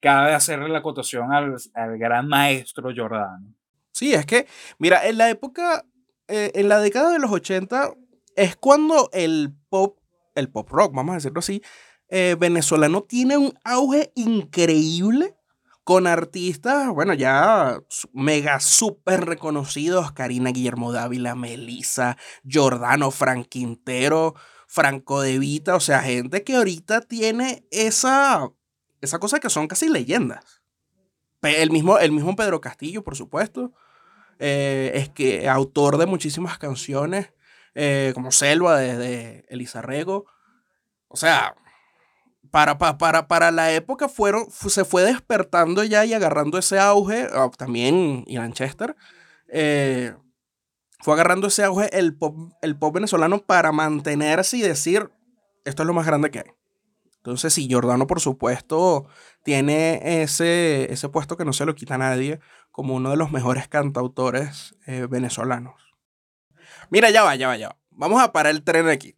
cabe 0.01 0.35
hacerle 0.35 0.69
la 0.69 0.79
acotación 0.79 1.33
al, 1.33 1.57
al 1.75 1.99
gran 1.99 2.29
maestro 2.29 2.91
Giordano. 2.93 3.55
Sí, 3.93 4.15
es 4.15 4.27
que, 4.27 4.47
mira, 4.79 5.07
en 5.07 5.19
la 5.19 5.29
época, 5.31 5.85
eh, 6.29 6.53
en 6.55 6.69
la 6.69 6.79
década 6.81 7.11
de 7.11 7.19
los 7.19 7.31
80, 7.31 7.95
es 8.37 8.57
cuando 8.57 9.11
el 9.13 9.53
pop, 9.69 9.99
el 10.35 10.51
pop 10.51 10.69
rock, 10.71 10.95
vamos 10.95 11.13
a 11.13 11.17
decirlo 11.17 11.41
así, 11.41 11.63
eh, 12.09 12.37
venezolano 12.39 13.03
tiene 13.03 13.37
un 13.37 13.53
auge 13.65 14.13
increíble 14.15 15.35
con 15.89 16.07
artistas, 16.07 16.91
bueno, 16.91 17.15
ya 17.15 17.81
mega 18.13 18.61
súper 18.61 19.25
reconocidos, 19.25 20.13
Karina 20.13 20.51
Guillermo 20.51 20.93
Dávila, 20.93 21.35
Melissa, 21.35 22.19
Giordano, 22.45 23.11
Frank 23.11 23.49
Quintero, 23.49 24.35
Franco 24.67 25.23
De 25.23 25.39
Vita, 25.39 25.77
o 25.77 25.81
sea, 25.81 26.01
gente 26.01 26.45
que 26.45 26.57
ahorita 26.57 27.01
tiene 27.01 27.67
esa, 27.71 28.51
esa 29.01 29.19
cosa 29.19 29.41
que 29.41 29.51
son 29.51 29.69
casi 29.69 29.89
leyendas. 29.89 30.63
El 31.43 31.71
mismo, 31.71 31.99
el 31.99 32.13
mismo 32.13 32.35
Pedro 32.37 32.61
Castillo, 32.61 33.03
por 33.05 33.15
supuesto, 33.17 33.73
eh, 34.39 34.93
es 34.95 35.09
que 35.09 35.49
autor 35.49 35.97
de 35.99 36.07
muchísimas 36.07 36.59
canciones, 36.59 37.33
eh, 37.75 38.11
como 38.15 38.33
Selva 38.33 38.77
de, 38.79 38.97
de 38.97 39.45
Elisa 39.49 39.81
Rego. 39.83 40.27
O 41.09 41.17
sea, 41.17 41.55
para, 42.51 42.79
pa- 42.79 42.99
para, 42.99 43.29
para 43.29 43.51
la 43.51 43.73
época 43.73 44.09
fueron, 44.09 44.51
fu- 44.51 44.71
se 44.71 44.85
fue 44.85 45.03
despertando 45.03 45.85
ya 45.85 46.05
y 46.05 46.13
agarrando 46.15 46.59
ese 46.59 46.79
auge, 46.79 47.29
ah, 47.33 47.51
también 47.57 48.25
Ian 48.27 48.53
Chester, 48.53 48.97
eh, 49.49 50.15
fue 51.01 51.15
agarrando 51.15 51.47
ese 51.47 51.63
auge 51.63 51.97
el 51.97 52.17
pop, 52.17 52.37
el 52.63 52.77
pop 52.77 52.95
venezolano 52.95 53.39
para 53.43 53.71
mantenerse 53.71 54.57
y 54.57 54.63
decir, 54.63 55.11
esto 55.65 55.83
es 55.83 55.87
lo 55.87 55.95
más 55.95 56.07
grande 56.07 56.31
que 56.33 56.41
hay. 56.41 56.51
Entonces, 57.19 57.53
sí, 57.53 57.69
Giordano, 57.69 58.07
por 58.07 58.21
supuesto, 58.21 59.07
tiene 59.43 60.23
ese, 60.23 60.93
ese 60.93 61.09
puesto 61.09 61.37
que 61.37 61.45
no 61.45 61.53
se 61.53 61.67
lo 61.67 61.75
quita 61.75 61.99
nadie 61.99 62.41
como 62.71 62.95
uno 62.95 63.11
de 63.11 63.17
los 63.17 63.33
mejores 63.33 63.69
cantautores 63.69 64.77
eh, 64.87 65.07
venezolanos. 65.11 65.75
Mira, 66.91 67.11
ya 67.11 67.23
va, 67.23 67.35
ya 67.35 67.49
va, 67.49 67.57
ya 67.57 67.69
va. 67.69 67.79
Vamos 67.91 68.23
a 68.23 68.33
parar 68.33 68.53
el 68.53 68.63
tren 68.63 68.89
aquí. 68.89 69.17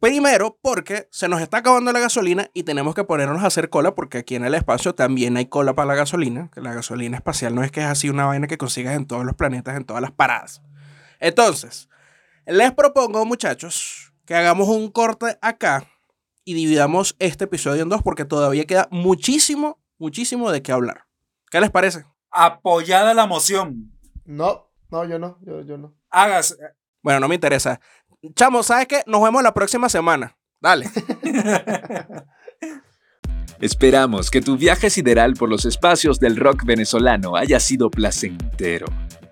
Primero, 0.00 0.58
porque 0.60 1.08
se 1.10 1.28
nos 1.28 1.40
está 1.40 1.58
acabando 1.58 1.90
la 1.90 1.98
gasolina 1.98 2.50
y 2.52 2.64
tenemos 2.64 2.94
que 2.94 3.04
ponernos 3.04 3.42
a 3.42 3.46
hacer 3.46 3.70
cola 3.70 3.94
porque 3.94 4.18
aquí 4.18 4.34
en 4.34 4.44
el 4.44 4.54
espacio 4.54 4.94
también 4.94 5.38
hay 5.38 5.46
cola 5.46 5.74
para 5.74 5.86
la 5.86 5.94
gasolina, 5.94 6.50
que 6.52 6.60
la 6.60 6.74
gasolina 6.74 7.16
espacial 7.16 7.54
no 7.54 7.64
es 7.64 7.72
que 7.72 7.80
es 7.80 7.86
así 7.86 8.10
una 8.10 8.26
vaina 8.26 8.46
que 8.46 8.58
consigas 8.58 8.96
en 8.96 9.06
todos 9.06 9.24
los 9.24 9.34
planetas, 9.34 9.78
en 9.78 9.84
todas 9.84 10.02
las 10.02 10.12
paradas. 10.12 10.60
Entonces, 11.20 11.88
les 12.44 12.70
propongo, 12.72 13.24
muchachos, 13.24 14.12
que 14.26 14.34
hagamos 14.34 14.68
un 14.68 14.90
corte 14.90 15.38
acá 15.40 15.88
y 16.44 16.54
dividamos 16.54 17.16
este 17.18 17.44
episodio 17.44 17.82
en 17.82 17.88
dos 17.88 18.02
porque 18.02 18.24
todavía 18.24 18.64
queda 18.66 18.88
muchísimo, 18.90 19.78
muchísimo 19.98 20.50
de 20.50 20.62
qué 20.62 20.72
hablar. 20.72 21.06
¿Qué 21.50 21.60
les 21.60 21.70
parece? 21.70 22.04
Apoyada 22.30 23.14
la 23.14 23.26
moción. 23.26 23.92
No, 24.24 24.70
no, 24.90 25.04
yo 25.04 25.18
no, 25.18 25.38
yo, 25.42 25.62
yo 25.62 25.78
no. 25.78 25.94
Hagas. 26.10 26.56
Bueno, 27.02 27.20
no 27.20 27.28
me 27.28 27.34
interesa. 27.36 27.80
Chamo, 28.34 28.62
¿sabes 28.62 28.86
qué? 28.86 29.02
Nos 29.06 29.22
vemos 29.22 29.42
la 29.42 29.52
próxima 29.54 29.88
semana. 29.88 30.36
Dale. 30.60 30.88
Esperamos 33.60 34.30
que 34.30 34.40
tu 34.40 34.56
viaje 34.56 34.90
sideral 34.90 35.34
por 35.34 35.48
los 35.48 35.64
espacios 35.64 36.18
del 36.18 36.36
rock 36.36 36.64
venezolano 36.64 37.36
haya 37.36 37.60
sido 37.60 37.90
placentero. 37.90 38.86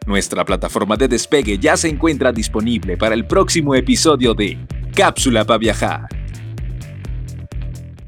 Nuestra 0.06 0.44
plataforma 0.44 0.96
de 0.96 1.08
despegue 1.08 1.58
ya 1.58 1.76
se 1.76 1.88
encuentra 1.88 2.32
disponible 2.32 2.96
para 2.96 3.14
el 3.14 3.26
próximo 3.26 3.74
episodio 3.74 4.34
de 4.34 4.58
Cápsula 4.94 5.44
para 5.44 5.58
viajar. 5.58 6.21